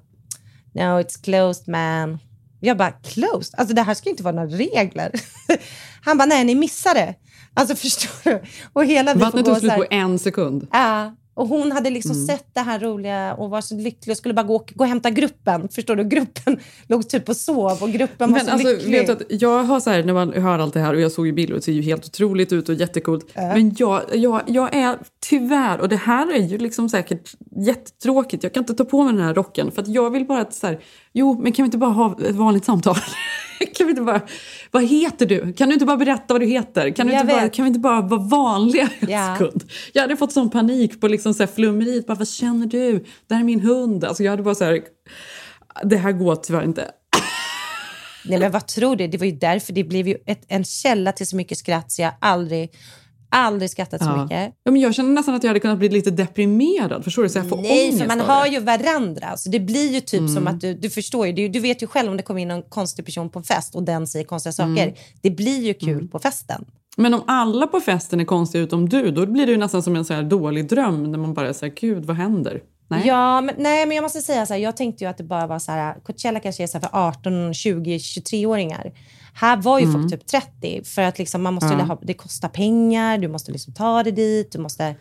no 0.73 0.81
it's 1.01 1.23
closed 1.23 1.67
man. 1.67 2.19
Jag 2.59 2.77
bara, 2.77 2.91
closed? 2.91 3.59
Alltså 3.59 3.75
det 3.75 3.81
här 3.81 3.93
ska 3.93 4.05
ju 4.09 4.11
inte 4.11 4.23
vara 4.23 4.35
några 4.35 4.57
regler. 4.57 5.11
Han 6.01 6.17
bara, 6.17 6.25
nej 6.25 6.43
ni 6.45 6.55
missade. 6.55 7.15
Alltså 7.53 7.75
förstår 7.85 8.29
du? 8.31 8.41
Och 8.73 8.85
hela 8.85 9.13
Vattnet 9.13 9.45
tog 9.45 9.57
slut 9.57 9.75
på 9.75 9.85
en 9.89 10.19
sekund. 10.19 10.67
Ja, 10.71 11.15
och 11.35 11.47
hon 11.47 11.71
hade 11.71 11.89
liksom 11.89 12.11
Mm. 12.11 12.27
sett 12.27 12.45
det 12.53 12.59
här 12.59 12.79
roliga 12.79 13.33
och 13.33 13.49
var 13.49 13.61
så 13.61 13.75
lycklig 13.75 14.13
och 14.13 14.17
skulle 14.17 14.33
bara 14.33 14.43
gå, 14.43 14.57
gå 14.57 14.83
och 14.83 14.87
hämta 14.87 15.09
gruppen. 15.09 15.69
Förstår 15.69 15.95
du? 15.95 16.03
Gruppen 16.03 16.59
låg 16.87 17.09
typ 17.09 17.29
och 17.29 17.37
sov 17.37 17.77
och 17.83 17.89
gruppen 17.89 18.31
var 18.31 18.37
Men 18.37 18.45
så 18.45 18.51
alltså, 18.51 18.67
lycklig. 18.67 18.91
vet 18.91 19.07
du 19.07 19.13
att 19.13 19.41
jag 19.41 19.63
har 19.63 19.79
så 19.79 19.89
här, 19.89 20.03
när 20.03 20.13
man 20.13 20.33
hör 20.33 20.59
allt 20.59 20.73
det 20.73 20.79
här 20.79 20.93
och 20.93 21.01
jag 21.01 21.11
såg 21.11 21.25
ju 21.27 21.33
bilder 21.33 21.53
och 21.53 21.59
det 21.59 21.63
ser 21.65 21.71
ju 21.71 21.81
helt 21.81 22.05
otroligt 22.05 22.53
ut 22.53 22.69
och 22.69 22.75
jättecoolt. 22.75 23.31
Men 23.35 23.75
jag, 23.77 24.01
jag, 24.13 24.41
jag 24.47 24.75
är 24.75 24.97
tyvärr, 25.29 25.79
och 25.79 25.89
det 25.89 25.95
här 25.95 26.33
är 26.33 26.41
ju 26.41 26.57
liksom 26.57 26.89
säkert 26.89 27.31
jättetråkigt, 27.55 28.43
jag 28.43 28.53
kan 28.53 28.61
inte 28.61 28.73
ta 28.73 28.85
på 28.85 29.03
mig 29.03 29.13
den 29.13 29.23
här 29.23 29.33
rocken 29.33 29.71
för 29.71 29.81
att 29.81 29.87
jag 29.87 30.09
vill 30.09 30.25
bara 30.25 30.41
att 30.41 30.53
så 30.53 30.67
här, 30.67 30.79
jo 31.13 31.39
men 31.43 31.51
kan 31.51 31.63
vi 31.63 31.67
inte 31.67 31.77
bara 31.77 31.91
ha 31.91 32.17
ett 32.25 32.35
vanligt 32.35 32.65
samtal? 32.65 32.95
kan 33.75 33.87
vi 33.87 33.89
inte 33.91 34.01
bara, 34.01 34.21
vad 34.71 34.83
heter 34.85 35.25
du? 35.25 35.53
Kan 35.53 35.67
du 35.69 35.73
inte 35.73 35.85
bara 35.85 35.97
berätta 35.97 36.33
vad 36.33 36.41
du 36.41 36.45
heter? 36.45 36.89
Kan, 36.89 37.07
du 37.07 37.13
Jag 37.13 37.21
inte 37.21 37.33
bara, 37.33 37.49
kan 37.49 37.65
vi 37.65 37.67
inte 37.67 37.79
bara 37.79 38.01
vara 38.01 38.21
vanliga 38.21 38.89
en 38.99 39.09
Ja. 39.09 39.35
sekund? 39.39 39.63
Jag 39.93 40.01
hade 40.01 40.17
fått 40.17 40.31
sån 40.31 40.49
panik 40.49 41.01
på 41.01 41.07
liksom 41.07 41.33
så 41.33 41.43
här 41.43 41.47
flummeriet, 41.55 42.07
bara 42.07 42.17
vad 42.17 42.27
känner 42.27 42.65
du? 42.67 43.05
Det 43.27 43.33
här 43.33 43.41
är 43.41 43.45
min 43.45 43.59
hund. 43.59 44.03
Alltså 44.05 44.23
jag 44.23 44.31
hade 44.31 44.43
bara 44.43 44.55
så 44.55 44.63
här, 44.65 44.81
det 45.83 45.97
här 45.97 46.11
går 46.11 46.35
tyvärr 46.35 46.63
inte. 46.63 46.91
Nej 48.25 48.39
men 48.39 48.51
vad 48.51 48.67
tror 48.67 48.95
du? 48.95 49.07
Det 49.07 49.17
var 49.17 49.25
ju 49.25 49.31
därför 49.31 49.73
det 49.73 49.83
blev 49.83 50.07
ju 50.07 50.17
ett, 50.25 50.41
en 50.47 50.63
källa 50.63 51.11
till 51.11 51.27
så 51.27 51.35
mycket 51.35 51.57
skratt 51.57 51.91
så 51.91 52.01
jag 52.01 52.11
aldrig, 52.21 52.69
aldrig 53.33 53.69
skrattat 53.69 54.01
så 54.03 54.07
Ja. 54.09 54.23
mycket. 54.23 54.53
Ja, 54.63 54.71
men 54.71 54.81
jag 54.81 54.95
känner 54.95 55.09
nästan 55.09 55.35
att 55.35 55.43
jag 55.43 55.49
hade 55.49 55.59
kunnat 55.59 55.77
bli 55.79 55.89
lite 55.89 56.11
deprimerad. 56.11 57.03
Förstår 57.03 57.23
du? 57.23 57.29
Så 57.29 57.37
jag 57.37 57.49
får 57.49 57.57
Nej, 57.57 57.83
ångest 57.87 57.99
för 58.01 58.07
man 58.07 58.19
har 58.19 58.43
det. 58.43 58.49
ju 58.49 58.59
varandra. 58.59 59.37
Så 59.37 59.49
det 59.49 59.59
blir 59.59 59.93
ju 59.93 60.01
typ 60.01 60.19
Mm. 60.19 60.33
som 60.35 60.47
att 60.47 60.61
du, 60.61 60.73
du 60.73 60.89
förstår 60.89 61.27
ju, 61.27 61.33
du, 61.33 61.47
du 61.47 61.59
vet 61.59 61.83
ju 61.83 61.87
själv 61.87 62.11
om 62.11 62.17
det 62.17 62.23
kommer 62.23 62.41
in 62.41 62.47
någon 62.47 62.61
konstig 62.63 63.05
person 63.05 63.29
på 63.29 63.39
en 63.39 63.45
fest 63.45 63.75
och 63.75 63.83
den 63.83 64.07
säger 64.07 64.25
konstiga 64.25 64.53
saker. 64.53 64.83
Mm. 64.83 64.93
Det 65.21 65.29
blir 65.31 65.61
ju 65.65 65.73
kul 65.73 66.07
på 66.07 66.19
festen. 66.19 66.65
Men 66.97 67.13
om 67.13 67.21
alla 67.27 67.67
på 67.67 67.79
festen 67.79 68.19
är 68.19 68.25
konstiga 68.25 68.63
utom 68.63 68.89
du, 68.89 69.11
då 69.11 69.25
blir 69.25 69.45
det 69.45 69.51
ju 69.51 69.57
nästan 69.57 69.83
som 69.83 69.95
en 69.95 70.05
så 70.05 70.21
dålig 70.21 70.69
dröm 70.69 71.11
när 71.11 71.17
man 71.19 71.33
bara 71.33 71.53
så 71.53 71.65
här, 71.65 71.73
gud 71.79 72.05
vad 72.05 72.15
händer? 72.15 72.61
Nej. 72.87 73.01
Ja, 73.07 73.41
men, 73.41 73.55
nej, 73.57 73.85
men 73.85 73.95
jag 73.95 74.01
måste 74.03 74.21
säga 74.21 74.45
så 74.45 74.53
här, 74.53 74.61
jag 74.61 74.77
tänkte 74.77 75.03
ju 75.03 75.09
att 75.09 75.17
det 75.17 75.23
bara 75.23 75.47
var 75.47 75.59
så 75.59 75.71
här, 75.71 75.93
Coachella 76.03 76.39
kanske 76.39 76.63
är 76.63 76.67
så 76.67 76.79
för 76.79 76.89
18, 76.91 77.53
20, 77.53 77.97
23-åringar. 77.97 78.91
Här 79.33 79.57
var 79.57 79.79
ju 79.79 79.91
folk 79.91 80.11
typ 80.11 80.25
30 80.27 80.83
för 80.83 81.01
att 81.01 81.19
liksom 81.19 81.43
man 81.43 81.53
måste 81.53 81.67
Mm. 81.67 81.79
Ja. 81.79 81.85
ha, 81.85 81.99
det 82.03 82.13
kostar 82.13 82.49
pengar, 82.49 83.17
du 83.17 83.27
måste 83.27 83.51
liksom 83.51 83.73
ta 83.73 84.03
dig 84.03 84.11
dit, 84.13 84.51
du 84.51 84.59
måste 84.59 84.95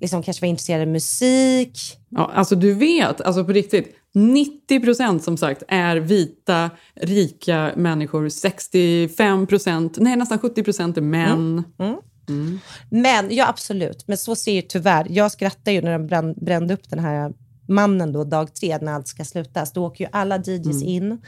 liksom 0.00 0.22
kanske 0.22 0.40
vara 0.40 0.50
intresserad 0.50 0.82
av 0.82 0.88
musik. 0.88 1.78
Ja, 2.08 2.30
alltså 2.34 2.54
du 2.54 2.74
vet, 2.74 3.20
alltså 3.20 3.44
på 3.44 3.52
riktigt, 3.52 3.94
90 4.14 4.80
procent 4.80 5.24
som 5.24 5.36
sagt 5.36 5.62
är 5.68 5.96
vita, 5.96 6.70
rika 6.94 7.72
människor. 7.76 8.28
65 8.28 9.46
procent, 9.46 9.96
nej 9.98 10.16
nästan 10.16 10.38
70 10.38 10.62
procent 10.62 10.96
är 10.96 11.00
män. 11.00 11.64
Mm. 11.78 11.96
Mm. 12.28 12.60
Men, 12.90 13.34
ja 13.34 13.48
absolut, 13.48 14.08
men 14.08 14.18
så 14.18 14.36
ser 14.36 14.52
ju 14.52 14.62
tyvärr, 14.62 15.06
jag 15.10 15.32
skrattar 15.32 15.72
ju 15.72 15.82
när 15.82 15.92
de 15.92 16.06
brände, 16.06 16.34
brände 16.40 16.74
upp 16.74 16.90
den 16.90 16.98
här 16.98 17.32
mannen 17.68 18.12
då 18.12 18.24
dag 18.24 18.54
tre 18.54 18.78
när 18.78 18.92
allt 18.92 19.08
ska 19.08 19.24
slutas. 19.24 19.72
Då 19.72 19.86
åker 19.86 20.04
ju 20.04 20.10
alla 20.12 20.36
DJs 20.36 20.82
mm. 20.82 20.88
in. 20.88 21.18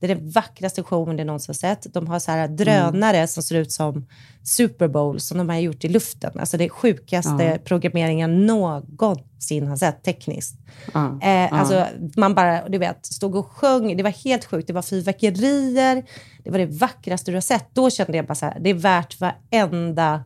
Det 0.00 0.06
är 0.06 0.14
den 0.14 0.30
vackraste 0.30 0.82
showen 0.82 1.18
jag 1.18 1.26
någonsin 1.26 1.54
sett. 1.54 1.86
De 1.94 2.06
har 2.06 2.18
så 2.18 2.30
här 2.30 2.48
drönare 2.48 3.16
mm. 3.16 3.28
som 3.28 3.42
ser 3.42 3.56
ut 3.56 3.72
som 3.72 4.06
Super 4.42 4.88
Bowl 4.88 5.20
som 5.20 5.38
de 5.38 5.48
har 5.48 5.56
gjort 5.56 5.84
i 5.84 5.88
luften. 5.88 6.32
Alltså 6.40 6.56
det 6.56 6.68
sjukaste 6.68 7.44
ja. 7.44 7.58
programmeringen 7.64 8.46
någonsin 8.46 9.66
har 9.66 9.76
sett 9.76 10.02
tekniskt. 10.02 10.56
Ja. 10.94 11.18
Eh. 11.22 11.52
Alltså 11.52 11.86
man 12.16 12.34
bara, 12.34 12.68
du 12.68 12.78
vet, 12.78 13.06
stod 13.06 13.36
och 13.36 13.46
sjöng. 13.46 13.96
Det 13.96 14.02
var 14.02 14.24
helt 14.24 14.44
sjukt. 14.44 14.66
Det 14.66 14.72
var 14.72 14.82
fyrverkerier. 14.82 16.04
Det 16.44 16.50
var 16.50 16.58
det 16.58 16.66
vackraste 16.66 17.30
du 17.30 17.36
har 17.36 17.40
sett. 17.40 17.66
Då 17.72 17.90
kände 17.90 18.16
jag 18.16 18.26
bara 18.26 18.34
så 18.34 18.46
här, 18.46 18.58
det 18.60 18.70
är 18.70 18.74
värt 18.74 19.20
varenda 19.20 20.24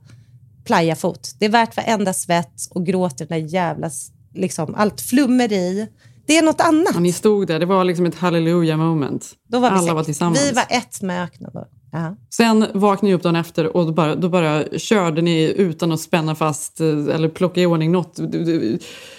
playafot. 0.65 1.35
Det 1.39 1.45
är 1.45 1.51
värt 1.51 1.77
varenda 1.77 2.13
svett 2.13 2.67
och 2.71 2.87
gråt 2.87 3.21
i 3.21 3.25
den 3.25 3.41
där 3.41 3.49
jävla, 3.49 3.91
liksom, 4.35 4.75
allt 4.75 5.01
flummeri. 5.01 5.89
Det 6.27 6.39
är 6.39 6.43
något 6.43 6.61
annat. 6.61 7.01
Ni 7.01 7.13
stod 7.13 7.47
där, 7.47 7.59
det 7.59 7.67
var 7.67 7.85
liksom 7.85 8.07
ett 8.07 8.15
halleluja 8.15 8.77
moment. 8.77 9.27
Då 9.49 9.59
var 9.59 9.71
vi 9.71 9.77
Alla 9.77 9.87
sex. 9.87 9.95
var 9.95 10.05
tillsammans. 10.05 10.51
Vi 10.51 10.53
var 10.53 10.65
ett 10.71 11.03
med 11.03 11.25
öknen 11.25 11.51
då. 11.55 11.67
Ja. 11.93 12.17
Sen 12.31 12.67
vaknade 12.75 13.07
ni 13.07 13.15
upp 13.15 13.23
dagen 13.23 13.37
efter 13.37 13.77
och 13.77 13.87
då 13.87 13.93
bara, 13.93 14.15
då 14.15 14.29
bara 14.29 14.65
körde 14.79 15.23
ni 15.23 15.55
utan 15.57 15.93
att 15.93 16.01
spänna 16.01 16.35
fast 16.35 16.81
eh, 16.81 16.87
eller 16.87 17.29
plocka 17.29 17.61
i 17.61 17.67
ordning 17.67 17.93
något. 17.93 18.19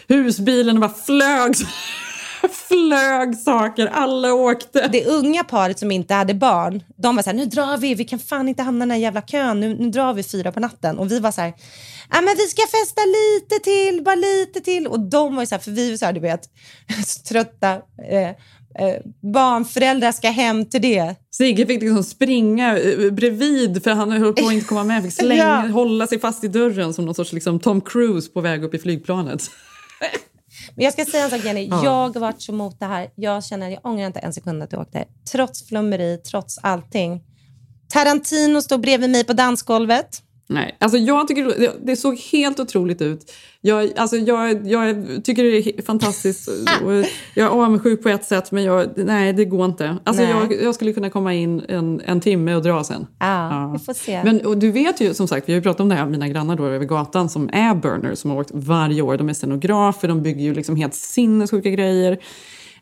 Husbilen 0.07 0.79
bara 0.79 0.89
flög 1.05 1.55
flög 2.67 3.37
saker, 3.37 3.87
alla 3.87 4.33
åkte. 4.33 4.87
Det 4.91 5.05
unga 5.05 5.43
paret 5.43 5.79
som 5.79 5.91
inte 5.91 6.13
hade 6.13 6.33
barn, 6.33 6.83
de 6.97 7.15
var 7.15 7.23
så 7.23 7.29
här, 7.29 7.37
nu 7.37 7.45
drar 7.45 7.77
vi, 7.77 7.95
vi 7.95 8.03
kan 8.05 8.19
fan 8.19 8.49
inte 8.49 8.63
hamna 8.63 8.85
i 8.85 8.87
den 8.87 8.91
här 8.91 8.97
jävla 8.97 9.21
kön, 9.21 9.59
nu, 9.59 9.75
nu 9.79 9.89
drar 9.89 10.13
vi 10.13 10.23
fyra 10.23 10.51
på 10.51 10.59
natten. 10.59 10.99
Och 10.99 11.11
vi 11.11 11.19
var 11.19 11.31
så 11.31 11.41
här, 11.41 11.53
ja 12.09 12.21
men 12.21 12.35
vi 12.37 12.47
ska 12.47 12.61
festa 12.61 13.01
lite 13.05 13.63
till, 13.63 14.03
bara 14.03 14.15
lite 14.15 14.61
till. 14.61 14.87
Och 14.87 14.99
de 14.99 15.35
var 15.35 15.43
ju 15.43 15.47
så 15.47 15.55
här, 15.55 15.61
för 15.61 15.71
vi 15.71 15.89
var 15.89 15.97
så 15.97 16.05
här, 16.05 16.13
du 16.13 16.19
vet, 16.19 16.49
trötta. 17.29 17.81
Eh, 18.09 18.29
eh, 18.79 19.01
barnföräldrar 19.33 20.11
ska 20.11 20.29
hem 20.29 20.65
till 20.65 20.81
det. 20.81 21.15
Sigge 21.31 21.65
fick 21.65 21.81
liksom 21.81 22.03
springa 22.03 22.79
eh, 22.79 23.11
bredvid 23.11 23.83
för 23.83 23.91
han 23.91 24.11
höll 24.11 24.33
på 24.33 24.47
att 24.47 24.53
inte 24.53 24.67
komma 24.67 24.83
med. 24.83 25.03
Fick 25.03 25.13
slänga, 25.21 25.43
ja. 25.43 25.71
hålla 25.71 26.07
sig 26.07 26.19
fast 26.19 26.43
i 26.43 26.47
dörren 26.47 26.93
som 26.93 27.05
någon 27.05 27.15
sorts 27.15 27.33
liksom, 27.33 27.59
Tom 27.59 27.81
Cruise 27.81 28.31
på 28.31 28.41
väg 28.41 28.63
upp 28.63 28.73
i 28.73 28.79
flygplanet. 28.79 29.43
Men 30.75 30.83
jag 30.83 30.93
ska 30.93 31.05
säga 31.05 31.23
en 31.23 31.29
sak 31.29 31.45
Jenny, 31.45 31.67
ja. 31.67 31.83
jag 31.83 32.13
har 32.13 32.19
varit 32.19 32.41
så 32.41 32.51
emot 32.51 32.79
det 32.79 32.85
här. 32.85 33.09
Jag 33.15 33.45
känner, 33.45 33.69
jag 33.69 33.85
ångrar 33.85 34.07
inte 34.07 34.19
en 34.19 34.33
sekund 34.33 34.63
att 34.63 34.71
jag 34.71 34.81
åkte. 34.81 35.05
Trots 35.31 35.67
flummeri, 35.67 36.17
trots 36.17 36.59
allting. 36.61 37.21
Tarantino 37.89 38.61
stod 38.61 38.81
bredvid 38.81 39.09
mig 39.09 39.23
på 39.23 39.33
dansgolvet. 39.33 40.21
Nej, 40.47 40.77
alltså 40.79 40.97
jag 40.97 41.27
tycker 41.27 41.71
det 41.85 41.95
såg 41.95 42.19
helt 42.31 42.59
otroligt 42.59 43.01
ut. 43.01 43.31
Jag, 43.61 43.91
alltså 43.95 44.15
jag, 44.15 44.67
jag 44.67 45.05
tycker 45.23 45.43
det 45.43 45.57
är 45.57 45.81
fantastiskt. 45.81 46.49
jag 47.35 47.45
är 47.45 47.49
avundsjuk 47.49 48.03
på 48.03 48.09
ett 48.09 48.25
sätt, 48.25 48.51
men 48.51 48.63
jag, 48.63 48.87
nej, 48.95 49.33
det 49.33 49.45
går 49.45 49.65
inte. 49.65 49.97
Alltså 50.03 50.23
jag, 50.23 50.63
jag, 50.63 50.75
skulle 50.75 50.93
kunna 50.93 51.09
komma 51.09 51.33
in 51.33 51.63
en, 51.67 52.01
en 52.05 52.21
timme 52.21 52.55
och 52.55 52.61
dra 52.61 52.83
sen. 52.83 53.07
Ja, 53.19 53.49
ja. 53.51 53.73
vi 53.73 53.85
får 53.85 53.93
se. 53.93 54.23
Men 54.23 54.45
och 54.45 54.57
du 54.57 54.71
vet 54.71 55.01
ju, 55.01 55.13
som 55.13 55.27
sagt, 55.27 55.49
vi 55.49 55.53
har 55.53 55.57
ju 55.57 55.63
pratat 55.63 55.79
om 55.79 55.89
det 55.89 55.95
här, 55.95 56.05
mina 56.05 56.27
grannar 56.27 56.55
då 56.55 56.65
över 56.65 56.85
gatan 56.85 57.29
som 57.29 57.49
är 57.53 57.75
burners, 57.75 58.19
som 58.19 58.31
har 58.31 58.37
åkt 58.37 58.51
varje 58.53 59.01
år. 59.01 59.17
De 59.17 59.29
är 59.29 59.33
scenografer, 59.33 60.07
de 60.07 60.23
bygger 60.23 60.43
ju 60.43 60.53
liksom 60.53 60.75
helt 60.75 60.95
sinnessjuka 60.95 61.69
grejer. 61.69 62.19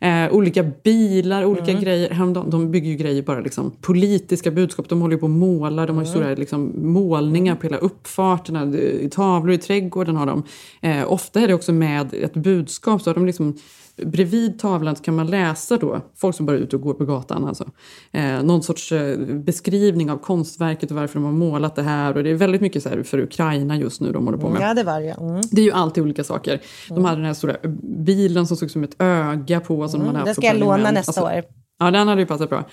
Eh, 0.02 0.34
olika 0.34 0.64
bilar, 0.64 1.46
olika 1.46 1.72
mm. 1.72 1.84
grejer. 1.84 2.34
De, 2.34 2.50
de 2.50 2.72
bygger 2.72 2.90
ju 2.90 2.96
grejer 2.96 3.22
bara 3.22 3.40
liksom 3.40 3.72
politiska 3.82 4.52
budskap. 4.52 4.90
De 4.90 5.02
håller 5.02 5.18
på 5.18 5.24
och 5.24 5.30
målar. 5.30 5.88
De 5.88 5.98
har 5.98 6.04
ju 6.04 6.10
mm. 6.10 6.22
stora 6.22 6.36
liksom, 6.36 6.74
målningar 6.76 7.56
på 7.56 7.64
hela 7.64 7.78
uppfarterna. 7.78 8.74
Tavlor 9.12 9.54
i 9.54 9.58
trädgården 9.58 10.16
har 10.16 10.26
de. 10.26 10.44
Eh, 10.82 11.12
ofta 11.12 11.40
är 11.40 11.48
det 11.48 11.54
också 11.54 11.74
med 11.74 12.14
ett 12.14 12.34
budskap. 12.34 13.02
Så 13.02 13.10
har 13.10 13.16
de 13.16 13.26
liksom 13.26 13.58
bredvid 14.06 14.60
tavlan 14.60 14.96
kan 14.96 15.16
man 15.16 15.28
läsa 15.28 15.78
då, 15.78 16.02
folk 16.16 16.36
som 16.36 16.46
bara 16.46 16.58
är 16.58 16.62
ute 16.62 16.76
och 16.76 16.82
går 16.82 16.94
på 16.94 17.06
gatan 17.06 17.46
alltså, 17.46 17.66
eh, 18.12 18.44
någon 18.44 18.64
sorts 18.64 18.92
eh, 18.92 19.18
beskrivning 19.20 20.12
av 20.12 20.18
konstverket 20.18 20.92
och 20.92 20.98
varför 20.98 21.16
de 21.16 21.24
har 21.24 21.32
målat 21.32 21.76
det 21.76 21.84
här. 21.84 22.18
Och 22.18 22.24
det 22.24 22.30
är 22.30 22.36
väldigt 22.36 22.62
mycket 22.62 22.84
så 22.84 22.90
här 22.90 23.04
för 23.04 23.20
Ukraina 23.20 23.78
just 23.78 24.02
nu 24.02 24.12
de 24.12 24.26
håller 24.26 24.38
på 24.38 24.50
med. 24.50 24.62
Ja, 24.62 24.74
det 24.74 24.84
var 24.84 25.02
det. 25.02 25.12
Mm. 25.12 25.42
Det 25.52 25.62
är 25.62 25.66
ju 25.66 25.72
alltid 25.72 26.04
olika 26.04 26.24
saker. 26.24 26.62
De 26.88 26.94
mm. 26.94 27.06
hade 27.06 27.18
den 27.18 27.26
här 27.26 27.34
stora 27.34 27.56
bilen 27.84 28.48
som 28.48 28.58
såg 28.58 28.66
ut 28.66 28.72
som 28.72 28.84
ett 28.84 29.02
öga 29.02 29.60
på. 29.60 29.88
Som 29.88 30.02
mm, 30.02 30.14
de 30.14 30.26
den 30.26 30.36
ska 30.36 30.48
jag 30.48 30.58
låna 30.58 30.92
nästa 30.92 31.10
alltså, 31.10 31.22
år. 31.22 31.61
Ja, 31.82 31.92
den 31.92 32.08
hade 32.08 32.22
ju 32.22 32.28
passat 32.28 32.50
bra. 32.50 32.64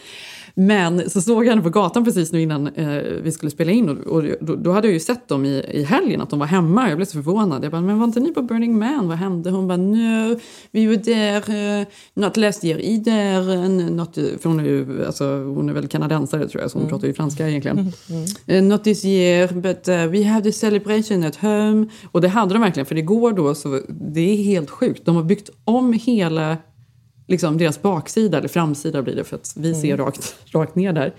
Men 0.54 1.10
så 1.10 1.20
såg 1.20 1.44
jag 1.44 1.50
henne 1.50 1.62
på 1.62 1.70
gatan 1.70 2.04
precis 2.04 2.32
nu 2.32 2.42
innan 2.42 2.66
eh, 2.66 3.02
vi 3.22 3.32
skulle 3.32 3.50
spela 3.50 3.72
in 3.72 3.88
och, 3.88 4.06
och 4.06 4.24
då, 4.40 4.56
då, 4.56 4.72
hade 4.72 4.86
jag 4.86 4.94
ju 4.94 5.00
sett 5.00 5.28
dem 5.28 5.44
i, 5.44 5.64
i 5.70 5.82
helgen 5.82 6.20
att 6.20 6.30
de 6.30 6.38
var 6.38 6.46
hemma. 6.46 6.88
Jag 6.88 6.98
blev 6.98 7.06
så 7.06 7.12
förvånad. 7.12 7.64
Jag 7.64 7.72
bara, 7.72 7.80
men 7.80 7.98
var 7.98 8.06
inte 8.06 8.20
ni 8.20 8.32
på 8.32 8.42
Burning 8.42 8.78
Man? 8.78 9.08
Vad 9.08 9.18
hände? 9.18 9.50
Hon 9.50 9.68
bara, 9.68 9.76
no, 9.76 10.38
vi 10.70 10.86
var 10.86 10.94
där, 10.94 11.80
uh, 11.80 11.86
not 12.14 12.36
last 12.36 12.64
year 12.64 12.80
either. 12.80 13.50
Uh, 13.50 13.90
not, 13.90 14.14
för 14.14 14.48
hon 14.48 14.60
är 14.60 14.64
ju, 14.64 15.06
alltså, 15.06 15.24
hon 15.24 15.68
är 15.68 15.72
väl 15.72 15.88
kanadensare 15.88 16.48
tror 16.48 16.62
jag, 16.62 16.70
så 16.70 16.78
hon 16.78 16.82
mm. 16.82 16.90
pratar 16.90 17.08
ju 17.08 17.14
franska 17.14 17.48
egentligen. 17.48 17.78
Mm. 17.78 18.24
Mm. 18.46 18.64
Uh, 18.64 18.70
not 18.70 18.84
this 18.84 19.04
year, 19.04 19.48
but 19.52 19.88
uh, 19.88 20.06
we 20.06 20.24
have 20.24 20.42
the 20.42 20.52
celebration 20.52 21.24
at 21.24 21.36
home. 21.36 21.86
Och 22.12 22.20
det 22.20 22.28
hade 22.28 22.54
de 22.54 22.62
verkligen, 22.62 22.86
för 22.86 22.98
igår 22.98 23.32
då 23.32 23.54
så, 23.54 23.80
det 23.88 24.20
är 24.20 24.36
helt 24.36 24.70
sjukt. 24.70 25.06
De 25.06 25.16
har 25.16 25.22
byggt 25.22 25.50
om 25.64 25.92
hela 25.92 26.56
liksom 27.28 27.58
deras 27.58 27.82
baksida, 27.82 28.38
eller 28.38 28.48
framsida 28.48 29.02
blir 29.02 29.16
det 29.16 29.24
för 29.24 29.36
att 29.36 29.54
vi 29.56 29.74
ser 29.74 29.94
mm. 29.94 30.06
rakt, 30.06 30.36
rakt 30.54 30.74
ner 30.74 30.92
där. 30.92 31.14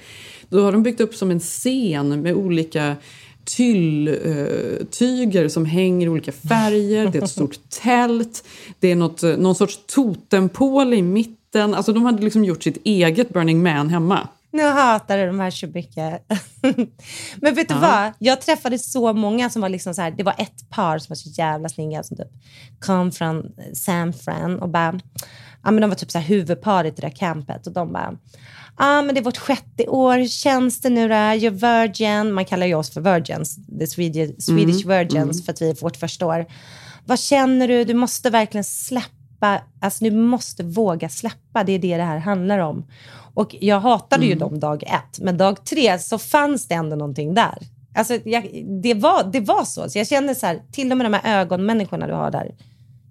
Då 0.50 0.62
har 0.62 0.72
de 0.72 0.84
byggt 0.84 1.02
upp 1.02 1.16
som 1.16 1.32
en 1.32 1.40
scen 1.40 2.22
med 2.22 2.34
olika 2.34 2.96
tylltyger 3.44 5.48
som 5.48 5.66
hänger 5.66 6.08
i 6.08 6.10
olika 6.10 6.32
färger. 6.32 7.08
Det 7.08 7.18
är 7.18 7.24
ett 7.24 7.30
stort 7.30 7.60
tält. 7.84 8.44
Det 8.80 8.92
är 8.92 8.96
något, 8.96 9.22
någon 9.22 9.56
sorts 9.56 9.80
totempål 9.88 10.94
i 10.94 11.02
mitten. 11.02 11.74
Alltså 11.74 11.94
de 11.94 12.06
hade 12.06 12.24
liksom 12.24 12.46
gjort 12.46 12.64
sitt 12.64 12.78
eget 12.84 13.30
Burning 13.30 13.64
Man 13.64 13.90
hemma. 13.90 14.28
Nu 14.52 14.64
hatar 14.64 15.18
du 15.18 15.26
de 15.26 15.40
här 15.40 15.52
så 15.52 15.68
mycket. 15.74 16.22
Men 17.36 17.56
vet 17.56 17.68
du 17.68 17.74
ja. 17.74 17.80
vad? 17.80 18.12
Jag 18.20 18.42
träffade 18.42 18.80
så 18.80 19.14
många 19.14 19.50
som 19.50 19.62
var 19.62 19.70
liksom 19.70 19.94
så 19.94 20.02
här, 20.02 20.12
det 20.12 20.24
var 20.24 20.36
ett 20.38 20.70
par 20.70 21.00
som 21.00 21.10
var 21.10 21.16
så 21.16 21.30
jävla 21.30 21.70
snygga 21.70 22.04
som 22.04 22.18
typ 22.18 22.28
kom 22.80 23.12
från 23.12 23.52
San 23.74 24.14
Fran 24.14 24.60
och 24.60 24.70
bara 24.70 25.00
ja, 25.64 25.72
men 25.72 25.82
de 25.82 25.90
var 25.90 25.96
typ 25.96 26.12
så 26.12 26.18
här 26.18 26.26
huvudparet 26.26 26.94
i 26.94 27.02
det 27.02 27.08
där 27.08 27.16
campet 27.16 27.68
och 27.68 27.74
de 27.74 27.94
bara, 27.94 28.18
ja 28.78 29.02
men 29.02 29.16
det 29.16 29.22
är 29.22 29.24
vårt 29.24 29.38
sjätte 29.38 29.88
år, 29.88 30.28
känns 30.28 30.82
det 30.82 30.90
nu 30.90 31.08
då? 31.08 31.14
You're 31.14 31.50
virgin, 31.50 32.34
man 32.34 32.46
kallar 32.46 32.66
ju 32.66 32.74
oss 32.74 32.90
för 32.90 33.02
virgins, 33.02 33.56
the 33.80 33.88
Swedish, 33.88 34.42
Swedish 34.42 34.86
mm. 34.86 34.98
virgins 34.98 35.38
mm. 35.38 35.46
för 35.46 35.54
att 35.54 35.62
vi 35.62 35.70
är 35.70 35.82
vårt 35.82 35.98
första 35.98 36.26
år. 36.26 36.46
Vad 37.06 37.20
känner 37.20 37.68
du? 37.68 37.84
Du 37.84 37.94
måste 37.94 38.30
verkligen 38.30 38.64
släppa, 38.64 39.62
alltså 39.82 40.04
du 40.04 40.12
måste 40.12 40.64
våga 40.64 41.10
släppa, 41.10 41.64
det 41.64 41.72
är 41.72 41.80
det 41.80 41.98
det 41.98 42.04
här 42.04 42.18
handlar 42.18 42.60
om. 42.60 42.86
Och 43.34 43.56
jag 43.60 43.80
hatade 43.80 44.26
mm. 44.26 44.30
ju 44.30 44.36
dem 44.36 44.60
dag 44.60 44.84
ett, 44.84 45.20
men 45.20 45.38
dag 45.38 45.66
tre 45.66 46.00
så 46.00 46.18
fanns 46.18 46.68
det 46.68 46.76
ändå 46.76 46.96
någonting 46.96 47.34
där. 47.34 47.58
Alltså, 47.96 48.18
jag, 48.26 48.66
det, 48.84 48.94
var, 48.94 49.24
det 49.24 49.40
var 49.40 49.66
så. 49.66 49.90
Så 49.90 49.98
jag 49.98 50.08
känner 50.08 50.34
så 50.34 50.46
här, 50.46 50.62
till 50.72 50.92
och 50.92 50.98
med 50.98 51.06
de 51.06 51.14
här 51.14 51.42
ögonmänniskorna 51.42 52.08
du 52.08 52.14
har 52.14 52.32
där, 52.32 52.52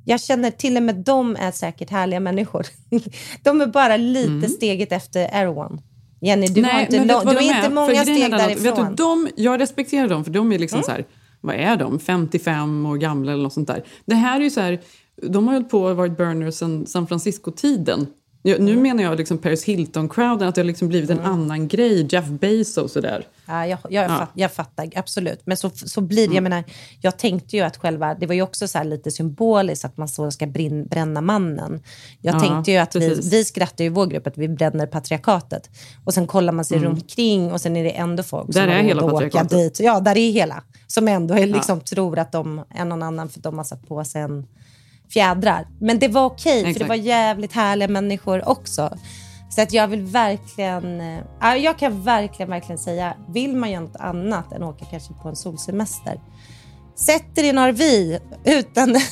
jag 0.09 0.20
känner 0.20 0.50
till 0.50 0.76
och 0.76 0.82
med 0.82 0.94
de 0.96 1.36
är 1.36 1.50
säkert 1.50 1.90
härliga 1.90 2.20
människor. 2.20 2.66
De 3.42 3.61
är 3.61 3.66
bara 3.66 3.96
lite 3.96 4.30
mm. 4.30 4.48
steget 4.48 4.92
efter 4.92 5.28
Erwan. 5.32 5.80
Jenny, 6.20 6.46
du, 6.46 6.62
Nej, 6.62 6.72
har 6.72 6.80
inte, 6.80 6.92
du 6.92 7.38
är 7.38 7.42
inte 7.42 7.56
är? 7.56 7.70
många 7.70 8.02
steg 8.02 8.30
därifrån. 8.30 8.62
Vet 8.62 8.76
du, 8.76 8.94
de, 8.94 9.28
jag 9.36 9.61
respekterar 9.61 10.09
dem, 10.09 10.24
för 10.24 10.30
de 10.30 10.52
är 10.52 10.59
liksom 10.59 10.76
mm. 10.76 10.84
så 10.84 10.90
här, 10.90 11.04
vad 11.40 11.54
är 11.54 11.76
de, 11.76 11.98
55 11.98 12.86
år 12.86 12.96
gamla 12.96 13.32
eller 13.32 13.42
något 13.42 13.52
sånt 13.52 13.68
där. 13.68 13.84
Det 14.04 14.14
här 14.14 14.40
är 14.40 14.44
ju 14.44 14.50
så 14.50 14.61
här, 14.61 14.80
de 15.22 15.46
har 15.46 15.54
hållit 15.54 15.70
på 15.70 15.82
och 15.82 15.96
varit 15.96 16.16
burners 16.16 16.54
sedan 16.54 16.86
San 16.86 17.06
Francisco-tiden. 17.06 18.06
Jag, 18.49 18.61
nu 18.61 18.70
mm. 18.70 18.82
menar 18.82 19.03
jag 19.03 19.18
liksom 19.18 19.38
Paris 19.38 19.64
Hilton-crowden, 19.64 20.49
att 20.49 20.55
det 20.55 20.61
har 20.61 20.66
liksom 20.66 20.88
blivit 20.88 21.11
en 21.11 21.18
mm. 21.18 21.32
annan 21.32 21.68
grej. 21.68 22.07
Jeff 22.11 22.26
Bezos 22.26 22.96
och 22.96 23.03
där. 23.03 23.26
Ja, 23.46 23.66
jag, 23.66 23.78
jag, 23.88 24.05
ja. 24.05 24.09
Fatt, 24.09 24.30
jag 24.34 24.53
fattar, 24.53 24.88
absolut. 24.96 25.40
Men 25.44 25.57
så, 25.57 25.70
så 25.70 26.01
blir 26.01 26.16
det. 26.16 26.24
Mm. 26.24 26.34
Jag, 26.34 26.42
menar, 26.42 26.64
jag 27.01 27.18
tänkte 27.18 27.57
ju 27.57 27.62
att 27.62 27.76
själva, 27.76 28.14
det 28.14 28.26
var 28.26 28.34
ju 28.34 28.42
också 28.42 28.68
så 28.68 28.82
lite 28.82 29.11
symboliskt 29.11 29.84
att 29.84 29.96
man 29.96 30.09
så 30.09 30.30
ska 30.30 30.46
brin, 30.46 30.86
bränna 30.86 31.20
mannen. 31.20 31.82
Jag 32.20 32.34
ja, 32.34 32.40
tänkte 32.40 32.70
ju 32.70 32.76
att 32.76 32.96
vi, 32.96 33.20
vi 33.30 33.44
skrattar 33.44 33.84
i 33.84 33.88
vår 33.88 34.07
grupp 34.07 34.26
att 34.26 34.38
vi 34.38 34.49
bränner 34.49 34.86
patriarkatet. 34.86 35.70
Och 36.05 36.14
sen 36.14 36.26
kollar 36.26 36.53
man 36.53 36.64
sig 36.64 36.76
mm. 36.76 36.88
runt 36.88 37.03
omkring 37.03 37.53
och 37.53 37.61
sen 37.61 37.76
är 37.76 37.84
det 37.84 37.90
ändå 37.90 38.22
folk 38.22 38.46
där 38.46 38.53
som 38.53 38.70
är 38.70 38.82
hela 38.82 39.05
åka 39.05 39.44
dit. 39.44 39.80
Ja, 39.80 40.01
där 40.01 40.18
är 40.18 40.30
hela. 40.30 40.62
Som 40.86 41.09
ändå 41.09 41.34
är, 41.34 41.46
liksom, 41.46 41.78
ja. 41.78 41.84
tror 41.84 42.18
att 42.18 42.32
de 42.32 42.64
är 42.70 42.84
någon 42.84 43.03
annan 43.03 43.28
för 43.28 43.38
att 43.38 43.44
de 43.44 43.57
har 43.57 43.64
satt 43.64 43.88
på 43.88 44.05
sig 44.05 44.22
en 44.22 44.46
fjädrar. 45.11 45.66
Men 45.80 45.98
det 45.98 46.09
var 46.09 46.24
okej, 46.24 46.61
okay, 46.61 46.72
för 46.72 46.80
det 46.80 46.86
var 46.86 46.94
jävligt 46.94 47.52
härliga 47.52 47.88
människor 47.88 48.48
också. 48.48 48.90
Så 49.50 49.62
att 49.62 49.72
jag 49.72 49.88
vill 49.88 50.02
verkligen, 50.02 51.00
äh, 51.42 51.56
jag 51.59 51.78
kan 51.78 52.02
verkligen, 52.02 52.50
verkligen 52.50 52.78
säga, 52.78 53.14
vill 53.28 53.56
man 53.56 53.70
göra 53.70 53.82
något 53.82 53.96
annat 53.96 54.52
än 54.52 54.62
åka 54.62 54.84
kanske 54.84 55.14
på 55.14 55.28
en 55.28 55.36
solsemester, 55.36 56.20
sätt 56.94 57.38
er 57.38 57.44
i 57.44 57.48
en 57.48 57.59
RV 57.59 58.18
utan, 58.44 58.96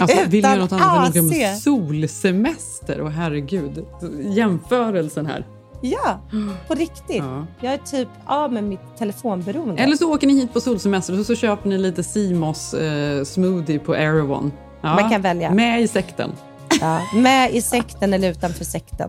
Alltså, 0.00 0.16
vill 0.28 0.38
Utan 0.38 0.50
göra 0.50 0.62
något 0.62 0.72
annat 0.72 0.84
än 0.84 0.98
att 1.04 1.08
åka 1.10 1.20
AC. 1.20 1.30
med 1.30 1.58
solsemester? 1.58 3.00
Och 3.00 3.12
herregud, 3.12 3.86
jämförelsen 4.20 5.26
här. 5.26 5.46
Ja, 5.82 6.20
på 6.68 6.74
riktigt. 6.74 7.16
Ja. 7.16 7.46
Jag 7.60 7.72
är 7.72 7.78
typ 7.78 8.08
av 8.26 8.52
med 8.52 8.64
mitt 8.64 8.96
telefonberoende. 8.98 9.82
Eller 9.82 9.96
så 9.96 10.14
åker 10.14 10.26
ni 10.26 10.34
hit 10.34 10.52
på 10.52 10.60
solsemester 10.60 11.20
och 11.20 11.26
så 11.26 11.34
köper 11.34 11.68
ni 11.68 11.78
lite 11.78 12.02
Simos 12.02 12.74
eh, 12.74 13.24
smoothie 13.24 13.78
på 13.78 13.94
Erewhon. 13.94 14.52
Ja, 14.84 14.94
Man 14.94 15.10
kan 15.10 15.22
välja. 15.22 15.50
Med 15.50 15.82
i 15.82 15.88
sekten. 15.88 16.32
Ja, 16.80 17.00
med 17.14 17.50
i 17.54 17.62
sekten 17.62 18.14
eller 18.14 18.30
utanför 18.30 18.64
sekten. 18.64 19.08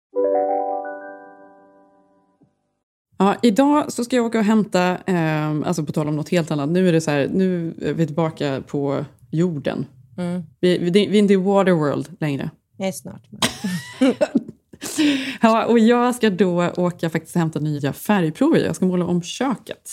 Ja, 3.21 3.35
idag 3.41 3.91
så 3.91 4.03
ska 4.03 4.15
jag 4.15 4.25
åka 4.25 4.39
och 4.39 4.45
hämta, 4.45 4.97
eh, 5.05 5.49
alltså 5.49 5.85
på 5.85 5.91
tal 5.91 6.07
om 6.07 6.15
något 6.15 6.29
helt 6.29 6.51
annat, 6.51 6.69
nu 6.69 6.89
är 6.89 6.93
det 6.93 7.01
så 7.01 7.11
här, 7.11 7.29
nu 7.33 7.73
är 7.81 7.93
vi 7.93 8.05
tillbaka 8.05 8.63
på 8.67 9.05
jorden. 9.31 9.85
Mm. 10.17 10.43
Vi, 10.59 10.77
vi, 10.77 10.91
vi 10.91 11.17
är 11.17 11.19
inte 11.19 11.33
i 11.33 11.35
Waterworld 11.35 12.09
längre. 12.19 12.49
Jag 12.77 12.87
är 12.87 12.91
snart 12.91 13.21
Ja, 15.41 15.65
och 15.65 15.79
jag 15.79 16.15
ska 16.15 16.29
då 16.29 16.71
åka 16.77 17.09
faktiskt 17.09 17.35
hämta 17.35 17.59
nya 17.59 17.93
färgprover. 17.93 18.59
Jag 18.59 18.75
ska 18.75 18.85
måla 18.85 19.05
om 19.05 19.21
köket. 19.21 19.91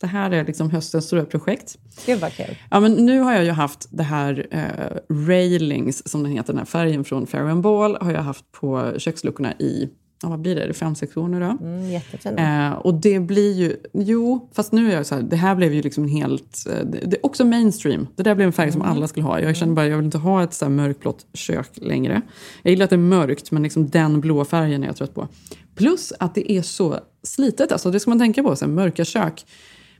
Det 0.00 0.06
här 0.06 0.30
är 0.30 0.44
liksom 0.44 0.70
höstens 0.70 1.04
stora 1.04 1.24
projekt. 1.24 1.78
Gud 2.06 2.20
vad 2.20 2.32
kul. 2.32 2.56
Ja, 2.70 2.80
men 2.80 2.92
nu 2.92 3.20
har 3.20 3.32
jag 3.32 3.44
ju 3.44 3.50
haft 3.50 3.86
det 3.90 4.02
här 4.02 4.46
eh, 4.50 5.16
railings, 5.26 6.08
som 6.08 6.22
den 6.22 6.32
heter, 6.32 6.52
den 6.52 6.58
här 6.58 6.66
färgen 6.66 7.04
från 7.04 7.26
Fair 7.26 7.42
and 7.42 7.62
Ball, 7.62 7.98
har 8.00 8.12
jag 8.12 8.22
haft 8.22 8.52
på 8.52 8.92
köksluckorna 8.98 9.52
i, 9.52 9.88
ja, 10.22 10.28
vad 10.28 10.40
blir 10.40 10.54
det, 10.54 10.74
fem, 10.74 10.94
sex 10.94 11.16
år 11.16 11.28
nu 11.28 11.40
då? 11.40 11.58
Mm, 11.66 11.90
jättefin. 11.90 12.38
Eh, 12.38 12.72
och 12.72 12.94
det 12.94 13.20
blir 13.20 13.52
ju, 13.52 13.76
jo, 13.92 14.48
fast 14.52 14.72
nu 14.72 14.90
är 14.92 14.96
jag 14.96 15.06
så 15.06 15.14
här, 15.14 15.22
det 15.22 15.36
här 15.36 15.54
blev 15.54 15.74
ju 15.74 15.82
liksom 15.82 16.08
helt, 16.08 16.66
eh, 16.70 16.86
det, 16.86 16.98
det 16.98 17.16
är 17.16 17.26
också 17.26 17.44
mainstream. 17.44 18.06
Det 18.16 18.22
där 18.22 18.34
blev 18.34 18.46
en 18.46 18.52
färg 18.52 18.72
som 18.72 18.80
Mm. 18.82 18.92
alla 18.96 19.08
skulle 19.08 19.26
ha. 19.26 19.40
Jag 19.40 19.56
känner 19.56 19.74
bara, 19.74 19.86
jag 19.88 19.96
vill 19.96 20.04
inte 20.04 20.18
ha 20.18 20.42
ett 20.42 20.54
så 20.54 20.64
här 20.64 20.72
mörkblått 20.72 21.26
kök 21.34 21.68
längre. 21.74 22.22
Jag 22.62 22.70
gillar 22.70 22.84
att 22.84 22.90
det 22.90 22.96
är 22.96 22.98
mörkt, 22.98 23.50
men 23.50 23.62
liksom 23.62 23.88
den 23.88 24.20
blå 24.20 24.44
färgen 24.44 24.82
är 24.82 24.86
jag 24.86 24.96
trött 24.96 25.14
på. 25.14 25.28
Plus 25.74 26.12
att 26.18 26.34
det 26.34 26.52
är 26.52 26.62
så 26.62 26.98
slitet, 27.22 27.72
alltså 27.72 27.90
det 27.90 28.00
ska 28.00 28.10
man 28.10 28.18
tänka 28.18 28.42
på, 28.42 28.56
så 28.56 28.64
här, 28.64 28.72
mörka 28.72 29.04
kök. 29.04 29.46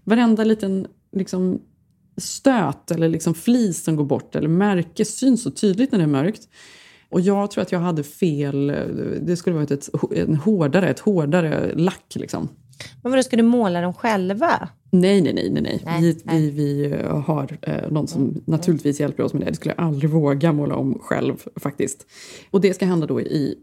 Varenda 0.05 0.45
liten 0.45 0.87
liksom, 1.17 1.61
stöt 2.17 2.91
eller 2.91 3.09
liksom 3.09 3.35
flis 3.35 3.85
som 3.85 3.97
går 3.97 4.05
bort 4.05 4.37
eller 4.37 4.49
märke 4.49 5.05
syns 5.05 5.43
så 5.43 5.51
tydligt 5.51 5.93
när 5.93 5.99
det 5.99 6.05
är 6.05 6.09
mörkt. 6.09 6.49
Och 7.13 7.21
jag 7.21 7.51
tror 7.51 7.63
att 7.63 7.73
jag 7.73 7.79
hade 7.79 8.03
fel, 8.03 8.67
det 9.21 9.37
skulle 9.37 9.57
varit 9.57 9.71
ett, 9.71 9.89
en 10.17 10.37
hårdare, 10.37 10.89
ett 10.89 10.99
hårdare 10.99 11.73
lack 11.75 12.15
liksom. 12.15 12.49
Men 13.03 13.13
vadå, 13.13 13.23
ska 13.23 13.37
du 13.37 13.43
måla 13.43 13.81
dem 13.81 13.95
själva? 13.95 14.69
Nej, 14.91 15.21
nej, 15.21 15.33
nej, 15.35 15.51
nej. 15.51 15.63
nej. 15.63 15.83
Nej, 15.85 16.03
vi, 16.03 16.23
vi, 16.25 16.51
vi 16.51 16.93
eh, 16.93 17.21
har 17.21 17.59
eh, 17.63 17.91
någon 17.91 18.09
som 18.09 18.43
naturligtvis 18.45 19.01
hjälper 19.01 19.23
oss 19.23 19.33
med 19.33 19.43
det. 19.43 19.51
Det 19.51 19.57
skulle 19.57 19.75
jag 19.77 19.85
aldrig 19.87 20.11
våga 20.11 20.53
måla 20.53 20.75
om 20.75 20.99
själv 20.99 21.35
faktiskt. 21.57 22.07
Och 22.51 22.61
det 22.61 22.75
ska 22.75 22.87
hända 22.87 23.07
då 23.07 23.21
i 23.21 23.59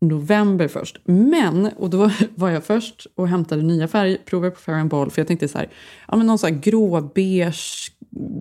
november 0.00 0.68
först. 0.68 1.00
Men, 1.04 1.70
och 1.76 1.90
då 1.90 2.10
var 2.34 2.50
jag 2.50 2.64
först 2.64 3.06
och 3.14 3.28
hämtade 3.28 3.62
nya 3.62 3.88
färgprover 3.88 4.50
på 4.50 4.60
Fair 4.60 4.78
and 4.78 4.90
Ball 4.90 5.10
för 5.10 5.20
jag 5.20 5.28
tänkte 5.28 5.48
så 5.48 5.58
här, 5.58 5.68
ja 6.08 6.16
men 6.16 6.26
någon 6.26 6.38
så 6.38 6.46
här 6.46 6.54
gråbeige, 6.54 7.52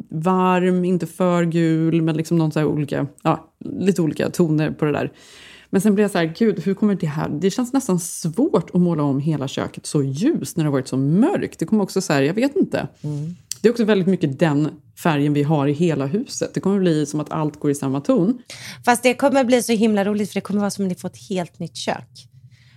varm, 0.09 0.86
inte 0.86 1.07
för 1.07 1.43
gul, 1.45 2.01
men 2.01 2.17
liksom 2.17 2.38
någon 2.38 2.51
så 2.51 2.65
olika, 2.65 3.07
ja, 3.24 3.53
lite 3.59 4.01
olika 4.01 4.30
toner 4.30 4.71
på 4.71 4.86
det 4.86 4.91
där. 4.91 5.11
Men 5.69 5.82
sen 5.82 5.95
blev 5.95 6.03
jag 6.03 6.11
så 6.11 6.17
här, 6.17 6.34
gud, 6.38 6.59
hur 6.59 6.74
kommer 6.74 6.95
det 6.95 7.07
här... 7.07 7.30
Det 7.30 7.49
känns 7.49 7.74
nästan 7.74 7.99
svårt 7.99 8.69
att 8.74 8.82
måla 8.82 9.03
om 9.03 9.19
hela 9.19 9.47
köket 9.47 9.86
så 9.86 10.03
ljust 10.03 10.57
när 10.57 10.63
det 10.63 10.67
har 10.67 10.71
varit 10.71 10.88
så 10.88 10.97
mörkt. 10.97 11.59
Det 11.59 11.65
kommer 11.65 11.84
också 11.84 12.01
så 12.01 12.13
här, 12.13 12.21
jag 12.21 12.34
vet 12.34 12.55
inte. 12.55 12.88
Det 13.61 13.67
är 13.67 13.71
också 13.71 13.86
väldigt 13.86 14.07
mycket 14.07 14.39
den 14.39 14.69
färgen 15.03 15.34
vi 15.34 15.43
har 15.43 15.67
i 15.67 15.71
hela 15.74 16.05
huset. 16.05 16.53
Det 16.53 16.59
kommer 16.59 16.80
bli 16.80 17.05
som 17.05 17.19
att 17.19 17.32
allt 17.32 17.59
går 17.59 17.71
i 17.71 17.76
samma 17.76 18.01
ton. 18.01 18.41
Fast 18.86 19.03
det 19.03 19.13
kommer 19.13 19.43
bli 19.43 19.63
så 19.63 19.74
himla 19.74 20.05
roligt 20.05 20.30
för 20.30 20.36
det 20.36 20.41
kommer 20.41 20.59
vara 20.59 20.71
som 20.71 20.86
att 20.86 20.89
ni 20.89 20.95
får 20.95 21.09
ett 21.09 21.30
helt 21.30 21.59
nytt 21.59 21.76
kök. 21.76 22.28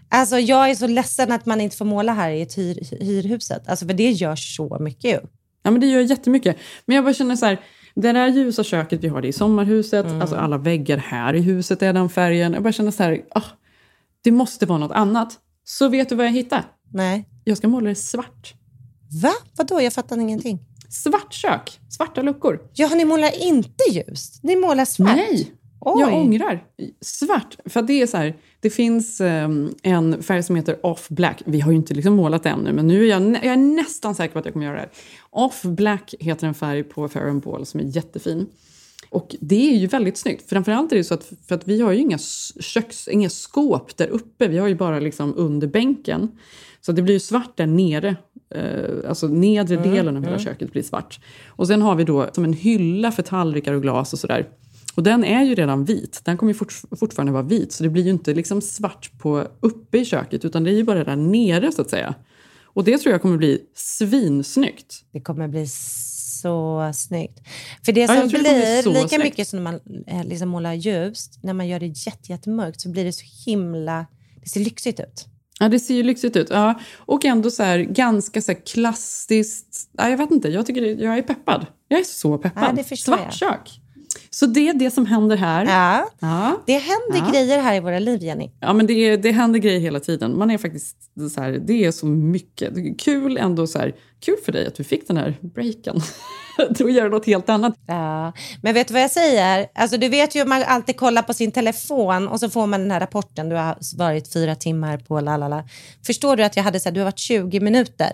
Alltså 0.09 0.39
jag 0.39 0.71
är 0.71 0.75
så 0.75 0.87
ledsen 0.87 1.33
att 1.33 1.47
man 1.47 1.61
inte 1.61 1.77
får 1.77 1.85
måla 1.85 2.13
här 2.13 2.31
i 2.31 2.43
ett 2.43 2.59
hyr, 2.59 3.05
hyrhuset. 3.05 3.69
Alltså 3.69 3.87
för 3.87 3.95
det 3.95 4.11
gör 4.11 4.37
så 4.37 4.79
mycket 4.81 5.11
ju. 5.13 5.21
Ja, 5.67 5.71
men 5.71 5.81
det 5.81 5.87
gör 5.87 6.01
jättemycket. 6.01 6.57
Men 6.85 6.97
jag 6.97 7.05
bara 7.05 7.15
känner 7.15 7.37
så 7.37 7.47
här, 7.47 7.61
det 7.95 8.13
där 8.13 8.29
ljusa 8.29 8.65
köket 8.65 9.05
vi 9.05 9.09
har 9.09 9.23
det 9.23 9.29
i 9.29 9.33
sommarhuset, 9.33 10.07
alltså 10.07 10.37
alla 10.37 10.59
väggar 10.59 10.97
här 10.97 11.35
i 11.35 11.41
huset 11.41 11.83
är 11.83 11.93
den 11.93 12.09
färgen. 12.09 12.53
Jag 12.53 12.63
bara 12.63 12.73
känner 12.73 12.91
så 12.91 13.03
här, 13.03 13.25
ah, 13.31 13.43
det 14.23 14.31
måste 14.31 14.67
vara 14.67 14.79
något 14.79 14.93
annat. 14.93 15.39
Så 15.65 15.89
vet 15.89 16.09
du 16.09 16.15
vad 16.15 16.27
jag 16.27 16.33
hittade? 16.33 16.65
Nej. 16.93 17.29
Jag 17.45 17.59
ska 17.59 17.69
måla 17.69 17.89
det 17.89 17.95
svart. 17.95 18.55
Va? 19.23 19.33
Vadå? 19.57 19.83
Jag 19.83 19.93
fattar 19.93 20.19
ingenting. 20.19 20.59
Svart 20.89 21.33
kök, 21.33 21.81
svarta 21.89 22.23
luckor. 22.23 22.61
Ja, 22.75 22.89
ni 22.89 23.05
målar 23.05 23.43
inte 23.43 23.85
ljust. 23.91 24.43
Ni 24.43 24.57
målar 24.57 24.85
svart. 24.85 25.17
Nej, 25.17 25.53
Oj. 25.81 26.01
jag 26.01 26.15
ångrar. 26.15 26.65
Svart, 27.01 27.57
för 27.65 27.83
det 27.83 28.03
är 28.03 28.07
så 28.07 28.17
här, 28.17 28.37
det 28.67 28.71
finns 28.71 29.21
ehm, 29.21 29.75
en 29.83 30.23
färg 30.23 30.43
som 30.43 30.57
heter 30.57 30.87
Off 30.87 31.09
Black. 31.09 31.43
Vi 31.47 31.61
har 31.61 31.71
ju 31.71 31.77
inte 31.77 31.95
liksom 31.95 32.15
målat 32.15 32.43
den 32.43 32.61
ännu, 32.61 32.73
men 32.73 32.87
nu 32.87 33.05
är 33.05 33.11
jag, 33.11 33.23
jag 33.23 33.45
är 33.45 33.57
nästan 33.57 34.15
säker 34.15 34.33
på 34.33 34.39
att 34.39 34.45
jag 34.45 34.53
kommer 34.53 34.67
göra 34.67 34.77
det 34.77 34.81
här. 34.81 34.91
Off 35.31 35.63
Black 35.63 36.15
heter 36.21 36.47
en 36.47 36.55
färg 36.55 36.83
på 36.83 37.09
Fair 37.09 37.29
and 37.29 37.43
Ball 37.43 37.67
som 37.67 37.81
är 37.81 37.85
jättefin. 37.85 38.47
Och 39.11 39.37
det 39.41 39.71
är 39.71 39.77
ju 39.77 39.87
väldigt 39.87 40.17
snyggt. 40.17 40.49
Framförallt 40.49 40.93
är 40.93 40.97
det 40.97 41.05
så 41.05 41.15
att, 41.15 41.33
för 41.49 41.55
att 41.55 41.69
vi 41.69 41.81
har 41.81 41.93
ju 41.93 41.99
inga 41.99 42.19
köks, 42.61 43.09
inga 43.09 43.31
skåp 43.31 43.97
där 43.97 44.09
uppe. 44.09 44.49
Vi 44.49 44.59
har 44.59 44.69
ju 44.69 44.75
bara 44.75 45.01
liksom 45.01 45.35
under 45.37 45.67
bänken. 45.67 46.29
Så 46.81 46.93
det 46.93 47.03
blir 47.03 47.15
ju 47.15 47.21
svart 47.21 47.57
där 47.57 47.67
nere. 47.67 48.17
Eh, 48.55 49.09
alltså 49.09 49.27
nedre 49.29 49.77
Mm, 49.77 49.91
delen 49.91 50.17
av 50.17 50.23
hela 50.23 50.37
mm. 50.37 50.45
köket 50.45 50.73
blir 50.73 50.83
svart. 50.83 51.21
Och 51.47 51.67
sen 51.67 51.83
har 51.83 51.95
vi 51.95 52.05
då 52.05 52.31
som 52.33 52.45
en 52.45 52.53
hylla 52.53 53.13
för 53.13 53.23
tallrikar 53.23 53.73
och 53.73 53.83
glas 53.83 54.13
och 54.13 54.19
sådär. 54.19 54.47
Och 54.97 55.03
den 55.03 55.25
är 55.25 55.45
ju 55.45 55.55
redan 55.55 55.85
vit. 55.85 56.21
Den 56.25 56.37
kommer 56.37 56.53
fort, 56.55 56.73
fortfarande 56.99 57.33
vara 57.33 57.43
vit. 57.43 57.73
Så 57.73 57.83
det 57.83 57.89
blir 57.89 58.03
ju 58.05 58.11
inte 58.11 58.35
liksom 58.35 58.61
svart 58.63 59.11
på 59.19 59.49
uppe 59.61 59.99
i 59.99 60.05
köket 60.05 60.45
utan 60.45 60.65
det 60.65 60.71
är 60.71 60.75
ju 60.75 60.85
bara 60.85 61.05
där 61.05 61.17
nere 61.17 61.73
så 61.73 61.83
att 61.83 61.91
säga. 61.91 62.15
Och 62.65 62.85
det 62.85 62.99
tror 62.99 63.13
jag 63.13 63.23
kommer 63.23 63.37
bli 63.37 63.63
svinsnyggt. 63.75 64.95
Det 65.13 65.21
kommer 65.21 65.49
bli 65.49 65.67
så 65.67 66.91
snyggt. 66.95 67.41
För 67.85 67.93
det 67.93 68.01
Ja, 68.01 68.07
som 68.07 68.17
jag 68.17 68.31
tror 68.31 68.43
det 68.43 68.83
bli 68.83 68.83
blir 68.83 68.95
lika 68.95 69.09
snyggt. 69.09 69.25
mycket 69.25 69.49
som 69.49 69.65
när 69.65 69.73
man 69.73 69.81
eh, 70.07 70.25
liksom 70.25 70.49
målar 70.49 70.75
ljust, 70.75 71.39
när 71.43 71.53
man 71.53 71.69
gör 71.69 71.81
det 71.81 71.87
jätte, 71.87 72.33
jättemörkt 72.33 72.81
så 72.81 72.89
blir 72.91 73.05
det 73.05 73.13
så 73.13 73.25
himla... 73.47 74.07
Det 74.43 74.49
ser 74.49 74.61
lyxigt 74.61 75.01
ut. 75.01 75.27
Ja, 75.61 75.69
det 75.69 75.79
ser 75.79 75.95
ju 75.95 76.03
lyxigt 76.03 76.37
ut. 76.37 76.51
Ja. 76.51 76.81
Och 76.97 77.25
ändå 77.25 77.51
så 77.51 77.63
här, 77.63 77.79
ganska 77.79 78.43
så 78.43 78.55
klassiskt. 78.55 79.91
Ja, 79.93 80.09
jag 80.09 80.17
vet 80.17 80.31
inte, 80.31 80.49
jag, 80.49 80.67
tycker 80.67 80.81
det, 80.81 80.91
jag 80.93 81.19
är 81.19 81.23
peppad. 81.23 81.67
Jag 81.89 82.01
är 82.01 82.05
så 82.05 82.39
peppad. 82.39 82.79
Ja. 82.91 82.97
Svart 82.97 83.35
kök. 83.35 83.81
Så 84.39 84.47
det 84.47 84.69
är 84.69 84.75
det 84.75 84.91
som 84.91 85.07
händer 85.07 85.37
här. 85.37 85.65
Ja. 85.65 86.09
Ja. 86.21 86.63
Det 86.67 86.79
händer 86.79 87.19
Ja. 87.19 87.31
grejer 87.33 87.59
här 87.63 87.75
i 87.75 87.81
våra 87.81 87.99
liv, 87.99 88.23
Jenny. 88.23 88.51
Ja, 88.61 88.73
men 88.73 88.87
det, 88.87 89.17
det 89.17 89.33
händer 89.33 89.59
grejer 89.59 89.81
hela 89.81 90.01
tiden. 90.01 90.39
Man 90.39 90.51
är 90.51 90.59
faktiskt 90.59 90.97
så 91.35 91.41
här, 91.41 91.53
det 91.53 91.85
är 91.85 91.91
så 91.93 92.07
mycket. 92.07 92.75
Det 92.75 92.81
är 92.81 92.99
kul 92.99 93.37
ändå 93.37 93.67
så 93.67 93.79
här, 93.79 93.95
kul 94.21 94.37
för 94.45 94.53
dig 94.53 94.67
att 94.67 94.75
du 94.75 94.85
fick 94.85 95.09
den 95.09 95.17
här 95.17 95.37
breaken. 95.41 96.01
och 96.85 96.91
göra 96.91 97.09
något 97.09 97.27
helt 97.27 97.49
annat. 97.49 97.75
Ja. 97.87 98.33
Men 98.63 98.75
vet 98.75 98.89
du 98.89 98.95
vad 98.95 99.03
jag 99.03 99.11
säger? 99.11 99.67
Alltså, 99.75 99.97
du 99.97 100.09
vet 100.09 100.35
ju 100.35 100.41
att 100.41 100.49
man 100.49 100.63
alltid 100.67 100.97
kollar 100.97 101.23
på 101.23 101.35
sin 101.35 101.53
telefon 101.53 102.29
och 102.29 102.41
så 102.41 102.51
får 102.51 102.67
man 102.67 102.81
den 102.81 102.91
här 102.91 103.01
rapporten. 103.01 103.49
Du 103.49 103.57
har 103.57 103.77
varit 103.97 104.33
fyra 104.33 104.55
timmar 104.55 104.99
på 104.99 105.21
lalala. 105.21 105.69
Förstår 106.07 106.37
du 106.37 106.45
att 106.45 106.57
jag 106.57 106.63
hade 106.63 106.81
sagt 106.81 106.95
du 106.95 107.01
har 107.01 107.05
varit 107.05 107.19
20 107.19 107.61
minuter? 107.61 108.11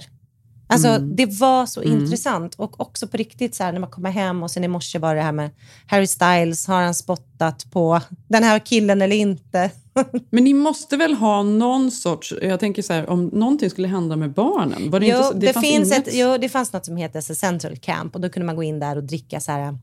Alltså, 0.73 0.89
Mm. 0.89 1.17
Det 1.17 1.27
var 1.27 1.67
så 1.67 1.83
Mm. 1.83 1.99
intressant. 2.03 2.55
Och 2.55 2.81
också 2.81 3.07
på 3.07 3.17
riktigt, 3.17 3.55
så 3.55 3.65
här, 3.65 3.73
när 3.73 3.81
man 3.81 3.91
kommer 3.91 4.11
hem 4.11 4.43
och 4.43 4.51
sen 4.51 4.65
i 4.65 4.69
morse 4.69 4.99
var 4.99 5.15
det 5.15 5.23
här 5.23 5.33
med 5.33 5.51
Harry 5.87 6.07
Styles. 6.07 6.67
Har 6.67 6.83
han 6.83 6.95
spottat 6.95 7.67
på 7.71 8.01
den 8.29 8.43
här 8.43 8.59
killen 8.59 9.03
eller 9.03 9.17
inte? 9.17 9.71
Men 10.31 10.45
ni 10.45 10.55
måste 10.55 10.97
väl 10.97 11.15
ha 11.15 11.43
någon 11.43 11.91
sorts, 11.91 12.35
jag 12.43 12.61
tänker 12.61 12.83
så 12.83 12.93
här, 12.93 13.11
om 13.11 13.25
någonting 13.27 13.71
skulle 13.71 13.89
hända 13.89 14.17
med 14.17 14.33
barnen, 14.33 14.91
var 14.91 15.01
det 15.01 15.07
jo, 15.07 15.17
inte 15.27 15.39
det, 15.39 15.53
fanns 15.53 15.67
finns 15.67 15.93
inget- 15.93 16.09
ett, 16.09 16.15
jo, 16.17 16.37
det 16.39 16.49
fanns 16.49 16.73
något 16.73 16.85
som 16.87 16.97
heter 16.97 17.21
Central 17.21 17.77
Camp 17.77 18.15
och 18.15 18.21
då 18.21 18.29
kunde 18.29 18.47
man 18.47 18.57
gå 18.57 18.63
in 18.63 18.79
där 18.81 18.97
och 18.97 19.05
dricka 19.05 19.41
så 19.41 19.53
här 19.53 19.79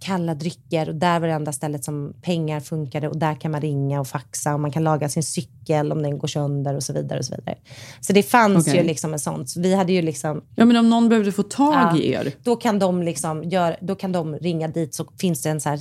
kalla 0.00 0.34
drycker 0.34 0.88
och 0.88 0.94
där 0.94 1.20
var 1.20 1.28
det 1.28 1.34
enda 1.34 1.52
stället 1.52 1.84
som 1.84 2.12
pengar 2.22 2.60
funkade 2.60 3.08
och 3.08 3.16
där 3.18 3.34
kan 3.40 3.50
man 3.50 3.60
ringa 3.60 4.00
och 4.00 4.08
faxa 4.08 4.54
och 4.54 4.60
man 4.60 4.72
kan 4.72 4.84
laga 4.84 5.08
sin 5.08 5.22
cykel 5.22 5.92
om 5.92 6.02
den 6.02 6.18
går 6.18 6.28
sönder 6.28 6.74
och 6.76 6.82
så 6.82 6.92
vidare. 6.92 7.18
och 7.18 7.24
Så 7.24 7.34
vidare. 7.36 7.56
Så 8.00 8.12
det 8.12 8.22
fanns 8.22 8.66
Okej. 8.68 8.80
ju 8.80 8.86
liksom 8.86 9.12
en 9.12 9.18
sån. 9.18 9.46
Så 9.46 9.60
vi 9.60 9.74
hade 9.74 9.92
ju 9.92 10.02
liksom 10.02 10.42
Ja, 10.56 10.64
men 10.64 10.76
om 10.76 10.90
någon 10.90 11.08
behövde 11.08 11.32
få 11.32 11.42
tag 11.42 11.74
Ja, 11.74 11.96
i 11.98 12.10
er. 12.12 12.32
Då 12.42 12.56
kan 12.56 12.78
de 12.78 13.02
liksom 13.02 13.44
gör, 13.44 13.76
då 13.80 13.94
kan 13.94 14.12
de 14.12 14.36
ringa 14.36 14.68
dit 14.68 14.94
så 14.94 15.06
finns 15.20 15.42
det 15.42 15.50
en 15.50 15.60
så 15.60 15.68
här 15.68 15.80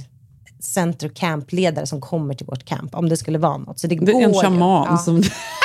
center 0.60 1.10
camp-ledare 1.10 1.86
som 1.88 2.02
kommer 2.02 2.34
till 2.34 2.46
vårt 2.46 2.66
camp 2.66 2.96
om 2.96 3.10
det 3.10 3.18
skulle 3.18 3.38
vara 3.38 3.58
något. 3.58 3.80
Så 3.80 3.88
det, 3.88 3.96
Det 3.96 4.12
är 4.12 4.16
en 4.24 4.32
går 4.32 4.44
ju. 4.44 4.50
shaman 4.50 4.88
Ja. 4.90 4.98
som, 4.98 5.24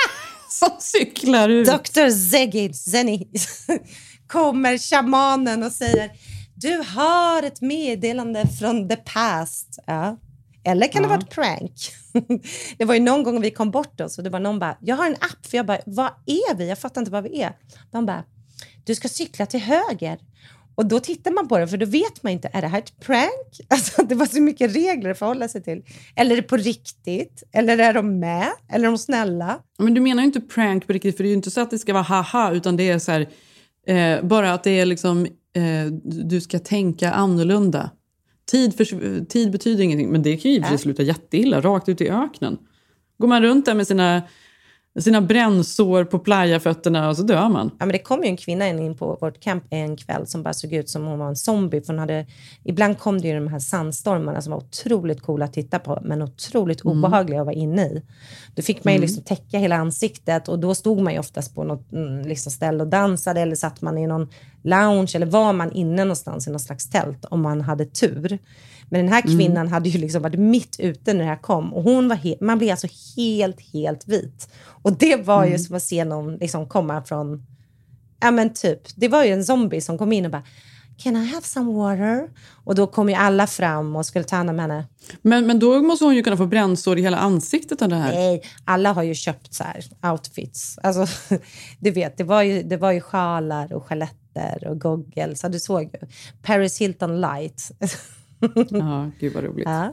som 0.50 0.68
cyklar 0.78 1.48
ut. 1.48 1.66
Dr. 1.68 2.10
Zegid 2.10 2.74
Zeni 2.94 3.28
kommer 4.26 4.78
shamanen 4.78 5.62
och 5.62 5.72
säger 5.72 6.10
du 6.60 6.82
har 6.86 7.42
ett 7.42 7.60
meddelande 7.60 8.46
från 8.58 8.88
the 8.88 8.96
past. 8.96 9.78
Ja. 9.86 10.18
Eller 10.64 10.86
kan 10.86 11.02
det 11.02 11.08
vara 11.08 11.18
ett 11.18 11.30
prank? 11.30 11.72
det 12.78 12.84
var 12.84 12.94
ju 12.94 13.00
någon 13.00 13.22
gång 13.22 13.40
vi 13.40 13.50
kom 13.50 13.70
bort 13.70 14.00
oss 14.00 14.18
och 14.18 14.24
det 14.24 14.30
var 14.30 14.40
någon 14.40 14.58
bara, 14.58 14.76
jag 14.80 14.96
har 14.96 15.06
en 15.06 15.14
app. 15.14 15.46
För 15.46 15.56
jag 15.56 15.66
bara, 15.66 15.78
vad 15.86 16.10
är 16.26 16.54
vi? 16.54 16.68
Jag 16.68 16.78
fattar 16.78 17.00
inte 17.00 17.10
vad 17.10 17.22
vi 17.22 17.42
är. 17.42 17.52
De 17.90 18.06
bara, 18.06 18.24
du 18.84 18.94
ska 18.94 19.08
cykla 19.08 19.46
till 19.46 19.60
höger. 19.60 20.18
Och 20.74 20.86
då 20.86 21.00
tittar 21.00 21.30
man 21.30 21.48
på 21.48 21.58
det, 21.58 21.68
för 21.68 21.76
då 21.76 21.86
vet 21.86 22.22
man 22.22 22.32
inte, 22.32 22.50
är 22.52 22.60
det 22.60 22.68
här 22.68 22.78
ett 22.78 23.00
prank? 23.00 23.60
Alltså, 23.68 24.02
det 24.02 24.14
var 24.14 24.26
så 24.26 24.40
mycket 24.42 24.76
regler 24.76 25.10
att 25.10 25.18
förhålla 25.18 25.48
sig 25.48 25.62
till. 25.62 25.82
Eller 26.16 26.32
är 26.32 26.36
det 26.36 26.42
på 26.42 26.56
riktigt? 26.56 27.42
Eller 27.52 27.78
är 27.78 27.94
de 27.94 28.20
med? 28.20 28.48
Eller 28.72 28.86
är 28.86 28.90
de 28.90 28.98
snälla? 28.98 29.58
Men 29.78 29.94
du 29.94 30.00
menar 30.00 30.22
ju 30.22 30.26
inte 30.26 30.40
prank 30.40 30.86
på 30.86 30.92
riktigt, 30.92 31.16
för 31.16 31.24
det 31.24 31.28
är 31.28 31.30
ju 31.30 31.36
inte 31.36 31.50
så 31.50 31.60
att 31.60 31.70
det 31.70 31.78
ska 31.78 31.92
vara 31.92 32.02
haha, 32.02 32.52
utan 32.52 32.76
det 32.76 32.90
är 32.90 32.98
så 32.98 33.12
här, 33.12 33.28
eh, 33.86 34.22
bara 34.22 34.52
att 34.52 34.64
det 34.64 34.70
är 34.70 34.86
liksom, 34.86 35.26
eh, 35.56 35.92
du 36.02 36.40
ska 36.40 36.58
tänka 36.58 37.10
annorlunda. 37.10 37.90
Tid, 38.50 38.76
för, 38.76 39.24
tid 39.24 39.52
betyder 39.52 39.84
ingenting, 39.84 40.10
men 40.10 40.22
det 40.22 40.36
kan 40.36 40.50
ju 40.50 40.58
Äh. 40.60 40.76
sluta 40.76 41.02
jätteilla, 41.02 41.60
rakt 41.60 41.88
ut 41.88 42.00
i 42.00 42.10
öknen. 42.10 42.58
Går 43.18 43.28
man 43.28 43.42
runt 43.42 43.66
där 43.66 43.74
med 43.74 43.86
sina, 43.86 44.22
sina 44.98 45.20
brännsår 45.20 46.04
på 46.04 46.18
playafötterna 46.18 47.08
och 47.08 47.16
så 47.16 47.22
dör 47.22 47.48
man. 47.48 47.70
Ja, 47.78 47.86
men 47.86 47.92
det 47.92 47.98
kom 47.98 48.22
ju 48.22 48.28
en 48.28 48.36
kvinna 48.36 48.68
in 48.68 48.96
på 48.96 49.18
vårt 49.20 49.40
camp 49.40 49.64
en 49.70 49.96
kväll 49.96 50.26
som 50.26 50.42
bara 50.42 50.54
såg 50.54 50.72
ut 50.72 50.88
som 50.88 51.04
hon 51.06 51.18
var 51.18 51.28
en 51.28 51.36
zombie. 51.36 51.80
För 51.80 51.92
hon 51.92 51.98
hade, 51.98 52.26
ibland 52.64 52.98
kom 52.98 53.20
det 53.20 53.28
ju 53.28 53.34
de 53.34 53.48
här 53.48 53.58
sandstormarna 53.58 54.42
som 54.42 54.50
var 54.50 54.58
otroligt 54.58 55.22
coola 55.22 55.44
att 55.44 55.52
titta 55.52 55.78
på, 55.78 55.98
men 56.02 56.22
otroligt 56.22 56.84
Mm. 56.84 56.98
obehagliga 56.98 57.40
att 57.40 57.46
vara 57.46 57.56
inne 57.56 57.82
i. 57.86 58.02
Då 58.54 58.62
fick 58.62 58.84
man 58.84 58.92
ju 58.92 58.96
Mm. 58.96 59.06
liksom 59.06 59.22
täcka 59.24 59.58
hela 59.58 59.76
ansiktet 59.76 60.48
och 60.48 60.58
då 60.58 60.74
stod 60.74 61.00
man 61.00 61.12
ju 61.12 61.18
oftast 61.18 61.54
på 61.54 61.64
något 61.64 61.92
mm, 61.92 62.28
liksom 62.28 62.52
ställe 62.52 62.82
och 62.82 62.88
dansade 62.90 63.40
eller 63.40 63.56
satt 63.56 63.82
man 63.82 63.98
i 63.98 64.06
någon 64.06 64.28
lounge 64.62 65.12
eller 65.14 65.26
var 65.26 65.52
man 65.52 65.72
inne 65.72 66.04
någonstans 66.04 66.46
i 66.46 66.50
någon 66.50 66.60
slags 66.60 66.90
tält 66.90 67.24
om 67.24 67.40
man 67.42 67.60
hade 67.60 67.84
tur. 67.84 68.38
Men 68.90 69.00
den 69.04 69.12
här 69.12 69.22
Mm. 69.26 69.38
kvinnan 69.38 69.68
hade 69.68 69.88
ju 69.88 69.98
liksom 69.98 70.22
varit 70.22 70.38
mitt 70.40 70.76
ute 70.80 71.12
när 71.12 71.20
det 71.20 71.26
här 71.30 71.42
kom 71.42 71.74
och 71.74 71.82
hon 71.82 72.08
var 72.08 72.16
he- 72.16 72.44
man 72.44 72.58
blev 72.58 72.70
alltså 72.70 72.86
helt, 73.16 73.60
helt 73.72 74.08
vit. 74.08 74.48
Och 74.64 74.92
det 74.98 75.16
var 75.16 75.44
ju 75.44 75.48
Mm. 75.50 75.58
som 75.58 75.76
att 75.76 75.82
se 75.82 76.04
någon 76.04 76.36
liksom 76.36 76.68
komma 76.68 77.02
från 77.02 77.46
Ja 78.22 78.30
men 78.30 78.54
typ, 78.54 78.80
det 78.96 79.08
var 79.08 79.24
ju 79.24 79.30
en 79.32 79.44
zombie 79.44 79.80
som 79.80 79.98
kom 79.98 80.12
in 80.12 80.24
och 80.24 80.30
bara 80.30 80.42
Can 81.02 81.16
I 81.16 81.26
have 81.26 81.42
some 81.42 81.72
water? 81.72 82.28
Och 82.64 82.74
då 82.74 82.86
kom 82.86 83.08
ju 83.08 83.14
alla 83.14 83.46
fram 83.46 83.96
och 83.96 84.06
skulle 84.06 84.24
ta 84.24 84.36
hand 84.36 84.50
om 84.50 84.58
henne. 84.58 84.84
Men, 85.22 85.46
men 85.46 85.58
då 85.58 85.82
måste 85.82 86.04
hon 86.04 86.14
ju 86.16 86.22
kunna 86.22 86.36
få 86.36 86.46
brännsår 86.46 86.98
i 86.98 87.02
hela 87.02 87.16
ansiktet 87.16 87.82
av 87.82 87.88
det 87.88 87.96
här. 87.96 88.12
Nej, 88.12 88.42
alla 88.64 88.92
har 88.92 89.02
ju 89.02 89.14
köpt 89.14 89.54
så 89.54 89.64
här 89.64 89.84
outfits. 90.12 90.78
Alltså, 90.82 91.06
du 91.78 91.90
vet, 91.90 92.16
det 92.18 92.24
var 92.24 92.42
ju, 92.42 92.62
det 92.62 92.76
var 92.76 92.92
ju 92.92 93.00
sjalar 93.00 93.72
och 93.72 93.84
stjärletter 93.86 94.68
och 94.68 94.80
goggles. 94.80 95.42
Ja, 95.42 95.48
du 95.48 95.60
såg 95.60 95.82
ju. 95.82 96.08
Paris 96.42 96.78
Hilton 96.80 97.20
light. 97.20 97.70
Ja, 98.70 99.10
gud 99.20 99.32
vad 99.32 99.44
roligt. 99.44 99.68
Ja. 99.68 99.92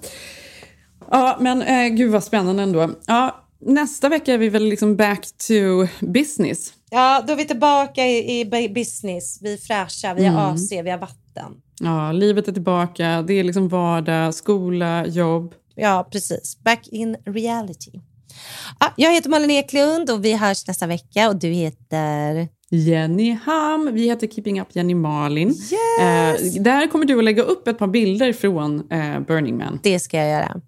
Ja, 1.11 1.37
men 1.41 1.61
eh, 1.61 1.87
gud 1.87 2.11
vad 2.11 2.23
spännande 2.23 2.63
ändå. 2.63 2.89
Ja, 3.07 3.43
nästa 3.59 4.09
vecka 4.09 4.33
är 4.33 4.37
vi 4.37 4.49
väl 4.49 4.63
liksom 4.65 4.95
back 4.95 5.21
to 5.47 5.87
business. 6.05 6.73
Ja, 6.89 7.23
då 7.27 7.33
är 7.33 7.37
vi 7.37 7.45
tillbaka 7.45 8.05
i, 8.07 8.39
i 8.41 8.45
bu- 8.45 8.73
business. 8.73 9.39
Vi 9.41 9.53
är 9.53 9.57
fräscha, 9.57 10.13
vi 10.13 10.25
har 10.25 10.41
Mm. 10.43 10.55
AC, 10.55 10.71
vi 10.71 10.89
har 10.89 10.97
vatten. 10.97 11.61
Ja, 11.79 12.11
livet 12.11 12.47
är 12.47 12.51
tillbaka. 12.51 13.21
Det 13.27 13.33
är 13.33 13.43
liksom 13.43 13.67
vardag, 13.67 14.33
skola, 14.33 15.05
jobb. 15.07 15.53
Ja, 15.75 16.07
precis. 16.11 16.57
Back 16.63 16.87
in 16.87 17.15
reality. 17.25 17.91
Ja, 18.79 18.93
jag 18.95 19.13
heter 19.13 19.29
Malin 19.29 19.51
Eklund 19.51 20.09
och 20.09 20.25
vi 20.25 20.33
hörs 20.33 20.67
nästa 20.67 20.87
vecka 20.87 21.29
och 21.29 21.35
du 21.35 21.47
heter? 21.47 22.47
Jenny 22.71 23.39
Ham. 23.45 23.89
Vi 23.93 24.07
heter 24.07 24.27
Keeping 24.27 24.61
Up 24.61 24.67
Jenny 24.75 24.95
Malin. 24.95 25.49
Eh, 25.99 26.61
där 26.61 26.91
kommer 26.91 27.05
du 27.05 27.17
att 27.17 27.23
lägga 27.23 27.43
upp 27.43 27.67
ett 27.67 27.77
par 27.77 27.87
bilder 27.87 28.33
från 28.33 28.91
eh, 28.91 29.19
Burning 29.19 29.57
Man. 29.57 29.79
Det 29.83 29.99
ska 29.99 30.17
jag 30.17 30.29
göra. 30.29 30.61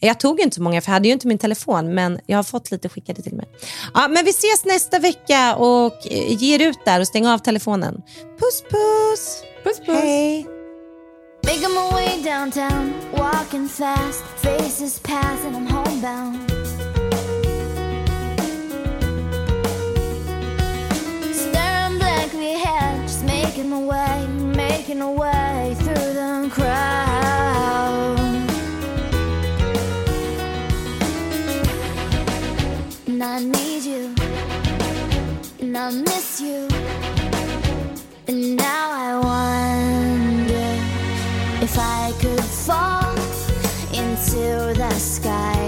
Jag 0.00 0.20
tog 0.20 0.40
inte 0.40 0.56
så 0.56 0.62
många 0.62 0.80
för 0.80 0.90
jag 0.90 0.94
hade 0.94 1.08
ju 1.08 1.14
inte 1.14 1.26
min 1.26 1.38
telefon 1.38 1.94
men 1.94 2.20
jag 2.26 2.38
har 2.38 2.42
fått 2.42 2.70
lite 2.70 2.88
skickade 2.88 3.22
till 3.22 3.34
mig. 3.34 3.46
Ja, 3.94 4.08
men 4.08 4.24
vi 4.24 4.30
ses 4.30 4.64
nästa 4.64 4.98
vecka 4.98 5.56
och 5.56 6.06
eh, 6.06 6.42
ge 6.42 6.54
er 6.54 6.68
ut 6.68 6.78
där 6.84 7.00
och 7.00 7.06
stäng 7.06 7.26
av 7.26 7.38
telefonen. 7.38 7.94
Puss 8.38 8.62
puss! 8.62 9.42
Puss 9.64 9.86
puss! 9.86 10.02
Hej! 10.02 10.46
Making 11.44 11.74
my 11.74 11.90
way 11.92 12.22
downtown, 12.22 12.92
walking 13.12 13.68
fast, 13.68 14.24
faces 14.36 14.98
pass 14.98 15.44
and 15.46 15.56
I'm 15.56 15.66
homebound. 15.66 16.57
Making 23.58 23.72
a 23.72 23.80
way, 23.80 24.26
making 24.54 24.98
my 25.00 25.10
way 25.10 25.74
through 25.78 25.94
the 25.94 26.48
crowd. 26.52 28.18
And 33.08 33.20
I 33.20 33.40
need 33.40 33.82
you, 33.82 34.14
and 35.58 35.76
I 35.76 35.90
miss 35.90 36.40
you, 36.40 36.68
and 38.28 38.56
now 38.56 38.90
I 38.92 39.18
wonder 39.28 40.68
if 41.64 41.76
I 41.76 42.12
could 42.20 42.44
fall 42.44 43.16
into 43.92 44.72
the 44.78 44.90
sky. 44.92 45.67